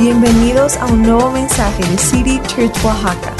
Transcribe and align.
Bienvenidos 0.00 0.78
a 0.78 0.86
un 0.86 1.02
nuevo 1.02 1.30
mensaje 1.30 1.84
de 1.84 1.98
City 1.98 2.40
Church 2.48 2.74
Oaxaca. 2.82 3.34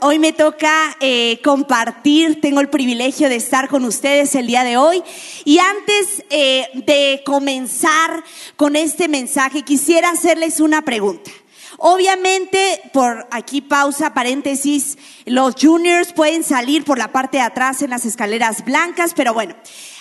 Hoy 0.00 0.18
me 0.18 0.32
toca 0.32 0.96
eh, 1.00 1.38
compartir, 1.44 2.40
tengo 2.40 2.62
el 2.62 2.70
privilegio 2.70 3.28
de 3.28 3.36
estar 3.36 3.68
con 3.68 3.84
ustedes 3.84 4.34
el 4.34 4.46
día 4.46 4.64
de 4.64 4.78
hoy. 4.78 5.02
Y 5.44 5.58
antes 5.58 6.24
eh, 6.30 6.66
de 6.86 7.24
comenzar 7.26 8.24
con 8.56 8.74
este 8.74 9.08
mensaje, 9.08 9.60
quisiera 9.60 10.08
hacerles 10.08 10.60
una 10.60 10.80
pregunta. 10.80 11.30
Obviamente, 11.78 12.80
por 12.92 13.26
aquí 13.30 13.60
pausa, 13.60 14.14
paréntesis, 14.14 14.96
los 15.26 15.54
juniors 15.60 16.12
pueden 16.12 16.42
salir 16.42 16.84
por 16.84 16.98
la 16.98 17.12
parte 17.12 17.38
de 17.38 17.42
atrás 17.42 17.82
en 17.82 17.90
las 17.90 18.06
escaleras 18.06 18.64
blancas, 18.64 19.12
pero 19.14 19.34
bueno, 19.34 19.54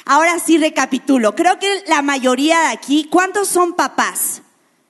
ahora 0.06 0.40
sí 0.40 0.58
recapitulo. 0.58 1.36
Creo 1.36 1.60
que 1.60 1.84
la 1.88 2.02
mayoría 2.02 2.62
de 2.62 2.68
aquí, 2.68 3.08
¿cuántos 3.12 3.50
son 3.50 3.74
papás? 3.74 4.42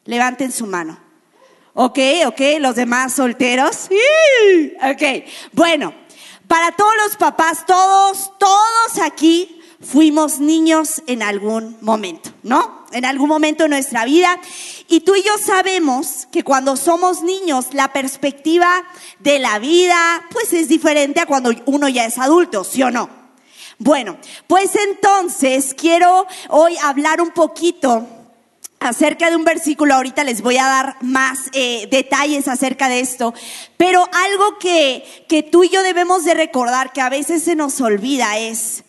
Levanten 0.05 0.51
su 0.51 0.67
mano. 0.67 0.99
Ok, 1.73 1.99
ok, 2.27 2.41
los 2.59 2.75
demás 2.75 3.13
solteros. 3.13 3.89
Ok, 4.91 5.25
bueno, 5.51 5.93
para 6.47 6.71
todos 6.71 6.93
los 7.03 7.17
papás, 7.17 7.65
todos, 7.65 8.31
todos 8.37 8.99
aquí 9.03 9.59
fuimos 9.81 10.39
niños 10.39 11.01
en 11.07 11.23
algún 11.23 11.77
momento, 11.81 12.29
¿no? 12.43 12.84
En 12.95 13.03
algún 13.05 13.27
momento 13.27 13.63
de 13.63 13.69
nuestra 13.69 14.05
vida. 14.05 14.39
Y 14.87 15.01
tú 15.01 15.15
y 15.15 15.23
yo 15.23 15.37
sabemos 15.37 16.27
que 16.31 16.43
cuando 16.43 16.77
somos 16.77 17.23
niños, 17.23 17.73
la 17.73 17.91
perspectiva 17.91 18.69
de 19.19 19.39
la 19.39 19.59
vida, 19.59 20.25
pues 20.31 20.53
es 20.53 20.69
diferente 20.69 21.19
a 21.19 21.25
cuando 21.25 21.51
uno 21.65 21.89
ya 21.89 22.05
es 22.05 22.17
adulto, 22.17 22.63
¿sí 22.63 22.81
o 22.83 22.91
no? 22.91 23.09
Bueno, 23.77 24.17
pues 24.47 24.71
entonces 24.75 25.75
quiero 25.77 26.25
hoy 26.47 26.77
hablar 26.81 27.19
un 27.19 27.31
poquito 27.31 28.07
acerca 28.79 29.29
de 29.29 29.35
un 29.35 29.43
versículo, 29.43 29.95
ahorita 29.95 30.23
les 30.23 30.41
voy 30.41 30.57
a 30.57 30.65
dar 30.65 30.97
más 31.01 31.49
eh, 31.53 31.87
detalles 31.91 32.47
acerca 32.47 32.87
de 32.87 33.01
esto, 33.01 33.33
pero 33.75 34.07
algo 34.13 34.57
que, 34.59 35.25
que 35.27 35.43
tú 35.43 35.65
y 35.65 35.69
yo 35.69 35.83
debemos 35.83 36.23
de 36.23 36.35
recordar 36.35 36.93
que 36.93 37.01
a 37.01 37.09
veces 37.09 37.43
se 37.43 37.55
nos 37.55 37.81
olvida 37.81 38.37
es 38.37 38.85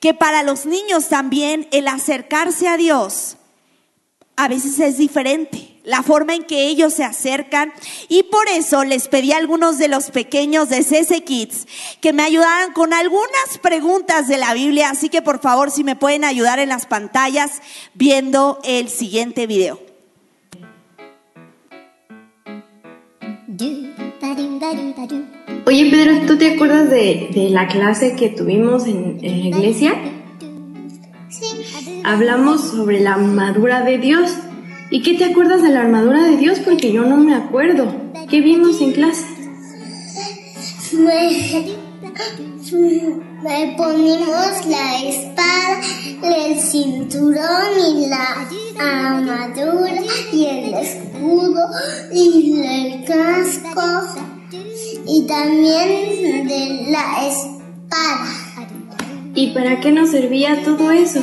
que 0.00 0.14
para 0.14 0.42
los 0.42 0.66
niños 0.66 1.08
también 1.08 1.68
el 1.70 1.88
acercarse 1.88 2.68
a 2.68 2.76
Dios 2.76 3.35
a 4.36 4.48
veces 4.48 4.78
es 4.78 4.98
diferente 4.98 5.76
la 5.86 6.02
forma 6.02 6.34
en 6.34 6.42
que 6.42 6.66
ellos 6.66 6.92
se 6.92 7.04
acercan. 7.04 7.72
Y 8.08 8.24
por 8.24 8.46
eso 8.48 8.84
les 8.84 9.08
pedí 9.08 9.32
a 9.32 9.38
algunos 9.38 9.78
de 9.78 9.88
los 9.88 10.10
pequeños 10.10 10.68
de 10.68 10.82
CC 10.82 11.22
Kids 11.22 11.66
que 12.00 12.12
me 12.12 12.24
ayudaran 12.24 12.72
con 12.72 12.92
algunas 12.92 13.58
preguntas 13.62 14.28
de 14.28 14.36
la 14.36 14.52
Biblia. 14.52 14.90
Así 14.90 15.08
que 15.08 15.22
por 15.22 15.40
favor, 15.40 15.70
si 15.70 15.84
me 15.84 15.96
pueden 15.96 16.24
ayudar 16.24 16.58
en 16.58 16.68
las 16.68 16.86
pantallas 16.86 17.62
viendo 17.94 18.58
el 18.64 18.88
siguiente 18.88 19.46
video. 19.46 19.80
Oye 25.66 25.90
Pedro, 25.90 26.26
¿tú 26.26 26.36
te 26.36 26.54
acuerdas 26.54 26.90
de, 26.90 27.28
de 27.32 27.50
la 27.50 27.68
clase 27.68 28.16
que 28.16 28.28
tuvimos 28.28 28.86
en, 28.86 29.18
en 29.22 29.40
la 29.40 29.46
iglesia? 29.46 29.94
Hablamos 32.06 32.60
sobre 32.60 33.00
la 33.00 33.14
armadura 33.14 33.82
de 33.82 33.98
Dios. 33.98 34.30
¿Y 34.90 35.02
qué 35.02 35.14
te 35.14 35.24
acuerdas 35.24 35.60
de 35.60 35.70
la 35.70 35.80
armadura 35.80 36.22
de 36.22 36.36
Dios? 36.36 36.60
Porque 36.60 36.92
yo 36.92 37.02
no 37.02 37.16
me 37.16 37.34
acuerdo. 37.34 37.92
¿Qué 38.30 38.40
vimos 38.42 38.80
en 38.80 38.92
clase? 38.92 39.24
Me, 43.42 43.74
ponemos 43.76 44.66
la 44.68 45.02
espada, 45.02 45.80
el 46.22 46.60
cinturón 46.60 47.74
y 47.96 48.06
la 48.06 48.46
armadura 48.78 50.00
y 50.32 50.46
el 50.46 50.74
escudo 50.74 51.60
y 52.12 52.62
el 52.62 53.04
casco 53.04 53.82
y 55.08 55.26
también 55.26 56.46
de 56.46 56.86
la 56.88 57.26
espada. 57.26 58.28
¿Y 59.34 59.48
para 59.48 59.80
qué 59.80 59.90
nos 59.90 60.10
servía 60.12 60.62
todo 60.62 60.92
eso? 60.92 61.20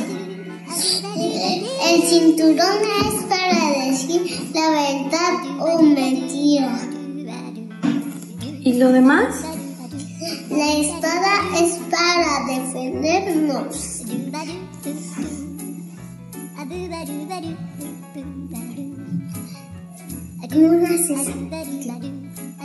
El 0.66 2.02
cinturón 2.02 2.78
es 3.06 3.24
para 3.24 3.86
decir 3.86 4.22
la 4.54 4.70
verdad 4.70 5.60
o 5.60 5.82
mentira. 5.82 6.78
¿Y 8.60 8.72
lo 8.74 8.92
demás? 8.92 9.44
La 10.50 10.72
espada 10.76 11.34
es 11.60 11.78
para 11.90 12.46
defendernos. 12.46 14.02
¿Cómo 20.52 20.86
haces? 20.86 21.28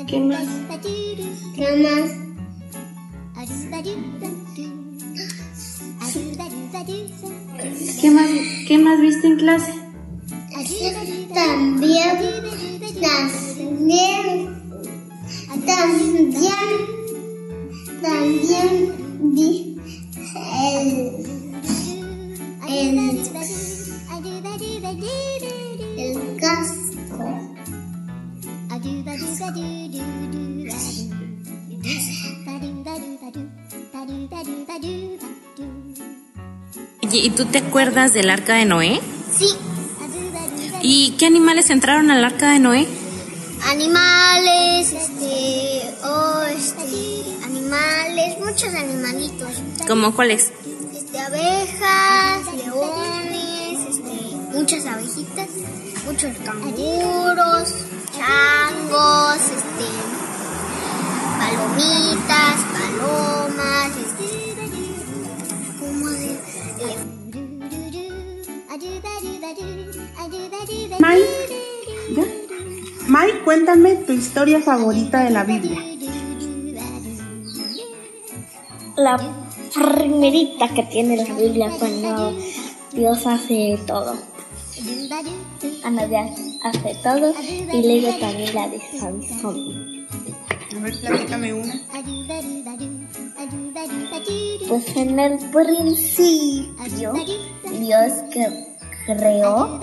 ¿Qué 0.07 0.19
más? 0.19 0.47
¿Qué 1.55 1.67
más? 1.83 2.29
¿Qué 7.99 8.11
más, 8.11 8.29
qué 8.67 8.77
más 8.77 9.01
viste 9.01 9.27
en 9.27 9.37
clase? 9.37 9.73
También, 11.33 12.13
también, 13.01 14.61
también, 15.65 16.69
también 18.01 18.93
vi 19.33 19.77
el, 20.63 21.25
el, 22.69 23.19
el 25.97 26.37
casco. 26.39 27.25
¿Y 37.17 37.29
tú 37.31 37.45
te 37.45 37.59
acuerdas 37.59 38.13
del 38.13 38.29
arca 38.29 38.55
de 38.55 38.65
Noé? 38.65 38.99
Sí, 39.37 39.47
¿Y 40.81 41.11
qué 41.17 41.25
animales 41.25 41.69
entraron 41.69 42.09
al 42.09 42.23
arca 42.23 42.51
de 42.51 42.59
Noé? 42.59 42.87
animales, 43.69 44.93
este, 44.93 45.93
oh, 46.03 46.43
este, 46.49 47.23
animales, 47.43 48.37
muchos 48.39 48.73
animalitos. 48.73 49.49
¿Cómo 49.87 50.15
cuáles? 50.15 50.51
este, 50.95 51.19
abejas, 51.19 52.53
leones, 52.55 53.89
este, 53.89 54.35
muchas 54.53 54.85
abejitas, 54.85 55.47
muchos 56.05 56.37
canguros, 56.45 57.73
changos, 58.15 59.37
este, 59.37 59.89
palomitas, 61.37 62.59
palomas, 62.73 63.91
Mai, 73.19 73.43
cuéntame 73.43 73.95
tu 74.07 74.13
historia 74.13 74.61
favorita 74.61 75.25
de 75.25 75.31
la 75.31 75.43
Biblia. 75.43 75.77
la 78.95 79.17
primerita 79.73 80.69
que 80.69 80.83
tiene 80.83 81.17
la 81.17 81.33
Biblia 81.33 81.69
cuando 81.77 82.33
Dios 82.93 83.27
hace 83.27 83.77
todo. 83.85 84.15
Dios 84.81 85.11
hace 86.63 86.95
todo 87.03 87.33
y 87.73 87.83
luego 87.83 88.17
también 88.19 88.55
la 88.55 88.69
de 88.69 88.79
Sansón. 88.97 90.07
A 90.77 90.79
ver, 90.79 90.99
platícame 91.01 91.53
una. 91.53 91.73
Pues 94.69 94.95
en 94.95 95.19
el 95.19 95.37
principio 95.51 97.13
Dios 97.81 98.13
que 98.31 98.77
creó 99.05 99.77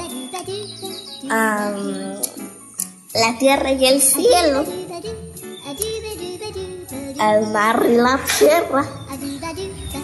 am, 1.28 2.16
la 3.20 3.38
tierra 3.38 3.72
y 3.72 3.86
el 3.86 4.00
cielo, 4.00 4.64
el 7.20 7.46
mar 7.48 7.86
y 7.88 7.96
la 7.96 8.20
tierra, 8.38 8.84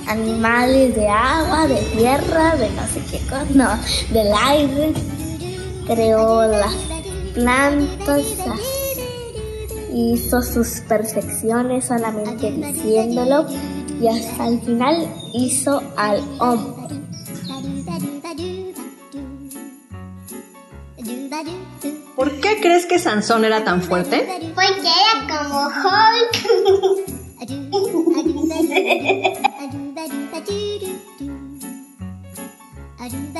animales 0.06 0.94
de 0.94 1.08
agua, 1.08 1.66
de 1.66 1.80
tierra, 1.96 2.56
de 2.56 2.70
no 2.70 2.86
sé 2.88 3.02
qué 3.10 3.18
cosa, 3.26 3.46
no, 3.54 3.78
del 4.12 4.32
aire, 4.32 4.92
creó 5.86 6.46
las 6.46 6.74
plantas, 7.34 8.24
hizo 9.92 10.42
sus 10.42 10.80
perfecciones 10.88 11.86
solamente 11.86 12.50
diciéndolo 12.50 13.46
y 14.00 14.08
hasta 14.08 14.48
el 14.48 14.60
final 14.62 15.06
hizo 15.34 15.82
al 15.96 16.20
hombre. 16.38 16.82
¿Por 22.16 22.40
qué 22.40 22.60
crees 22.60 22.86
que 22.86 22.98
Sansón 22.98 23.44
era 23.44 23.64
tan 23.64 23.82
fuerte? 23.82 24.26
Porque 24.54 24.88
era 24.88 25.26
como 25.28 25.66
Hulk. 25.66 26.32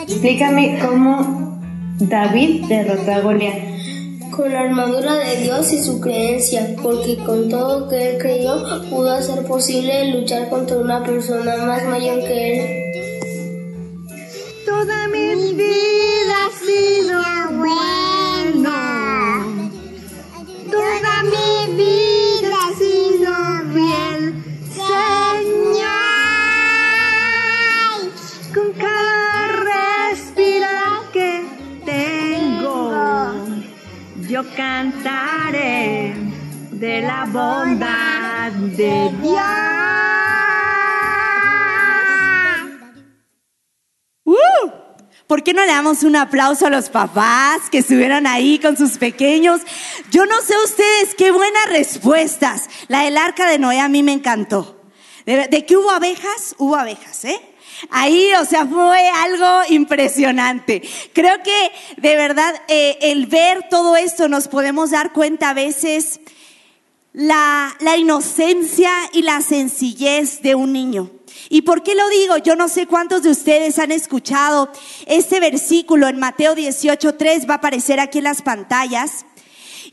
Explícame 0.02 0.78
cómo 0.80 1.60
David 2.00 2.64
derrotó 2.66 3.12
a 3.12 3.20
Goliat. 3.20 3.72
Con 4.30 4.50
la 4.50 4.60
armadura 4.60 5.14
de 5.14 5.36
Dios 5.42 5.70
y 5.74 5.82
su 5.82 6.00
creencia, 6.00 6.74
porque 6.82 7.18
con 7.18 7.50
todo 7.50 7.80
lo 7.80 7.88
que 7.88 8.12
él 8.12 8.18
creyó 8.18 8.64
pudo 8.88 9.12
hacer 9.12 9.44
posible 9.44 10.10
luchar 10.12 10.48
contra 10.48 10.78
una 10.78 11.04
persona 11.04 11.56
más 11.58 11.84
mayor 11.84 12.20
que 12.20 12.54
él. 12.54 12.92
Toda 14.64 15.08
mi 15.08 15.52
vida 15.52 16.34
ha 16.46 16.50
sido 16.64 17.58
buena. 17.58 17.91
Cantaré 34.56 36.14
de 36.70 37.02
la 37.02 37.24
bondad 37.26 38.50
de 38.52 39.10
Dios. 39.20 39.42
¡Uh! 44.24 44.70
¿Por 45.26 45.42
qué 45.42 45.54
no 45.54 45.62
le 45.64 45.72
damos 45.72 46.02
un 46.02 46.16
aplauso 46.16 46.66
a 46.66 46.70
los 46.70 46.90
papás 46.90 47.70
que 47.70 47.78
estuvieron 47.78 48.26
ahí 48.26 48.58
con 48.58 48.76
sus 48.76 48.98
pequeños? 48.98 49.60
Yo 50.10 50.26
no 50.26 50.40
sé 50.42 50.54
ustedes, 50.64 51.14
qué 51.16 51.30
buenas 51.30 51.66
respuestas. 51.70 52.68
La 52.88 53.02
del 53.02 53.16
arca 53.16 53.48
de 53.48 53.58
Noé 53.58 53.80
a 53.80 53.88
mí 53.88 54.02
me 54.02 54.12
encantó. 54.12 54.80
De, 55.24 55.46
de 55.48 55.64
que 55.64 55.76
hubo 55.76 55.90
abejas, 55.90 56.54
hubo 56.58 56.76
abejas, 56.76 57.24
¿eh? 57.24 57.40
Ahí, 57.90 58.30
o 58.40 58.44
sea, 58.44 58.66
fue 58.66 59.08
algo 59.08 59.60
impresionante. 59.68 60.82
Creo 61.12 61.42
que 61.42 61.72
de 61.96 62.16
verdad 62.16 62.54
eh, 62.68 62.98
el 63.02 63.26
ver 63.26 63.68
todo 63.68 63.96
esto 63.96 64.28
nos 64.28 64.48
podemos 64.48 64.90
dar 64.90 65.12
cuenta 65.12 65.50
a 65.50 65.54
veces 65.54 66.20
la, 67.12 67.74
la 67.80 67.96
inocencia 67.96 68.90
y 69.12 69.22
la 69.22 69.40
sencillez 69.42 70.42
de 70.42 70.54
un 70.54 70.72
niño. 70.72 71.10
¿Y 71.48 71.62
por 71.62 71.82
qué 71.82 71.94
lo 71.94 72.08
digo? 72.08 72.36
Yo 72.38 72.56
no 72.56 72.68
sé 72.68 72.86
cuántos 72.86 73.22
de 73.22 73.30
ustedes 73.30 73.78
han 73.78 73.92
escuchado 73.92 74.70
este 75.06 75.40
versículo 75.40 76.08
en 76.08 76.18
Mateo 76.18 76.54
18.3, 76.54 77.48
va 77.48 77.54
a 77.54 77.56
aparecer 77.58 78.00
aquí 78.00 78.18
en 78.18 78.24
las 78.24 78.42
pantallas. 78.42 79.26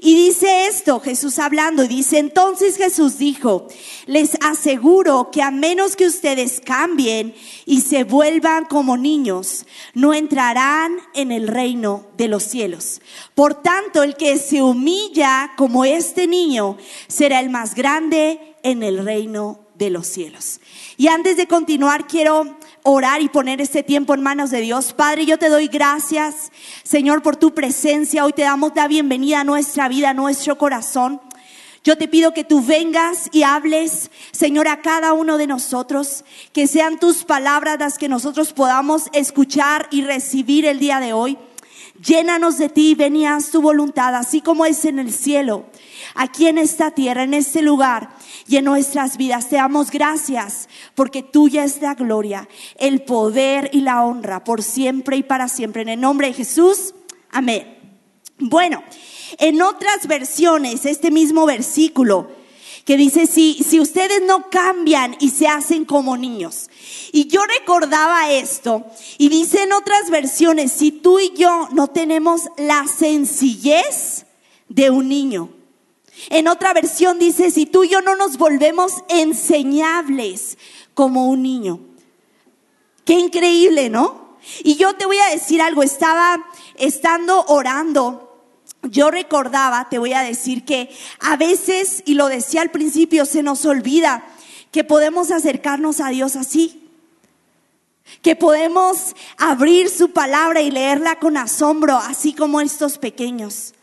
Y 0.02 0.16
dice 0.16 0.68
esto, 0.68 1.02
Jesús 1.02 1.40
hablando, 1.40 1.86
dice, 1.86 2.20
entonces 2.20 2.78
Jesús 2.78 3.18
dijo, 3.18 3.68
les 4.06 4.38
aseguro 4.42 5.30
que 5.30 5.42
a 5.42 5.52
menos 5.52 5.98
que 5.98 6.08
ustedes 6.08 6.62
cambien 6.62 7.36
y 7.66 7.82
se 7.82 8.06
vuelvan 8.06 8.64
como 8.64 8.96
niños, 8.96 9.66
no 9.94 10.14
entrarán 10.14 10.98
en 11.14 11.34
el 11.34 11.50
reino 11.50 12.06
de 12.16 12.30
los 12.30 12.44
cielos. 12.44 13.02
Por 13.36 13.62
tanto, 13.62 14.02
el 14.04 14.16
que 14.16 14.38
se 14.38 14.62
humilla 14.62 15.52
como 15.58 15.84
este 15.84 16.28
niño 16.28 16.78
será 17.10 17.42
el 17.42 17.50
más 17.50 17.76
grande 17.76 18.56
en 18.64 18.84
el 18.84 19.04
reino 19.04 19.60
de 19.76 19.90
los 19.90 20.08
cielos. 20.08 20.62
Y 20.96 21.08
antes 21.08 21.36
de 21.36 21.48
continuar, 21.48 22.08
quiero 22.08 22.59
orar 22.84 23.22
y 23.22 23.30
poner 23.30 23.62
este 23.62 23.84
tiempo 23.84 24.14
en 24.14 24.22
manos 24.22 24.52
de 24.52 24.62
Dios. 24.62 24.94
Padre, 24.94 25.26
yo 25.26 25.38
te 25.38 25.50
doy 25.50 25.68
gracias, 25.68 26.52
Señor, 26.84 27.22
por 27.22 27.36
tu 27.36 27.54
presencia. 27.54 28.26
Hoy 28.26 28.34
te 28.34 28.44
damos 28.44 28.72
la 28.76 28.88
bienvenida 28.88 29.42
a 29.42 29.44
nuestra 29.44 29.88
vida, 29.88 30.12
a 30.12 30.14
nuestro 30.14 30.58
corazón. 30.58 31.22
Yo 31.84 31.98
te 31.98 32.08
pido 32.08 32.34
que 32.34 32.44
tú 32.44 32.62
vengas 32.62 33.30
y 33.32 33.44
hables, 33.44 34.12
Señor, 34.32 34.68
a 34.68 34.82
cada 34.82 35.14
uno 35.14 35.38
de 35.38 35.48
nosotros, 35.48 36.26
que 36.52 36.68
sean 36.68 37.00
tus 37.00 37.24
palabras 37.24 37.80
las 37.80 37.98
que 37.98 38.10
nosotros 38.10 38.54
podamos 38.54 39.04
escuchar 39.14 39.88
y 39.90 40.02
recibir 40.02 40.66
el 40.66 40.80
día 40.80 41.00
de 41.00 41.14
hoy. 41.14 41.38
Llénanos 42.06 42.58
de 42.58 42.70
ti, 42.70 42.96
venías 42.96 43.52
tu 43.52 43.62
voluntad, 43.62 44.16
así 44.16 44.42
como 44.42 44.66
es 44.66 44.86
en 44.86 45.00
el 45.00 45.12
cielo, 45.12 45.66
aquí 46.16 46.48
en 46.48 46.58
esta 46.58 46.92
tierra, 46.92 47.24
en 47.24 47.34
este 47.34 47.62
lugar 47.62 48.10
y 48.48 48.58
en 48.58 48.66
nuestras 48.66 49.18
vidas. 49.18 49.50
Te 49.50 49.58
damos 49.58 49.92
gracias 49.92 50.70
porque 50.96 51.24
tuya 51.24 51.64
es 51.64 51.82
la 51.82 51.96
gloria, 51.96 52.48
el 52.78 53.02
poder 53.02 53.70
y 53.74 53.82
la 53.82 54.04
honra 54.04 54.44
por 54.44 54.64
siempre 54.64 55.18
y 55.18 55.24
para 55.24 55.48
siempre. 55.48 55.82
En 55.82 55.90
el 55.90 56.02
nombre 56.02 56.28
de 56.28 56.34
Jesús, 56.34 56.94
amén. 57.32 57.78
Bueno, 58.40 58.84
en 59.38 59.62
otras 59.62 60.08
versiones, 60.08 60.86
este 60.86 61.12
mismo 61.12 61.46
versículo 61.46 62.40
que 62.86 62.98
dice, 62.98 63.28
si, 63.28 63.54
si 63.64 63.80
ustedes 63.80 64.24
no 64.26 64.50
cambian 64.50 65.16
y 65.20 65.30
se 65.30 65.48
hacen 65.48 65.86
como 65.86 66.18
niños. 66.18 66.72
Y 67.12 67.28
yo 67.28 67.42
recordaba 67.46 68.32
esto 68.32 68.84
y 69.20 69.30
dice 69.30 69.62
en 69.62 69.74
otras 69.74 70.10
versiones, 70.10 70.72
si 70.72 70.92
tú 70.92 71.20
y 71.20 71.32
yo 71.36 71.70
no 71.72 71.90
tenemos 71.90 72.44
la 72.58 72.88
sencillez 72.88 74.26
de 74.70 74.90
un 74.90 75.08
niño. 75.08 75.59
En 76.30 76.48
otra 76.48 76.74
versión 76.74 77.20
dice, 77.20 77.52
si 77.52 77.66
tú 77.66 77.84
y 77.84 77.90
yo 77.90 78.02
no 78.02 78.16
nos 78.16 78.38
volvemos 78.38 78.94
enseñables 79.08 80.58
como 80.94 81.28
un 81.28 81.44
niño. 81.44 81.80
Qué 83.06 83.14
increíble, 83.14 83.90
¿no? 83.90 84.38
Y 84.64 84.76
yo 84.76 84.94
te 84.96 85.06
voy 85.06 85.18
a 85.18 85.32
decir 85.32 85.62
algo, 85.62 85.84
estaba 85.84 86.46
estando 86.76 87.46
orando 87.48 88.30
yo 88.84 89.12
recordaba, 89.12 89.90
te 89.90 90.00
voy 90.00 90.14
a 90.14 90.22
decir 90.22 90.64
que 90.64 90.90
a 91.20 91.36
veces, 91.36 92.02
y 92.06 92.14
lo 92.14 92.28
decía 92.28 92.62
al 92.62 92.72
principio, 92.72 93.26
se 93.26 93.44
nos 93.44 93.66
olvida 93.66 94.24
que 94.72 94.84
podemos 94.84 95.32
acercarnos 95.32 96.00
a 96.00 96.10
Dios 96.10 96.36
así. 96.36 96.86
Que 98.22 98.36
podemos 98.36 99.16
abrir 99.38 99.90
su 99.90 100.12
palabra 100.12 100.62
y 100.62 100.72
leerla 100.72 101.20
con 101.20 101.38
asombro, 101.38 101.98
así 101.98 102.34
como 102.34 102.62
estos 102.62 102.98
pequeños. 102.98 103.74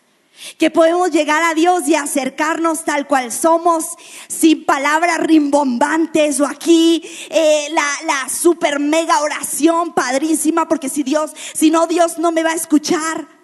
Que 0.58 0.70
podemos 0.70 1.10
llegar 1.10 1.42
a 1.42 1.54
Dios 1.54 1.88
y 1.88 1.94
acercarnos 1.94 2.84
tal 2.84 3.06
cual 3.06 3.32
somos, 3.32 3.84
sin 4.28 4.64
palabras 4.64 5.18
rimbombantes 5.18 6.40
o 6.40 6.46
aquí 6.46 7.02
eh, 7.30 7.68
la, 7.72 7.86
la 8.06 8.28
super 8.28 8.78
mega 8.78 9.20
oración 9.20 9.94
padrísima, 9.94 10.68
porque 10.68 10.88
si 10.88 11.02
Dios, 11.02 11.32
si 11.54 11.70
no 11.70 11.86
Dios 11.86 12.18
no 12.18 12.32
me 12.32 12.42
va 12.42 12.50
a 12.50 12.56
escuchar. 12.56 13.36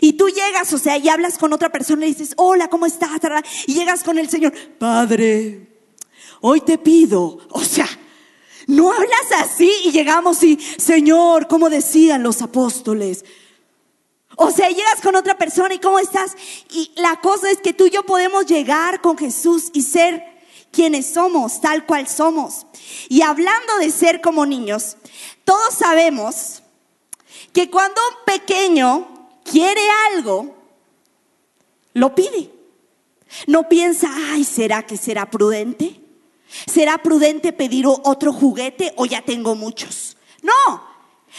Y 0.00 0.14
tú 0.14 0.28
llegas, 0.28 0.72
o 0.72 0.78
sea, 0.78 0.98
y 0.98 1.08
hablas 1.08 1.38
con 1.38 1.52
otra 1.52 1.70
persona 1.70 2.06
y 2.06 2.10
dices, 2.12 2.34
hola, 2.36 2.68
¿cómo 2.68 2.86
estás? 2.86 3.20
Y 3.66 3.74
llegas 3.74 4.02
con 4.02 4.18
el 4.18 4.28
Señor, 4.28 4.52
Padre, 4.78 5.68
hoy 6.40 6.60
te 6.60 6.78
pido, 6.78 7.38
o 7.50 7.62
sea, 7.62 7.88
no 8.66 8.92
hablas 8.92 9.32
así 9.38 9.70
y 9.84 9.92
llegamos 9.92 10.42
y, 10.42 10.58
Señor, 10.76 11.46
como 11.46 11.70
decían 11.70 12.22
los 12.22 12.42
apóstoles. 12.42 13.24
O 14.36 14.50
sea, 14.50 14.68
llegas 14.68 15.00
con 15.02 15.16
otra 15.16 15.36
persona 15.36 15.74
y 15.74 15.78
¿cómo 15.78 15.98
estás? 15.98 16.36
Y 16.70 16.92
la 16.96 17.20
cosa 17.20 17.50
es 17.50 17.58
que 17.58 17.72
tú 17.72 17.86
y 17.86 17.90
yo 17.90 18.04
podemos 18.04 18.46
llegar 18.46 19.00
con 19.00 19.16
Jesús 19.16 19.70
y 19.72 19.80
ser 19.80 20.22
quienes 20.70 21.06
somos, 21.06 21.60
tal 21.62 21.86
cual 21.86 22.06
somos. 22.06 22.66
Y 23.08 23.22
hablando 23.22 23.78
de 23.78 23.90
ser 23.90 24.20
como 24.20 24.44
niños, 24.44 24.98
todos 25.44 25.74
sabemos 25.74 26.62
que 27.54 27.70
cuando 27.70 27.98
un 28.10 28.24
pequeño 28.26 29.30
quiere 29.42 29.80
algo, 30.12 30.54
lo 31.94 32.14
pide. 32.14 32.52
No 33.46 33.68
piensa, 33.70 34.10
ay, 34.30 34.44
¿será 34.44 34.84
que 34.84 34.98
será 34.98 35.30
prudente? 35.30 35.98
¿Será 36.66 36.98
prudente 36.98 37.54
pedir 37.54 37.86
otro 37.86 38.34
juguete 38.34 38.92
o 38.96 39.06
ya 39.06 39.22
tengo 39.22 39.54
muchos? 39.54 40.18
No. 40.42 40.84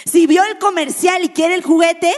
Si 0.05 0.25
vio 0.25 0.43
el 0.43 0.57
comercial 0.57 1.23
y 1.23 1.29
quiere 1.29 1.53
el 1.53 1.63
juguete, 1.63 2.13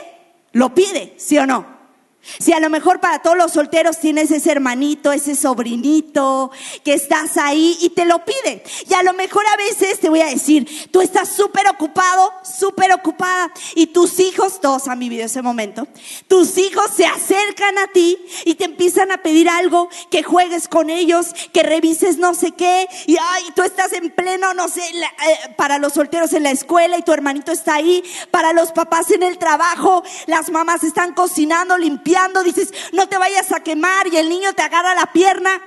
lo 0.52 0.74
pide, 0.74 1.14
¿sí 1.18 1.38
o 1.38 1.46
no? 1.46 1.79
Si 2.22 2.54
a 2.54 2.60
lo 2.60 2.70
mejor 2.70 3.00
para 3.00 3.20
todos 3.20 3.38
los 3.38 3.54
solteros 3.54 4.00
tienes 4.00 4.30
ese 4.30 4.52
hermanito, 4.52 5.12
ese 5.12 5.36
sobrinito, 5.36 6.52
que 6.84 6.94
estás 6.94 7.38
ahí 7.38 7.78
y 7.82 7.90
te 7.90 8.06
lo 8.06 8.24
pide. 8.24 8.64
Y 8.88 8.94
a 8.94 9.04
lo 9.04 9.14
mejor 9.14 9.44
a 9.48 9.58
veces 9.58 10.00
te 10.00 10.10
voy 10.10 10.22
a 10.22 10.28
decir, 10.28 10.90
tú 10.92 11.02
estás 11.02 11.30
súper 11.30 11.68
ocupado, 11.70 12.32
súper 12.44 12.94
ocupada, 12.94 13.52
y 13.74 13.88
tus 13.88 14.20
hijos, 14.20 14.60
todos 14.62 14.88
han 14.88 15.00
vivido 15.00 15.26
ese 15.26 15.42
momento, 15.42 15.88
tus 16.28 16.58
hijos 16.58 16.92
se 16.96 17.06
acercan 17.06 17.78
a 17.78 17.88
ti 17.88 18.18
y 18.46 18.56
te 18.56 18.66
empiezan 18.66 19.12
a 19.12 19.18
pedir 19.18 19.50
algo, 19.50 19.90
que 20.12 20.24
juegues 20.24 20.68
con 20.68 20.90
ellos, 20.90 21.34
que 21.54 21.64
revises 21.64 22.18
no 22.18 22.36
sé 22.36 22.52
qué, 22.52 22.88
y 23.08 23.18
ay, 23.18 23.46
tú 23.56 23.64
estás 23.64 23.94
en 23.94 24.12
pleno, 24.12 24.54
no 24.54 24.68
sé, 24.68 24.82
eh, 24.82 25.56
para 25.58 25.78
los 25.78 25.94
solteros 25.94 26.34
en 26.34 26.44
la 26.44 26.52
escuela 26.52 26.98
y 26.98 27.02
tu 27.02 27.14
hermanito 27.14 27.52
está 27.52 27.76
ahí, 27.76 28.04
para 28.30 28.54
los 28.54 28.72
papás 28.72 29.12
en 29.12 29.24
el 29.24 29.38
trabajo, 29.38 30.04
las 30.28 30.50
mamás 30.52 30.84
están 30.84 31.14
cocinando, 31.14 31.78
limpiando 31.78 32.09
dices, 32.44 32.74
no 32.94 33.08
te 33.08 33.18
vayas 33.18 33.52
a 33.52 33.62
quemar 33.62 34.08
y 34.08 34.18
el 34.18 34.30
niño 34.30 34.54
te 34.54 34.62
agarra 34.62 34.96
la 34.96 35.12
pierna. 35.12 35.62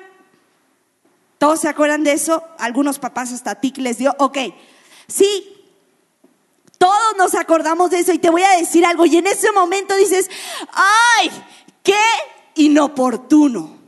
¿Todos 1.38 1.60
se 1.60 1.68
acuerdan 1.68 2.04
de 2.04 2.12
eso? 2.12 2.44
Algunos 2.58 2.98
papás 2.98 3.32
hasta 3.32 3.52
a 3.52 3.60
ti 3.60 3.72
les 3.76 3.98
dio, 3.98 4.14
ok, 4.18 4.38
sí, 5.08 5.52
todos 6.78 7.16
nos 7.16 7.34
acordamos 7.34 7.90
de 7.90 8.00
eso 8.00 8.12
y 8.12 8.18
te 8.18 8.30
voy 8.30 8.42
a 8.42 8.56
decir 8.56 8.84
algo 8.84 9.06
y 9.06 9.16
en 9.16 9.26
ese 9.26 9.52
momento 9.52 9.96
dices, 9.96 10.30
ay, 10.72 11.30
qué 11.82 11.94
inoportuno. 12.56 13.81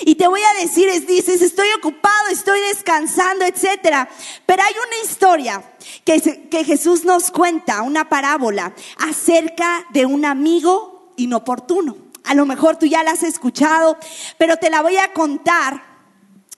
Y 0.00 0.14
te 0.14 0.26
voy 0.26 0.40
a 0.40 0.60
decir, 0.62 0.88
es, 0.88 1.06
dices, 1.06 1.42
estoy 1.42 1.68
ocupado, 1.76 2.28
estoy 2.30 2.60
descansando, 2.60 3.44
etcétera. 3.44 4.08
Pero 4.46 4.62
hay 4.62 4.74
una 4.74 5.04
historia 5.04 5.62
que, 6.04 6.48
que 6.48 6.64
Jesús 6.64 7.04
nos 7.04 7.30
cuenta, 7.30 7.82
una 7.82 8.08
parábola, 8.08 8.74
acerca 8.98 9.86
de 9.90 10.06
un 10.06 10.24
amigo 10.24 11.12
inoportuno. 11.16 11.96
A 12.24 12.34
lo 12.34 12.46
mejor 12.46 12.76
tú 12.76 12.86
ya 12.86 13.02
la 13.02 13.12
has 13.12 13.22
escuchado, 13.22 13.96
pero 14.38 14.56
te 14.56 14.70
la 14.70 14.82
voy 14.82 14.96
a 14.96 15.12
contar 15.12 15.82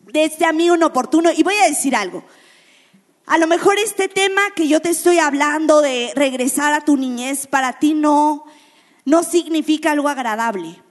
de 0.00 0.24
este 0.24 0.44
amigo 0.44 0.74
inoportuno. 0.74 1.30
Y 1.32 1.42
voy 1.42 1.54
a 1.56 1.68
decir 1.68 1.96
algo. 1.96 2.24
A 3.26 3.38
lo 3.38 3.46
mejor 3.46 3.78
este 3.78 4.08
tema 4.08 4.42
que 4.54 4.68
yo 4.68 4.80
te 4.80 4.90
estoy 4.90 5.18
hablando 5.18 5.80
de 5.80 6.12
regresar 6.14 6.74
a 6.74 6.82
tu 6.82 6.96
niñez 6.96 7.46
para 7.46 7.78
ti 7.78 7.94
no, 7.94 8.44
no 9.06 9.22
significa 9.22 9.92
algo 9.92 10.08
agradable. 10.08 10.83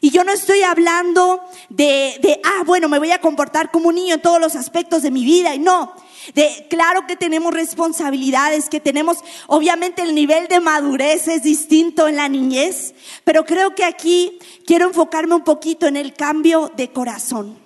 Y 0.00 0.10
yo 0.10 0.22
no 0.22 0.32
estoy 0.32 0.62
hablando 0.62 1.40
de, 1.68 2.18
de, 2.22 2.40
ah, 2.44 2.62
bueno, 2.64 2.88
me 2.88 2.98
voy 2.98 3.10
a 3.10 3.20
comportar 3.20 3.70
como 3.70 3.88
un 3.88 3.96
niño 3.96 4.14
en 4.14 4.22
todos 4.22 4.40
los 4.40 4.54
aspectos 4.54 5.02
de 5.02 5.10
mi 5.10 5.24
vida. 5.24 5.54
Y 5.54 5.58
no, 5.58 5.92
de, 6.34 6.66
claro 6.70 7.06
que 7.06 7.16
tenemos 7.16 7.52
responsabilidades, 7.52 8.68
que 8.68 8.80
tenemos, 8.80 9.18
obviamente 9.48 10.02
el 10.02 10.14
nivel 10.14 10.46
de 10.46 10.60
madurez 10.60 11.26
es 11.26 11.42
distinto 11.42 12.06
en 12.06 12.16
la 12.16 12.28
niñez, 12.28 12.94
pero 13.24 13.44
creo 13.44 13.74
que 13.74 13.84
aquí 13.84 14.38
quiero 14.66 14.86
enfocarme 14.86 15.34
un 15.34 15.44
poquito 15.44 15.86
en 15.86 15.96
el 15.96 16.14
cambio 16.14 16.70
de 16.76 16.92
corazón. 16.92 17.58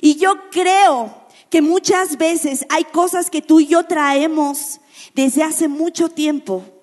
Y 0.00 0.16
yo 0.16 0.50
creo 0.50 1.26
que 1.50 1.60
muchas 1.62 2.18
veces 2.18 2.66
hay 2.68 2.84
cosas 2.84 3.30
que 3.30 3.42
tú 3.42 3.58
y 3.58 3.66
yo 3.66 3.84
traemos 3.84 4.80
desde 5.14 5.42
hace 5.42 5.66
mucho 5.66 6.08
tiempo 6.08 6.77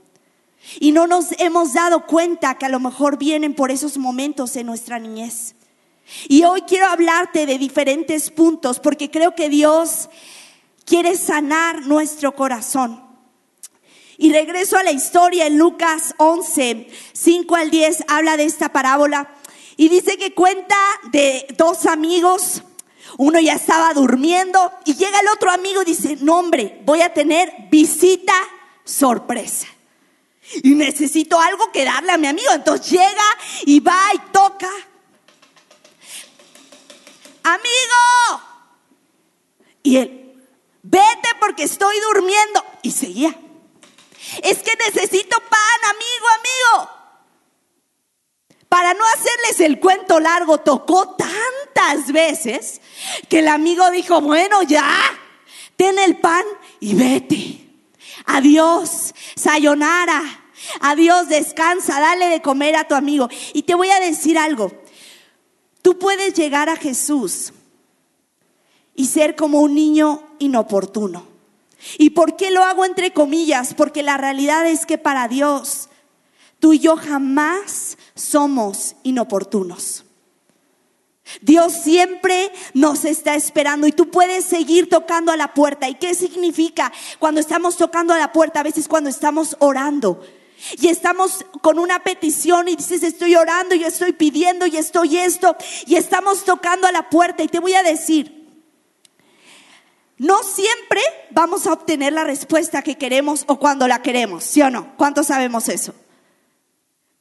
y 0.80 0.92
no 0.92 1.08
nos 1.08 1.32
hemos 1.40 1.74
dado 1.74 2.06
cuenta 2.06 2.58
que 2.58 2.66
a 2.66 2.70
lo 2.70 2.80
mejor 2.80 3.18
vienen 3.18 3.54
por 3.54 3.72
esos 3.72 3.98
momentos 3.98 4.56
en 4.56 4.68
nuestra 4.68 5.00
niñez. 5.00 5.56
Y 6.28 6.44
hoy 6.44 6.62
quiero 6.62 6.88
hablarte 6.88 7.46
de 7.46 7.58
diferentes 7.58 8.30
puntos 8.30 8.80
porque 8.80 9.10
creo 9.10 9.36
que 9.36 9.50
Dios 9.50 10.10
quiere 10.86 11.18
sanar 11.18 11.82
nuestro 11.86 12.36
corazón. 12.36 13.04
Y 14.18 14.32
regreso 14.32 14.78
a 14.78 14.84
la 14.84 14.92
historia 14.92 15.46
en 15.46 15.58
Lucas 15.58 16.14
11, 16.18 16.88
5 17.14 17.56
al 17.56 17.70
10, 17.70 18.06
habla 18.08 18.38
de 18.38 18.46
esta 18.46 18.70
parábola 18.70 19.36
y 19.78 19.90
dice 19.90 20.18
que 20.18 20.34
cuenta 20.34 20.78
de 21.12 21.48
dos 21.58 21.86
amigos. 21.86 22.64
Uno 23.18 23.40
ya 23.40 23.54
estaba 23.54 23.94
durmiendo 23.94 24.72
y 24.86 24.96
llega 24.96 25.20
el 25.20 25.28
otro 25.30 25.52
amigo 25.52 25.82
y 25.82 25.86
dice, 25.86 26.18
no 26.22 26.40
hombre, 26.40 26.82
voy 26.86 27.02
a 27.02 27.14
tener 27.14 27.52
visita 27.70 28.34
sorpresa. 28.84 29.68
Y 30.64 30.76
necesito 30.76 31.40
algo 31.40 31.72
que 31.72 31.86
darle 31.86 32.12
a 32.12 32.18
mi 32.18 32.28
amigo. 32.28 32.52
Entonces 32.52 32.92
llega 32.92 33.38
y 33.66 33.80
va 33.80 34.00
y 34.14 34.20
toca. 34.32 34.70
Amigo. 37.44 38.44
Y 39.84 39.98
él, 39.98 40.34
vete 40.84 41.30
porque 41.40 41.64
estoy 41.64 41.96
durmiendo. 42.12 42.64
Y 42.82 42.92
seguía. 42.92 43.36
Es 44.42 44.60
que 44.60 44.76
necesito 44.76 45.38
pan, 45.40 45.96
amigo, 45.96 46.28
amigo. 46.40 46.96
Para 48.70 48.94
no 48.94 49.06
hacerles 49.06 49.60
el 49.62 49.80
cuento 49.80 50.20
largo, 50.20 50.60
tocó 50.60 51.16
tantas 51.16 52.12
veces 52.12 52.82
que 53.30 53.40
el 53.40 53.48
amigo 53.48 53.90
dijo, 53.92 54.22
bueno, 54.22 54.64
ya, 54.64 54.88
ten 55.76 55.98
el 56.00 56.18
pan 56.18 56.44
y 56.80 56.96
vete. 56.96 57.65
Adiós, 58.26 59.14
sayonara. 59.36 60.22
Adiós, 60.80 61.28
descansa, 61.28 62.00
dale 62.00 62.28
de 62.30 62.42
comer 62.42 62.76
a 62.76 62.88
tu 62.88 62.96
amigo. 62.96 63.30
Y 63.54 63.64
te 63.64 63.76
voy 63.76 63.90
a 63.90 64.00
decir 64.00 64.38
algo. 64.38 64.72
Tú 65.82 66.00
puedes 66.00 66.34
llegar 66.34 66.70
a 66.70 66.78
Jesús 66.78 67.54
y 68.96 69.06
ser 69.08 69.36
como 69.36 69.62
un 69.62 69.76
niño 69.76 70.24
inoportuno. 70.40 71.28
¿Y 71.98 72.12
por 72.12 72.36
qué 72.36 72.50
lo 72.52 72.64
hago 72.64 72.86
entre 72.86 73.14
comillas? 73.14 73.74
Porque 73.74 74.02
la 74.02 74.18
realidad 74.18 74.66
es 74.66 74.86
que 74.86 74.98
para 74.98 75.28
Dios, 75.28 75.90
tú 76.60 76.74
y 76.74 76.80
yo 76.80 76.96
jamás 76.96 77.98
somos 78.16 78.96
inoportunos. 79.04 80.05
Dios 81.42 81.74
siempre 81.74 82.52
nos 82.74 83.06
está 83.06 83.36
esperando 83.36 83.88
y 83.88 83.92
tú 83.92 84.10
puedes 84.10 84.46
seguir 84.46 84.90
tocando 84.90 85.32
a 85.32 85.38
la 85.38 85.54
puerta. 85.54 85.90
¿Y 85.90 85.96
qué 85.96 86.14
significa 86.14 86.92
cuando 87.20 87.42
estamos 87.42 87.78
tocando 87.78 88.14
a 88.14 88.20
la 88.20 88.32
puerta? 88.32 88.60
A 88.60 88.64
veces 88.64 88.88
cuando 88.88 89.10
estamos 89.10 89.56
orando 89.60 90.22
y 90.78 90.88
estamos 90.88 91.46
con 91.62 91.80
una 91.80 92.04
petición 92.04 92.68
y 92.68 92.76
dices 92.76 93.04
estoy 93.04 93.36
orando 93.36 93.76
y 93.76 93.84
estoy 93.84 94.14
pidiendo 94.14 94.66
y 94.66 94.78
estoy 94.78 95.18
esto 95.18 95.56
y 95.86 95.96
estamos 95.96 96.44
tocando 96.46 96.88
a 96.88 96.92
la 96.92 97.10
puerta 97.10 97.44
y 97.44 97.48
te 97.48 97.60
voy 97.60 97.74
a 97.74 97.84
decir, 97.84 98.46
no 100.18 100.44
siempre 100.44 101.02
vamos 101.32 101.68
a 101.68 101.74
obtener 101.74 102.14
la 102.14 102.24
respuesta 102.24 102.82
que 102.82 102.98
queremos 102.98 103.44
o 103.48 103.60
cuando 103.60 103.88
la 103.88 104.02
queremos, 104.02 104.44
¿sí 104.44 104.62
o 104.62 104.70
no? 104.70 104.96
¿Cuántos 104.96 105.28
sabemos 105.28 105.70
eso? 105.70 105.94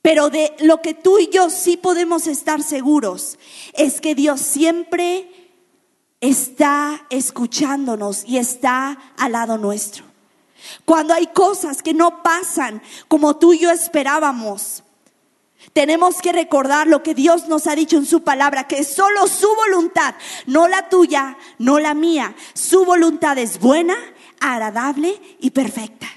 Pero 0.04 0.28
de 0.28 0.54
lo 0.58 0.82
que 0.82 0.92
tú 0.92 1.18
y 1.18 1.30
yo 1.30 1.49
sí 1.49 1.78
podemos 1.78 2.26
estar 2.26 2.62
seguros 2.62 3.38
es 3.73 4.02
que 4.02 4.14
Dios 4.14 4.38
siempre 4.38 5.54
está 6.20 7.06
escuchándonos 7.08 8.23
y 8.26 8.37
está 8.37 8.99
al 9.16 9.32
lado 9.32 9.56
nuestro. 9.56 10.04
Cuando 10.84 11.14
hay 11.14 11.28
cosas 11.28 11.82
que 11.82 11.94
no 11.94 12.23
pasan 12.23 12.82
como 13.08 13.38
tú 13.38 13.54
y 13.54 13.61
yo 13.61 13.70
esperábamos, 13.70 14.82
tenemos 15.73 16.20
que 16.20 16.32
recordar 16.32 16.87
lo 16.87 17.02
que 17.02 17.14
Dios 17.14 17.49
nos 17.49 17.66
ha 17.66 17.75
dicho 17.75 17.96
en 17.96 18.04
su 18.04 18.23
palabra, 18.23 18.68
que 18.68 18.80
es 18.80 18.94
solo 18.94 19.26
su 19.26 19.49
voluntad, 19.56 20.16
no 20.44 20.68
la 20.68 20.90
tuya, 20.90 21.38
no 21.58 21.78
la 21.78 21.94
mía. 21.94 22.37
Su 22.52 22.84
voluntad 22.84 23.38
es 23.38 23.58
buena, 23.58 23.96
agradable 24.38 25.18
y 25.40 25.52
perfecta. 25.52 26.08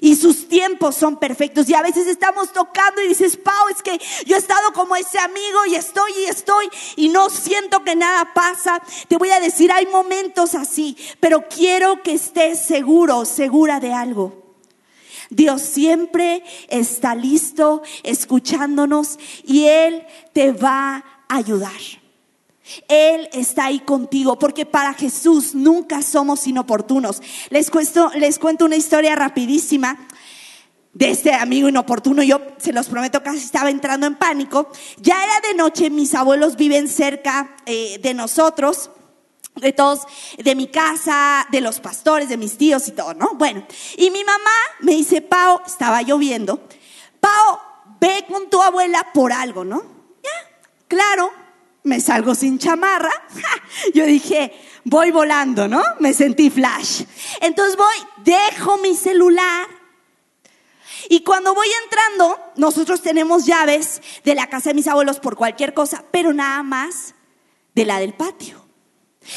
Y 0.00 0.16
sus 0.16 0.48
tiempos 0.48 0.94
son 0.94 1.18
perfectos. 1.18 1.68
Y 1.68 1.74
a 1.74 1.82
veces 1.82 2.06
estamos 2.06 2.52
tocando 2.52 3.02
y 3.02 3.08
dices, 3.08 3.36
Pau, 3.36 3.68
es 3.68 3.82
que 3.82 3.98
yo 4.26 4.36
he 4.36 4.38
estado 4.38 4.72
como 4.72 4.96
ese 4.96 5.18
amigo 5.18 5.66
y 5.66 5.74
estoy 5.74 6.12
y 6.20 6.24
estoy 6.24 6.68
y 6.96 7.08
no 7.08 7.30
siento 7.30 7.82
que 7.84 7.96
nada 7.96 8.32
pasa. 8.34 8.80
Te 9.08 9.16
voy 9.16 9.30
a 9.30 9.40
decir, 9.40 9.72
hay 9.72 9.86
momentos 9.86 10.54
así, 10.54 10.96
pero 11.20 11.48
quiero 11.48 12.02
que 12.02 12.14
estés 12.14 12.64
seguro, 12.64 13.24
segura 13.24 13.80
de 13.80 13.92
algo. 13.92 14.48
Dios 15.30 15.62
siempre 15.62 16.42
está 16.68 17.14
listo, 17.14 17.82
escuchándonos 18.02 19.18
y 19.44 19.64
Él 19.64 20.06
te 20.32 20.52
va 20.52 21.04
a 21.28 21.36
ayudar. 21.36 21.80
Él 22.88 23.28
está 23.32 23.66
ahí 23.66 23.80
contigo, 23.80 24.38
porque 24.38 24.66
para 24.66 24.94
Jesús 24.94 25.54
nunca 25.54 26.02
somos 26.02 26.46
inoportunos. 26.46 27.22
Les, 27.50 27.70
cuento, 27.70 28.10
les 28.14 28.38
cuento 28.38 28.64
una 28.64 28.76
historia 28.76 29.14
rapidísima 29.16 30.08
de 30.92 31.10
este 31.10 31.32
amigo 31.34 31.68
inoportuno. 31.68 32.22
Yo 32.22 32.40
se 32.58 32.72
los 32.72 32.88
prometo, 32.88 33.22
casi 33.22 33.38
estaba 33.38 33.70
entrando 33.70 34.06
en 34.06 34.16
pánico. 34.16 34.70
Ya 34.98 35.22
era 35.22 35.48
de 35.48 35.54
noche, 35.54 35.90
mis 35.90 36.14
abuelos 36.14 36.56
viven 36.56 36.88
cerca 36.88 37.56
eh, 37.66 37.98
de 38.02 38.14
nosotros 38.14 38.90
de 39.60 39.72
todos, 39.72 40.02
de 40.36 40.54
mi 40.54 40.68
casa, 40.68 41.46
de 41.50 41.60
los 41.60 41.80
pastores, 41.80 42.28
de 42.28 42.36
mis 42.36 42.56
tíos 42.56 42.86
y 42.88 42.92
todo, 42.92 43.14
¿no? 43.14 43.30
Bueno, 43.34 43.66
y 43.96 44.10
mi 44.10 44.24
mamá 44.24 44.54
me 44.80 44.92
dice, 44.92 45.20
Pau, 45.20 45.60
estaba 45.66 46.02
lloviendo, 46.02 46.60
Pau, 47.20 47.58
ve 48.00 48.24
con 48.28 48.48
tu 48.48 48.62
abuela 48.62 49.08
por 49.12 49.32
algo, 49.32 49.64
¿no? 49.64 49.82
Ya, 50.22 50.60
claro, 50.86 51.32
me 51.88 52.00
salgo 52.00 52.34
sin 52.34 52.58
chamarra. 52.58 53.10
Yo 53.94 54.04
dije, 54.04 54.52
voy 54.84 55.10
volando, 55.10 55.66
¿no? 55.66 55.82
Me 55.98 56.14
sentí 56.14 56.50
flash. 56.50 57.02
Entonces 57.40 57.76
voy, 57.76 57.96
dejo 58.24 58.78
mi 58.78 58.94
celular. 58.94 59.66
Y 61.08 61.22
cuando 61.24 61.54
voy 61.54 61.68
entrando, 61.84 62.38
nosotros 62.56 63.02
tenemos 63.02 63.46
llaves 63.46 64.02
de 64.24 64.34
la 64.34 64.48
casa 64.48 64.70
de 64.70 64.74
mis 64.74 64.86
abuelos 64.86 65.20
por 65.20 65.36
cualquier 65.36 65.72
cosa, 65.72 66.04
pero 66.10 66.32
nada 66.32 66.62
más 66.62 67.14
de 67.74 67.84
la 67.86 67.98
del 67.98 68.14
patio. 68.14 68.64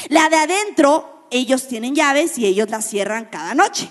La 0.08 0.28
de 0.28 0.36
adentro, 0.36 1.26
ellos 1.30 1.68
tienen 1.68 1.94
llaves 1.94 2.36
y 2.38 2.46
ellos 2.46 2.68
las 2.68 2.88
cierran 2.88 3.26
cada 3.26 3.54
noche. 3.54 3.88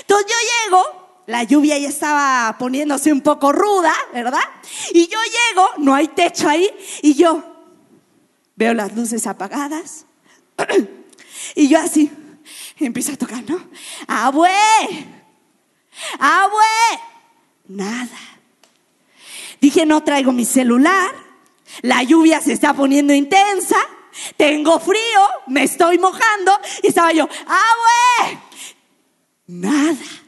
Entonces 0.00 0.26
yo 0.28 0.36
llego, 0.64 1.22
la 1.26 1.44
lluvia 1.44 1.78
ya 1.78 1.88
estaba 1.88 2.56
poniéndose 2.58 3.12
un 3.12 3.20
poco 3.20 3.52
ruda, 3.52 3.94
¿verdad? 4.12 4.42
Y 4.92 5.06
yo 5.06 5.18
llego, 5.22 5.68
no 5.78 5.94
hay 5.94 6.08
techo 6.08 6.48
ahí, 6.48 6.68
y 7.00 7.14
yo 7.14 7.51
veo 8.62 8.74
las 8.74 8.94
luces 8.94 9.26
apagadas. 9.26 10.06
y 11.54 11.68
yo 11.68 11.78
así, 11.78 12.10
empiezo 12.78 13.12
a 13.12 13.16
tocar, 13.16 13.42
¿no? 13.48 13.60
¡Abue! 14.06 14.48
¡Abue! 16.18 17.00
Nada. 17.68 18.18
Dije, 19.60 19.86
no 19.86 20.02
traigo 20.02 20.32
mi 20.32 20.44
celular, 20.44 21.12
la 21.82 22.02
lluvia 22.02 22.40
se 22.40 22.52
está 22.52 22.74
poniendo 22.74 23.14
intensa 23.14 23.76
tengo 24.36 24.78
frío, 24.78 25.20
me 25.46 25.64
estoy 25.64 25.98
mojando. 25.98 26.52
Y 26.82 26.88
estaba 26.88 27.12
yo, 27.12 27.28
¡ah, 27.46 27.74
güey! 28.26 28.38
Nada. 29.46 30.21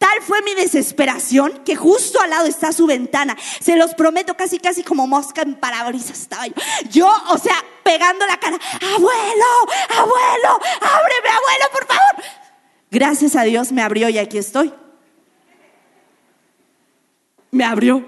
Tal 0.00 0.22
fue 0.22 0.40
mi 0.40 0.54
desesperación 0.54 1.62
que 1.62 1.76
justo 1.76 2.22
al 2.22 2.30
lado 2.30 2.46
está 2.46 2.72
su 2.72 2.86
ventana. 2.86 3.36
Se 3.60 3.76
los 3.76 3.94
prometo, 3.94 4.34
casi, 4.34 4.58
casi 4.58 4.82
como 4.82 5.06
mosca 5.06 5.42
en 5.42 5.56
parabrisas 5.56 6.22
estaba 6.22 6.46
yo. 6.46 6.54
Yo, 6.88 7.12
o 7.28 7.36
sea, 7.36 7.62
pegando 7.84 8.26
la 8.26 8.38
cara, 8.38 8.58
abuelo, 8.94 9.46
abuelo, 9.90 10.58
ábreme, 10.80 11.28
abuelo, 11.28 11.64
por 11.70 11.86
favor. 11.86 12.24
Gracias 12.90 13.36
a 13.36 13.42
Dios 13.42 13.72
me 13.72 13.82
abrió 13.82 14.08
y 14.08 14.16
aquí 14.16 14.38
estoy. 14.38 14.72
Me 17.50 17.64
abrió. 17.64 18.02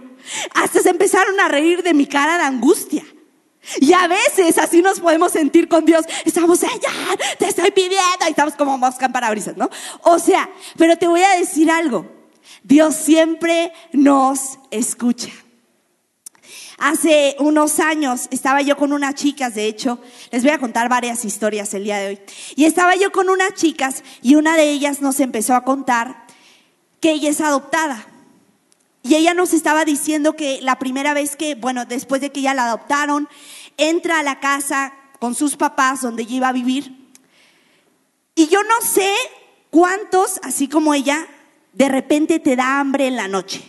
Hasta 0.54 0.80
se 0.80 0.88
empezaron 0.88 1.38
a 1.40 1.48
reír 1.48 1.82
de 1.82 1.92
mi 1.92 2.06
cara 2.06 2.38
de 2.38 2.44
angustia. 2.44 3.04
Y 3.80 3.92
a 3.92 4.08
veces 4.08 4.58
así 4.58 4.82
nos 4.82 5.00
podemos 5.00 5.32
sentir 5.32 5.68
con 5.68 5.84
Dios. 5.84 6.04
Estamos, 6.24 6.58
Señor, 6.58 7.18
te 7.38 7.48
estoy 7.48 7.70
pidiendo. 7.70 8.26
Y 8.26 8.30
estamos 8.30 8.54
como 8.54 8.76
mosca 8.76 9.06
en 9.06 9.12
parabrisas, 9.12 9.56
¿no? 9.56 9.70
O 10.02 10.18
sea, 10.18 10.50
pero 10.76 10.96
te 10.96 11.06
voy 11.06 11.22
a 11.22 11.36
decir 11.36 11.70
algo. 11.70 12.06
Dios 12.62 12.94
siempre 12.96 13.72
nos 13.92 14.58
escucha. 14.70 15.30
Hace 16.78 17.36
unos 17.38 17.78
años 17.78 18.26
estaba 18.32 18.60
yo 18.60 18.76
con 18.76 18.92
unas 18.92 19.14
chicas, 19.14 19.54
de 19.54 19.66
hecho, 19.66 20.00
les 20.32 20.42
voy 20.42 20.50
a 20.50 20.58
contar 20.58 20.88
varias 20.88 21.24
historias 21.24 21.72
el 21.74 21.84
día 21.84 21.98
de 21.98 22.08
hoy. 22.08 22.20
Y 22.56 22.64
estaba 22.64 22.96
yo 22.96 23.12
con 23.12 23.28
unas 23.28 23.54
chicas 23.54 24.02
y 24.20 24.34
una 24.34 24.56
de 24.56 24.70
ellas 24.70 25.00
nos 25.00 25.20
empezó 25.20 25.54
a 25.54 25.62
contar 25.62 26.26
que 27.00 27.12
ella 27.12 27.30
es 27.30 27.40
adoptada. 27.40 28.11
Y 29.02 29.16
ella 29.16 29.34
nos 29.34 29.52
estaba 29.52 29.84
diciendo 29.84 30.36
que 30.36 30.60
la 30.62 30.78
primera 30.78 31.12
vez 31.14 31.36
que, 31.36 31.54
bueno, 31.54 31.84
después 31.84 32.20
de 32.20 32.30
que 32.30 32.40
ella 32.40 32.54
la 32.54 32.66
adoptaron, 32.66 33.28
entra 33.76 34.20
a 34.20 34.22
la 34.22 34.38
casa 34.38 34.94
con 35.18 35.34
sus 35.34 35.56
papás 35.56 36.02
donde 36.02 36.22
ella 36.22 36.36
iba 36.36 36.48
a 36.48 36.52
vivir. 36.52 37.10
Y 38.34 38.46
yo 38.48 38.62
no 38.62 38.86
sé 38.86 39.12
cuántos, 39.70 40.40
así 40.42 40.68
como 40.68 40.94
ella, 40.94 41.26
de 41.72 41.88
repente 41.88 42.38
te 42.38 42.56
da 42.56 42.80
hambre 42.80 43.06
en 43.06 43.16
la 43.16 43.28
noche. 43.28 43.62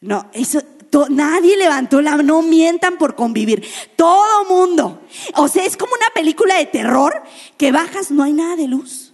No, 0.00 0.28
eso, 0.32 0.60
nadie 1.08 1.56
levantó 1.56 2.02
la 2.02 2.16
no 2.16 2.42
mientan 2.42 2.98
por 2.98 3.14
convivir. 3.14 3.66
Todo 3.96 4.44
mundo. 4.44 5.00
O 5.36 5.48
sea, 5.48 5.64
es 5.64 5.76
como 5.76 5.94
una 5.94 6.10
película 6.14 6.56
de 6.56 6.66
terror 6.66 7.22
que 7.56 7.72
bajas, 7.72 8.10
no 8.10 8.22
hay 8.22 8.32
nada 8.32 8.56
de 8.56 8.68
luz. 8.68 9.12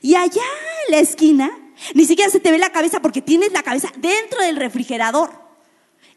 Y 0.00 0.14
allá 0.14 0.42
en 0.86 0.92
la 0.92 0.98
esquina 0.98 1.50
ni 1.94 2.04
siquiera 2.04 2.30
se 2.30 2.40
te 2.40 2.50
ve 2.50 2.58
la 2.58 2.70
cabeza 2.70 3.00
porque 3.00 3.22
tienes 3.22 3.52
la 3.52 3.62
cabeza 3.62 3.90
dentro 3.96 4.40
del 4.42 4.56
refrigerador 4.56 5.30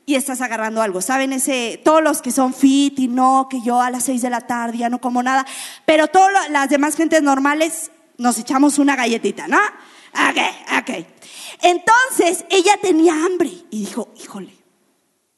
y 0.06 0.16
estás 0.16 0.42
agarrando 0.42 0.82
algo. 0.82 1.02
¿Saben? 1.02 1.34
Ese, 1.34 1.80
todos 1.84 2.02
los 2.02 2.22
que 2.22 2.32
son 2.32 2.54
fit 2.54 2.98
y 3.00 3.08
no, 3.08 3.48
que 3.50 3.62
yo 3.62 3.82
a 3.82 3.90
las 3.90 4.04
seis 4.04 4.22
de 4.22 4.30
la 4.30 4.42
tarde 4.42 4.80
ya 4.80 4.90
no 4.90 5.00
como 5.00 5.24
nada, 5.24 5.46
pero 5.86 6.08
todas 6.08 6.50
las 6.50 6.70
demás 6.70 6.96
gentes 6.96 7.22
normales 7.22 7.92
nos 8.18 8.38
echamos 8.38 8.78
una 8.80 8.96
galletita, 8.96 9.48
¿no? 9.48 9.58
Ok, 9.58 10.80
ok. 10.80 11.06
Entonces 11.62 12.46
ella 12.50 12.78
tenía 12.82 13.14
hambre 13.14 13.52
y 13.70 13.86
dijo, 13.86 14.10
híjole, 14.22 14.54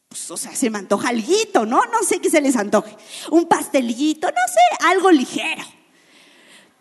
pues, 0.08 0.30
o 0.30 0.38
sea, 0.38 0.56
se 0.56 0.70
me 0.70 0.78
antoja 0.78 1.10
algo, 1.10 1.66
¿no? 1.66 1.84
No 1.86 2.04
sé 2.08 2.20
qué 2.20 2.30
se 2.30 2.42
les 2.42 2.56
antoje. 2.56 2.96
Un 3.32 3.48
pastelito, 3.48 4.28
no 4.28 4.34
sé, 4.48 4.86
algo 4.88 5.12
ligero. 5.12 5.64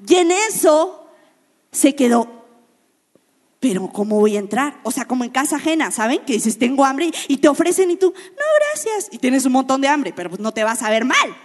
Y 0.07 0.17
en 0.17 0.33
eso 0.33 1.09
se 1.71 1.95
quedó 1.95 2.42
pero 3.62 3.87
¿cómo 3.92 4.19
voy 4.19 4.35
a 4.35 4.40
entrar? 4.40 4.81
O 4.83 4.90
sea, 4.90 5.04
como 5.04 5.23
en 5.23 5.31
casa 5.31 5.54
ajena, 5.54 5.92
¿saben? 5.92 6.25
Que 6.26 6.33
dices, 6.33 6.59
tengo 6.59 6.85
hambre 6.85 7.12
y 7.28 7.37
te 7.37 7.47
ofrecen 7.47 7.92
y 7.92 7.97
tú, 7.97 8.12
no, 8.12 8.45
gracias. 8.73 9.09
Y 9.12 9.19
tienes 9.19 9.45
un 9.45 9.52
montón 9.52 9.81
de 9.81 9.87
hambre, 9.87 10.12
pero 10.12 10.31
pues 10.31 10.40
no 10.40 10.50
te 10.50 10.64
vas 10.64 10.83
a 10.83 10.90
ver 10.90 11.04
mal. 11.04 11.37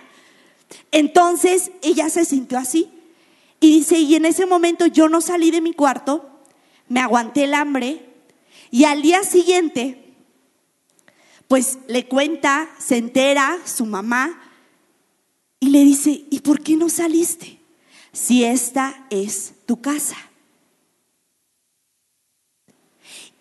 Entonces 0.90 1.70
ella 1.84 2.10
se 2.10 2.26
sintió 2.26 2.58
así. 2.58 2.90
Y 3.60 3.70
dice, 3.70 4.00
y 4.00 4.16
en 4.16 4.26
ese 4.26 4.48
momento 4.48 4.88
yo 4.88 5.10
no 5.10 5.22
salí 5.22 5.52
de 5.52 5.62
mi 5.62 5.74
cuarto, 5.74 6.28
me 6.90 7.02
aguanté 7.02 7.44
el 7.44 7.54
hambre 7.54 8.04
y 8.72 8.86
al 8.86 9.04
día 9.04 9.22
siguiente, 9.22 10.16
pues 11.48 11.78
le 11.88 12.08
cuenta, 12.08 12.68
se 12.80 12.98
entera 12.98 13.60
su 13.64 13.86
mamá 13.86 14.42
y 15.60 15.70
le 15.70 15.84
dice, 15.84 16.26
¿y 16.32 16.40
por 16.40 16.64
qué 16.64 16.78
no 16.78 16.90
saliste? 16.90 17.60
Si 18.12 18.44
esta 18.44 19.06
es 19.12 19.54
tu 19.68 19.82
casa. 19.82 20.18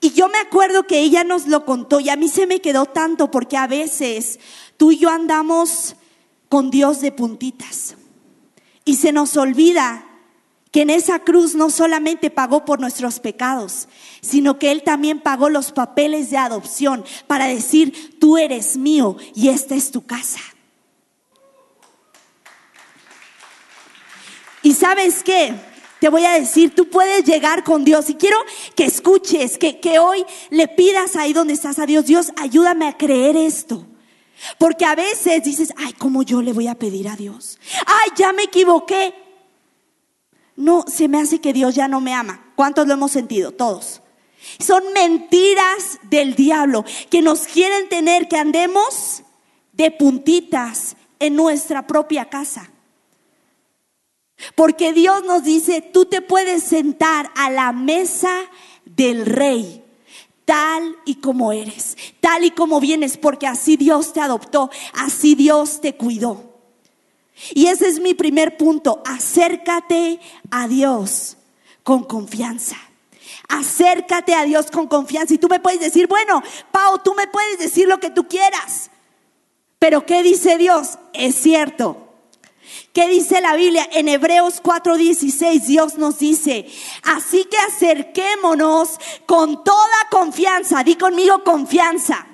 Y 0.00 0.11
yo 0.11 0.29
me 0.29 0.38
acuerdo 0.38 0.87
que 0.87 1.00
ella 1.00 1.25
nos 1.25 1.47
lo 1.47 1.65
contó 1.65 2.00
y 2.00 2.11
a 2.11 2.17
mí 2.17 2.28
se 2.28 2.47
me 2.47 2.61
quedó 2.61 2.87
tanto 2.87 3.30
porque 3.30 3.56
a 3.56 3.67
veces 3.67 4.39
tú 4.76 4.93
y 4.93 4.99
yo 4.99 5.09
andamos 5.09 5.97
con 6.49 6.71
Dios 6.71 7.00
de 7.00 7.13
puntitas 7.13 7.97
y 8.85 8.97
se 8.97 9.13
nos 9.13 9.37
olvida 9.37 10.04
que 10.71 10.82
en 10.82 10.91
esa 10.91 11.21
cruz 11.21 11.54
no 11.54 11.71
solamente 11.71 12.30
pagó 12.30 12.65
por 12.65 12.80
nuestros 12.80 13.19
pecados, 13.19 13.89
sino 14.21 14.59
que 14.59 14.71
Él 14.71 14.82
también 14.82 15.21
pagó 15.21 15.49
los 15.49 15.73
papeles 15.73 16.30
de 16.30 16.37
adopción 16.37 17.04
para 17.26 17.47
decir, 17.47 18.19
tú 18.21 18.37
eres 18.37 18.76
mío 18.76 19.17
y 19.35 19.49
esta 19.49 19.75
es 19.75 19.91
tu 19.91 20.04
casa. 20.04 20.41
¿Y 24.63 24.75
sabes 24.75 25.23
qué? 25.23 25.54
Te 26.00 26.09
voy 26.09 26.25
a 26.25 26.32
decir, 26.32 26.75
tú 26.75 26.89
puedes 26.91 27.25
llegar 27.25 27.65
con 27.65 27.85
Dios 27.85 28.11
y 28.11 28.15
quiero 28.15 28.37
que 28.75 28.85
escuches, 28.85 29.56
que, 29.56 29.80
que 29.80 29.99
hoy 29.99 30.25
le 30.50 30.69
pidas 30.69 31.17
ahí 31.17 31.32
donde 31.32 31.54
estás 31.54 31.78
a 31.78 31.87
Dios, 31.87 32.04
Dios, 32.06 32.32
ayúdame 32.37 32.87
a 32.87 32.97
creer 32.97 33.37
esto. 33.37 33.87
Porque 34.59 34.85
a 34.85 34.95
veces 34.95 35.43
dices, 35.43 35.73
ay, 35.76 35.95
¿cómo 35.95 36.23
yo 36.23 36.43
le 36.43 36.52
voy 36.52 36.69
a 36.69 36.75
pedir 36.75 37.09
a 37.09 37.17
Dios? 37.17 37.59
Ay, 37.87 38.11
ya 38.17 38.32
me 38.32 38.45
equivoqué. 38.45 39.15
No, 40.56 40.85
se 40.87 41.09
me 41.09 41.19
hace 41.19 41.41
que 41.41 41.52
Dios 41.52 41.75
ya 41.75 41.89
no 41.89 42.00
me 42.00 42.13
ama. 42.13 42.52
¿Cuántos 42.54 42.87
lo 42.87 42.95
hemos 42.95 43.13
sentido? 43.13 43.52
Todos. 43.52 44.02
Son 44.59 44.82
mentiras 44.93 45.99
del 46.02 46.35
diablo 46.35 46.85
que 47.11 47.23
nos 47.23 47.47
quieren 47.47 47.89
tener 47.89 48.28
que 48.28 48.37
andemos 48.37 49.23
de 49.73 49.91
puntitas 49.91 50.97
en 51.19 51.37
nuestra 51.37 51.87
propia 51.87 52.26
casa. 52.26 52.71
Porque 54.55 54.93
Dios 54.93 55.25
nos 55.25 55.45
dice, 55.45 55.81
tú 55.81 56.05
te 56.05 56.21
puedes 56.21 56.63
sentar 56.63 57.31
a 57.35 57.51
la 57.51 57.73
mesa 57.73 58.33
del 58.85 59.27
rey 59.27 59.83
tal 60.47 60.97
y 61.05 61.17
como 61.17 61.53
eres, 61.53 61.97
tal 62.21 62.45
y 62.45 62.53
como 62.53 62.81
vienes, 62.81 63.19
porque 63.19 63.47
así 63.47 63.77
Dios 63.77 64.13
te 64.13 64.21
adoptó, 64.21 64.71
así 64.95 65.35
Dios 65.35 65.81
te 65.81 65.97
cuidó. 65.97 66.57
Y 67.53 67.67
ese 67.67 67.89
es 67.89 68.01
mi 68.01 68.15
primer 68.15 68.57
punto, 68.57 69.03
acércate 69.05 70.21
a 70.51 70.69
Dios 70.69 71.37
con 71.83 72.05
confianza. 72.05 72.77
Acércate 73.49 74.35
a 74.35 74.45
Dios 74.45 74.71
con 74.71 74.87
confianza. 74.87 75.35
Y 75.35 75.39
tú 75.39 75.49
me 75.49 75.61
puedes 75.61 75.81
decir, 75.81 76.07
bueno, 76.07 76.43
Pau, 76.73 76.99
tú 77.05 77.15
me 77.15 77.27
puedes 77.27 77.59
decir 77.59 77.87
lo 77.87 78.01
que 78.01 78.11
tú 78.11 78.27
quieras. 78.27 78.91
Pero 79.79 80.07
¿qué 80.07 80.23
dice 80.23 80.57
Dios? 80.57 80.99
Es 81.13 81.35
cierto, 81.35 82.05
¿Qué 82.93 83.09
dice 83.09 83.41
la 83.41 83.55
Biblia? 83.55 83.89
En 83.93 84.09
Hebreos 84.09 84.63
4:16 84.63 85.67
Dios 85.67 85.99
nos 85.99 86.19
dice, 86.19 86.67
así 87.02 87.45
que 87.45 87.59
acerquémonos 87.59 88.99
con 89.26 89.63
toda 89.65 90.09
confianza, 90.11 90.83
di 90.83 90.97
conmigo 90.97 91.45
confianza, 91.45 92.26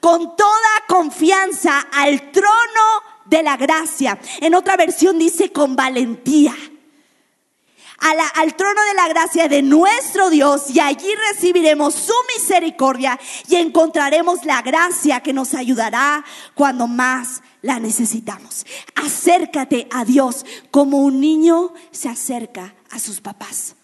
con 0.00 0.36
toda 0.36 0.84
confianza 0.88 1.80
al 1.92 2.30
trono 2.32 3.02
de 3.26 3.42
la 3.42 3.56
gracia. 3.56 4.18
En 4.40 4.54
otra 4.54 4.76
versión 4.76 5.18
dice 5.18 5.52
con 5.52 5.76
valentía. 5.76 6.54
Al 8.00 8.56
trono 8.56 8.82
de 8.82 8.94
la 8.94 9.08
gracia 9.08 9.48
de 9.48 9.62
nuestro 9.62 10.30
Dios 10.30 10.70
y 10.70 10.80
allí 10.80 11.08
recibiremos 11.30 11.94
su 11.94 12.14
misericordia 12.36 13.18
y 13.48 13.56
encontraremos 13.56 14.44
la 14.44 14.62
gracia 14.62 15.20
que 15.20 15.32
nos 15.32 15.54
ayudará 15.54 16.24
cuando 16.54 16.86
más 16.86 17.42
la 17.62 17.78
necesitamos. 17.78 18.64
Acércate 18.94 19.86
a 19.92 20.04
Dios 20.04 20.46
como 20.70 20.98
un 21.02 21.20
niño 21.20 21.74
se 21.90 22.08
acerca 22.08 22.74
a 22.90 22.98
sus 22.98 23.20
papás. 23.20 23.76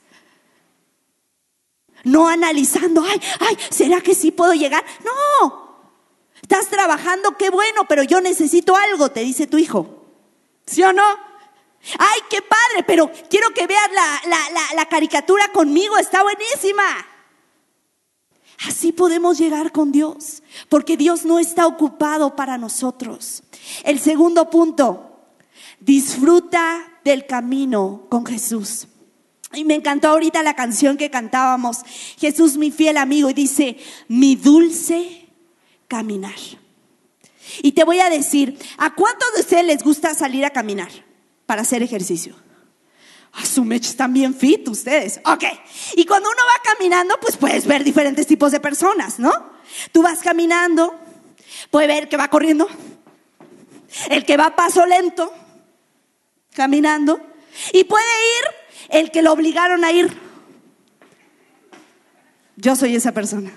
No 2.04 2.28
analizando, 2.28 3.02
ay, 3.02 3.20
ay, 3.40 3.58
¿será 3.70 4.00
que 4.00 4.14
sí 4.14 4.30
puedo 4.30 4.54
llegar? 4.54 4.84
No. 5.04 5.66
Estás 6.40 6.68
trabajando, 6.68 7.36
qué 7.36 7.50
bueno, 7.50 7.86
pero 7.88 8.02
yo 8.04 8.20
necesito 8.20 8.76
algo, 8.76 9.10
te 9.10 9.20
dice 9.20 9.46
tu 9.46 9.58
hijo. 9.58 10.04
¿Sí 10.66 10.82
o 10.82 10.92
no? 10.92 11.02
Ay, 11.98 12.20
qué 12.28 12.42
padre, 12.42 12.84
pero 12.86 13.10
quiero 13.30 13.50
que 13.50 13.66
veas 13.66 13.90
la, 13.92 14.20
la, 14.28 14.74
la 14.74 14.86
caricatura 14.86 15.48
conmigo, 15.52 15.96
está 15.98 16.22
buenísima. 16.22 16.82
Así 18.66 18.92
podemos 18.92 19.38
llegar 19.38 19.70
con 19.70 19.92
Dios, 19.92 20.42
porque 20.68 20.96
Dios 20.96 21.24
no 21.24 21.38
está 21.38 21.66
ocupado 21.66 22.34
para 22.34 22.58
nosotros. 22.58 23.42
El 23.84 24.00
segundo 24.00 24.50
punto, 24.50 25.20
disfruta 25.78 27.00
del 27.04 27.26
camino 27.26 28.06
con 28.08 28.24
Jesús. 28.24 28.88
Y 29.52 29.64
me 29.64 29.74
encantó 29.74 30.08
ahorita 30.08 30.42
la 30.42 30.56
canción 30.56 30.96
que 30.96 31.10
cantábamos, 31.10 31.78
Jesús 32.18 32.56
mi 32.56 32.70
fiel 32.70 32.96
amigo, 32.96 33.30
y 33.30 33.34
dice, 33.34 33.76
mi 34.08 34.34
dulce 34.34 35.28
caminar. 35.86 36.34
Y 37.62 37.72
te 37.72 37.84
voy 37.84 38.00
a 38.00 38.10
decir, 38.10 38.58
¿a 38.76 38.94
cuántos 38.94 39.32
de 39.34 39.40
ustedes 39.42 39.64
les 39.64 39.84
gusta 39.84 40.14
salir 40.14 40.44
a 40.44 40.50
caminar 40.50 41.05
para 41.46 41.62
hacer 41.62 41.82
ejercicio? 41.82 42.34
A 43.32 43.44
su 43.44 43.64
mecha 43.64 43.90
están 43.90 44.12
bien 44.12 44.34
fit 44.34 44.66
ustedes. 44.68 45.20
Ok. 45.24 45.44
Y 45.94 46.04
cuando 46.06 46.28
uno 46.28 46.38
va 46.38 46.72
caminando, 46.74 47.18
pues 47.20 47.36
puedes 47.36 47.66
ver 47.66 47.84
diferentes 47.84 48.26
tipos 48.26 48.52
de 48.52 48.60
personas, 48.60 49.18
¿no? 49.18 49.32
Tú 49.92 50.02
vas 50.02 50.20
caminando, 50.20 50.98
puedes 51.70 51.88
ver 51.88 52.08
que 52.08 52.16
va 52.16 52.28
corriendo, 52.28 52.66
el 54.10 54.24
que 54.24 54.36
va 54.36 54.46
a 54.46 54.56
paso 54.56 54.86
lento, 54.86 55.32
caminando, 56.54 57.20
y 57.72 57.84
puede 57.84 58.04
ir 58.04 58.98
el 59.00 59.10
que 59.10 59.22
lo 59.22 59.32
obligaron 59.32 59.84
a 59.84 59.92
ir. 59.92 60.16
Yo 62.56 62.74
soy 62.74 62.96
esa 62.96 63.12
persona. 63.12 63.52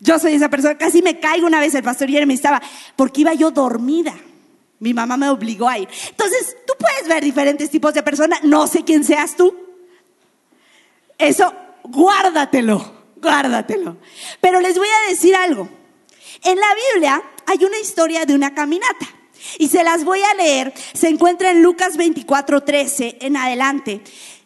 Yo 0.00 0.18
soy 0.18 0.34
esa 0.34 0.48
persona. 0.48 0.76
Casi 0.76 1.02
me 1.02 1.20
caigo 1.20 1.46
una 1.46 1.60
vez 1.60 1.74
el 1.74 1.82
pastor 1.82 2.10
y 2.10 2.26
me 2.26 2.34
estaba, 2.34 2.60
porque 2.96 3.22
iba 3.22 3.34
yo 3.34 3.50
dormida. 3.50 4.14
Mi 4.80 4.94
mamá 4.94 5.16
me 5.16 5.28
obligó 5.28 5.68
a 5.68 5.78
ir. 5.78 5.88
Entonces, 6.08 6.56
tú 6.66 6.74
puedes 6.78 7.08
ver 7.08 7.22
diferentes 7.22 7.70
tipos 7.70 7.94
de 7.94 8.02
personas. 8.02 8.44
No 8.44 8.66
sé 8.66 8.84
quién 8.84 9.04
seas 9.04 9.36
tú. 9.36 9.54
Eso, 11.18 11.52
guárdatelo, 11.82 12.92
guárdatelo. 13.16 13.96
Pero 14.40 14.60
les 14.60 14.78
voy 14.78 14.88
a 14.88 15.10
decir 15.10 15.34
algo. 15.34 15.68
En 16.44 16.58
la 16.58 16.68
Biblia 16.92 17.22
hay 17.46 17.64
una 17.64 17.78
historia 17.78 18.24
de 18.24 18.34
una 18.34 18.54
caminata. 18.54 19.06
Y 19.58 19.68
se 19.68 19.82
las 19.82 20.04
voy 20.04 20.20
a 20.22 20.34
leer. 20.34 20.72
Se 20.92 21.08
encuentra 21.08 21.50
en 21.50 21.62
Lucas 21.62 21.96
24, 21.96 22.62
13 22.62 23.18
en 23.20 23.36
adelante. 23.36 24.02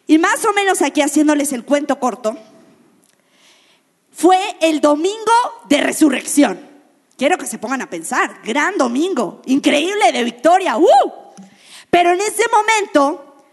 Y 0.07 0.17
más 0.17 0.43
o 0.45 0.53
menos 0.53 0.81
aquí 0.81 1.01
haciéndoles 1.01 1.53
el 1.53 1.63
cuento 1.63 1.99
corto. 1.99 2.37
Fue 4.11 4.39
el 4.61 4.81
domingo 4.81 5.33
de 5.69 5.77
resurrección. 5.81 6.72
Quiero 7.17 7.37
que 7.37 7.45
se 7.45 7.57
pongan 7.57 7.81
a 7.81 7.89
pensar, 7.89 8.41
gran 8.43 8.77
domingo, 8.77 9.41
increíble 9.45 10.11
de 10.11 10.23
victoria, 10.23 10.77
¡uh! 10.77 11.13
Pero 11.89 12.11
en 12.11 12.21
ese 12.21 12.43
momento, 12.51 13.43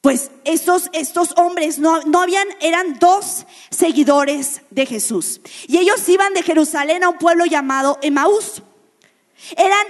pues 0.00 0.30
estos, 0.44 0.90
estos 0.92 1.32
hombres 1.36 1.78
no, 1.78 2.02
no 2.02 2.22
habían, 2.22 2.46
eran 2.60 2.98
dos 2.98 3.46
seguidores 3.70 4.62
de 4.70 4.86
Jesús. 4.86 5.40
Y 5.66 5.78
ellos 5.78 6.08
iban 6.08 6.34
de 6.34 6.42
Jerusalén 6.42 7.02
a 7.02 7.08
un 7.08 7.18
pueblo 7.18 7.46
llamado 7.46 7.98
Emaús. 8.00 8.62
Eran 9.56 9.86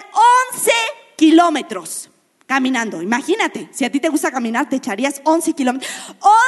11 0.55 0.73
kilómetros 1.17 2.11
caminando. 2.47 3.01
Imagínate, 3.01 3.69
si 3.73 3.85
a 3.85 3.91
ti 3.91 4.01
te 4.01 4.09
gusta 4.09 4.31
caminar, 4.31 4.69
te 4.69 4.77
echarías 4.77 5.21
11 5.25 5.55
kilómetros. 5.55 5.91